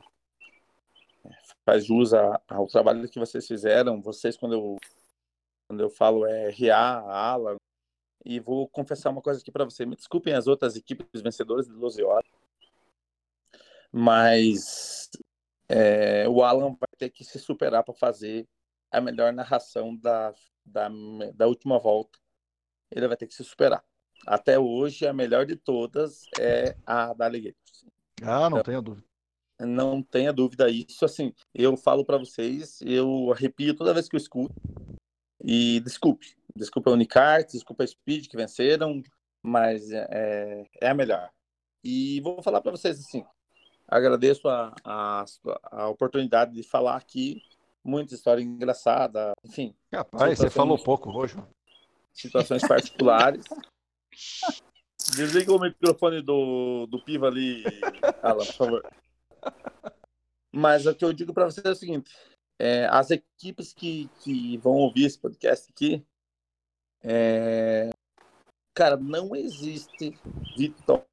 faz 1.65 1.85
jus 1.85 2.13
ao 2.13 2.67
trabalho 2.67 3.09
que 3.09 3.19
vocês 3.19 3.45
fizeram. 3.47 4.01
Vocês, 4.01 4.37
quando 4.37 4.53
eu, 4.53 4.77
quando 5.67 5.81
eu 5.81 5.89
falo 5.89 6.25
é 6.25 6.49
RA, 6.49 6.99
Alan, 7.31 7.57
e 8.23 8.39
vou 8.39 8.67
confessar 8.69 9.09
uma 9.09 9.21
coisa 9.21 9.41
aqui 9.41 9.51
para 9.51 9.65
você. 9.65 9.85
Me 9.85 9.95
desculpem 9.95 10.33
as 10.33 10.47
outras 10.47 10.75
equipes 10.75 11.21
vencedoras 11.21 11.67
de 11.67 11.73
12 11.73 12.03
horas, 12.03 12.29
mas 13.91 15.09
é, 15.67 16.27
o 16.29 16.43
Alan 16.43 16.69
vai 16.69 16.89
ter 16.97 17.09
que 17.09 17.23
se 17.23 17.39
superar 17.39 17.83
para 17.83 17.93
fazer 17.93 18.47
a 18.91 19.01
melhor 19.01 19.33
narração 19.33 19.95
da, 19.95 20.33
da, 20.63 20.89
da 21.33 21.47
última 21.47 21.79
volta. 21.79 22.17
Ele 22.91 23.07
vai 23.07 23.17
ter 23.17 23.27
que 23.27 23.33
se 23.33 23.43
superar. 23.43 23.83
Até 24.25 24.57
hoje, 24.57 25.05
a 25.05 25.13
melhor 25.13 25.45
de 25.45 25.55
todas 25.55 26.25
é 26.39 26.75
a 26.85 27.13
da 27.13 27.25
Alligators. 27.25 27.85
Ah, 28.21 28.49
não 28.49 28.59
então, 28.59 28.63
tenho 28.63 28.81
dúvida. 28.81 29.14
Não 29.59 30.01
tenha 30.01 30.33
dúvida 30.33 30.69
isso. 30.69 31.05
Assim, 31.05 31.33
eu 31.53 31.77
falo 31.77 32.03
para 32.03 32.17
vocês, 32.17 32.79
eu 32.81 33.31
arrepio 33.31 33.75
toda 33.75 33.93
vez 33.93 34.09
que 34.09 34.15
eu 34.15 34.19
escuto. 34.19 34.53
E 35.43 35.79
desculpe, 35.81 36.35
desculpe 36.55 36.89
a 36.89 36.93
Unicart, 36.93 37.51
desculpe 37.51 37.83
a 37.83 37.87
Speed 37.87 38.27
que 38.27 38.35
venceram, 38.35 39.01
mas 39.43 39.91
é, 39.91 40.65
é 40.81 40.89
a 40.89 40.93
melhor. 40.93 41.29
E 41.83 42.19
vou 42.21 42.41
falar 42.41 42.61
para 42.61 42.71
vocês 42.71 42.99
assim, 42.99 43.23
agradeço 43.87 44.47
a, 44.47 44.73
a, 44.83 45.25
a, 45.71 45.87
oportunidade 45.87 46.53
de 46.53 46.63
falar 46.63 46.95
aqui, 46.95 47.43
muita 47.83 48.15
história 48.15 48.41
engraçada, 48.41 49.33
enfim. 49.43 49.75
Rapaz, 49.93 50.39
você 50.39 50.49
falou 50.49 50.81
pouco 50.81 51.11
hoje. 51.11 51.37
Situações 52.11 52.63
particulares. 52.67 53.45
Desliga 55.15 55.53
o 55.53 55.59
microfone 55.59 56.21
do, 56.21 56.87
do 56.87 57.03
Piva 57.03 57.27
ali, 57.27 57.63
Alan, 58.23 58.45
por 58.45 58.53
favor. 58.53 58.93
Mas 60.53 60.85
o 60.85 60.95
que 60.95 61.03
eu 61.03 61.13
digo 61.13 61.33
para 61.33 61.45
vocês 61.45 61.65
é 61.65 61.71
o 61.71 61.75
seguinte: 61.75 62.11
é, 62.59 62.85
as 62.87 63.11
equipes 63.11 63.73
que, 63.73 64.09
que 64.21 64.57
vão 64.57 64.73
ouvir 64.73 65.05
esse 65.05 65.19
podcast 65.19 65.69
aqui, 65.69 66.05
é, 67.03 67.89
cara, 68.73 68.97
não 68.97 69.35
existe 69.35 70.17
vitória 70.57 71.05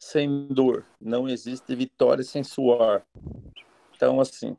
sem 0.00 0.48
dor, 0.48 0.86
não 1.00 1.28
existe 1.28 1.74
vitória 1.74 2.24
sem 2.24 2.42
suor. 2.42 3.02
Então, 3.94 4.20
assim, 4.20 4.56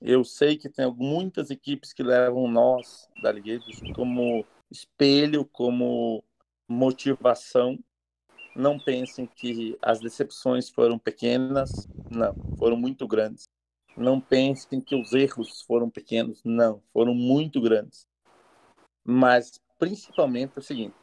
Eu 0.00 0.22
sei 0.24 0.56
que 0.56 0.68
tem 0.68 0.92
muitas 0.94 1.50
equipes 1.50 1.92
que 1.92 2.02
levam 2.02 2.46
nós 2.48 3.08
da 3.22 3.30
Alligators 3.30 3.80
como 3.94 4.44
espelho, 4.70 5.44
como 5.46 6.22
motivação. 6.68 7.78
Não 8.54 8.78
pensem 8.78 9.26
que 9.26 9.78
as 9.80 9.98
decepções 10.00 10.68
foram 10.68 10.98
pequenas, 10.98 11.88
não, 12.10 12.34
foram 12.58 12.76
muito 12.76 13.06
grandes. 13.06 13.48
Não 13.96 14.20
pensem 14.20 14.80
que 14.80 14.94
os 14.94 15.12
erros 15.12 15.62
foram 15.62 15.88
pequenos, 15.88 16.42
não, 16.44 16.82
foram 16.92 17.14
muito 17.14 17.60
grandes. 17.60 18.06
Mas 19.04 19.60
principalmente 19.78 20.52
é 20.56 20.60
o 20.60 20.62
seguinte: 20.62 20.96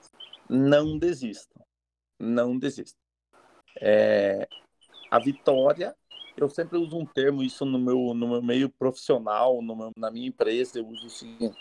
não 0.49 0.97
desistam, 0.97 1.66
não 2.20 2.58
desistam. 2.58 3.01
É, 3.82 4.47
a 5.10 5.20
vitória, 5.20 5.95
eu 6.38 6.49
sempre 6.49 6.78
uso 6.78 6.97
um 6.97 7.06
termo, 7.06 7.41
isso 7.41 7.66
no 7.66 7.80
meu, 7.80 8.14
no 8.14 8.28
meu 8.28 8.41
meio 8.41 8.70
profissional, 8.70 9.62
meu, 9.62 9.91
na 9.97 10.12
minha 10.12 10.28
empresa, 10.28 10.80
eu 10.80 10.88
uso 10.88 11.08
o 11.08 11.10
seguinte: 11.10 11.58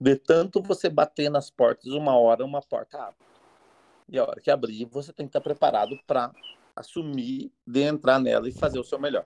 de 0.00 0.16
tanto 0.16 0.62
você 0.62 0.88
bater 0.88 1.30
nas 1.30 1.50
portas, 1.50 1.92
uma 1.92 2.16
hora 2.16 2.44
uma 2.44 2.62
porta 2.62 2.98
abre. 3.02 3.16
E 4.08 4.18
a 4.18 4.24
hora 4.24 4.40
que 4.40 4.50
abrir, 4.50 4.86
você 4.86 5.12
tem 5.12 5.26
que 5.26 5.30
estar 5.30 5.40
preparado 5.40 5.98
para 6.06 6.32
assumir, 6.74 7.52
de 7.66 7.80
entrar 7.80 8.18
nela 8.18 8.48
e 8.48 8.52
fazer 8.52 8.78
o 8.78 8.84
seu 8.84 8.98
melhor. 8.98 9.24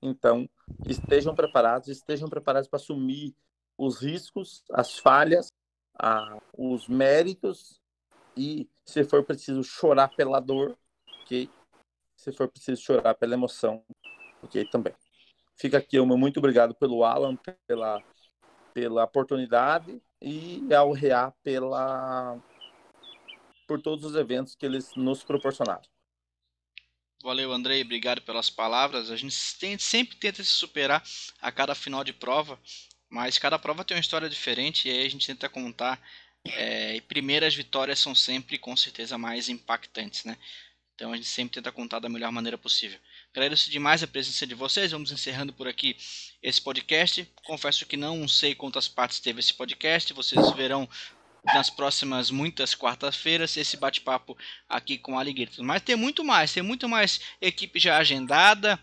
Então, 0.00 0.48
estejam 0.86 1.34
preparados, 1.34 1.88
estejam 1.88 2.28
preparados 2.28 2.68
para 2.68 2.78
assumir 2.78 3.34
os 3.76 4.00
riscos, 4.00 4.64
as 4.72 4.98
falhas, 4.98 5.52
a, 5.98 6.38
os 6.56 6.88
méritos 6.88 7.80
e, 8.36 8.68
se 8.84 9.04
for 9.04 9.24
preciso, 9.24 9.62
chorar 9.62 10.08
pela 10.14 10.40
dor, 10.40 10.76
ok? 11.22 11.50
Se 12.16 12.32
for 12.32 12.48
preciso 12.48 12.80
chorar 12.80 13.14
pela 13.14 13.34
emoção, 13.34 13.84
ok? 14.42 14.64
Também. 14.68 14.94
Fica 15.56 15.78
aqui 15.78 15.98
o 15.98 16.06
meu 16.06 16.16
muito 16.16 16.38
obrigado 16.38 16.74
pelo 16.74 17.04
Alan, 17.04 17.36
pela, 17.66 18.02
pela 18.72 19.04
oportunidade 19.04 20.00
e 20.20 20.72
ao 20.72 20.92
Reá 20.92 21.32
pela 21.42 22.38
por 23.66 23.82
todos 23.82 24.04
os 24.04 24.14
eventos 24.14 24.54
que 24.54 24.64
eles 24.64 24.94
nos 24.96 25.22
proporcionaram. 25.22 25.82
Valeu, 27.22 27.52
Andrei. 27.52 27.82
Obrigado 27.82 28.20
pelas 28.22 28.48
palavras. 28.48 29.10
A 29.10 29.16
gente 29.16 29.34
sempre 29.34 30.16
tenta 30.16 30.42
se 30.42 30.50
superar 30.50 31.02
a 31.40 31.50
cada 31.50 31.74
final 31.74 32.04
de 32.04 32.12
prova, 32.12 32.58
mas 33.10 33.38
cada 33.38 33.58
prova 33.58 33.84
tem 33.84 33.96
uma 33.96 34.00
história 34.00 34.28
diferente 34.28 34.88
e 34.88 34.90
aí 34.90 35.06
a 35.06 35.10
gente 35.10 35.26
tenta 35.26 35.48
contar. 35.48 36.00
É, 36.44 36.94
e 36.96 37.00
primeiras 37.00 37.54
vitórias 37.54 37.98
são 37.98 38.14
sempre, 38.14 38.56
com 38.56 38.76
certeza, 38.76 39.18
mais 39.18 39.48
impactantes, 39.48 40.24
né? 40.24 40.38
Então 40.94 41.12
a 41.12 41.16
gente 41.16 41.28
sempre 41.28 41.54
tenta 41.54 41.70
contar 41.70 41.98
da 41.98 42.08
melhor 42.08 42.32
maneira 42.32 42.56
possível. 42.56 42.98
Agradeço 43.30 43.70
demais 43.70 44.02
a 44.02 44.06
presença 44.06 44.46
de 44.46 44.54
vocês. 44.54 44.90
Vamos 44.90 45.12
encerrando 45.12 45.52
por 45.52 45.68
aqui 45.68 45.96
esse 46.42 46.60
podcast. 46.60 47.28
Confesso 47.44 47.86
que 47.86 47.96
não 47.96 48.26
sei 48.26 48.54
quantas 48.54 48.88
partes 48.88 49.20
teve 49.20 49.38
esse 49.38 49.54
podcast. 49.54 50.12
Vocês 50.12 50.50
verão 50.52 50.88
nas 51.54 51.70
próximas 51.70 52.30
muitas 52.30 52.74
quartas-feiras 52.74 53.56
esse 53.56 53.76
bate-papo 53.76 54.36
aqui 54.68 54.98
com 54.98 55.16
a 55.16 55.20
Alligator. 55.20 55.64
Mas 55.64 55.82
tem 55.82 55.96
muito 55.96 56.24
mais, 56.24 56.52
tem 56.52 56.62
muito 56.62 56.88
mais 56.88 57.20
equipe 57.40 57.78
já 57.78 57.98
agendada. 57.98 58.78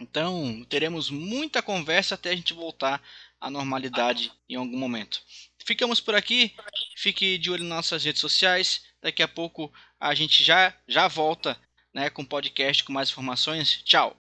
Então 0.00 0.64
teremos 0.68 1.10
muita 1.10 1.62
conversa 1.62 2.14
até 2.14 2.30
a 2.30 2.36
gente 2.36 2.54
voltar 2.54 3.02
à 3.40 3.50
normalidade 3.50 4.32
em 4.48 4.56
algum 4.56 4.78
momento. 4.78 5.22
Ficamos 5.64 6.00
por 6.00 6.14
aqui. 6.14 6.54
Fique 6.96 7.38
de 7.38 7.50
olho 7.50 7.64
nas 7.64 7.76
nossas 7.76 8.04
redes 8.04 8.20
sociais. 8.20 8.82
Daqui 9.00 9.22
a 9.22 9.28
pouco 9.28 9.72
a 9.98 10.14
gente 10.14 10.42
já 10.44 10.74
já 10.86 11.08
volta, 11.08 11.58
né, 11.94 12.10
com 12.10 12.24
podcast 12.24 12.84
com 12.84 12.92
mais 12.92 13.10
informações. 13.10 13.82
Tchau. 13.84 14.21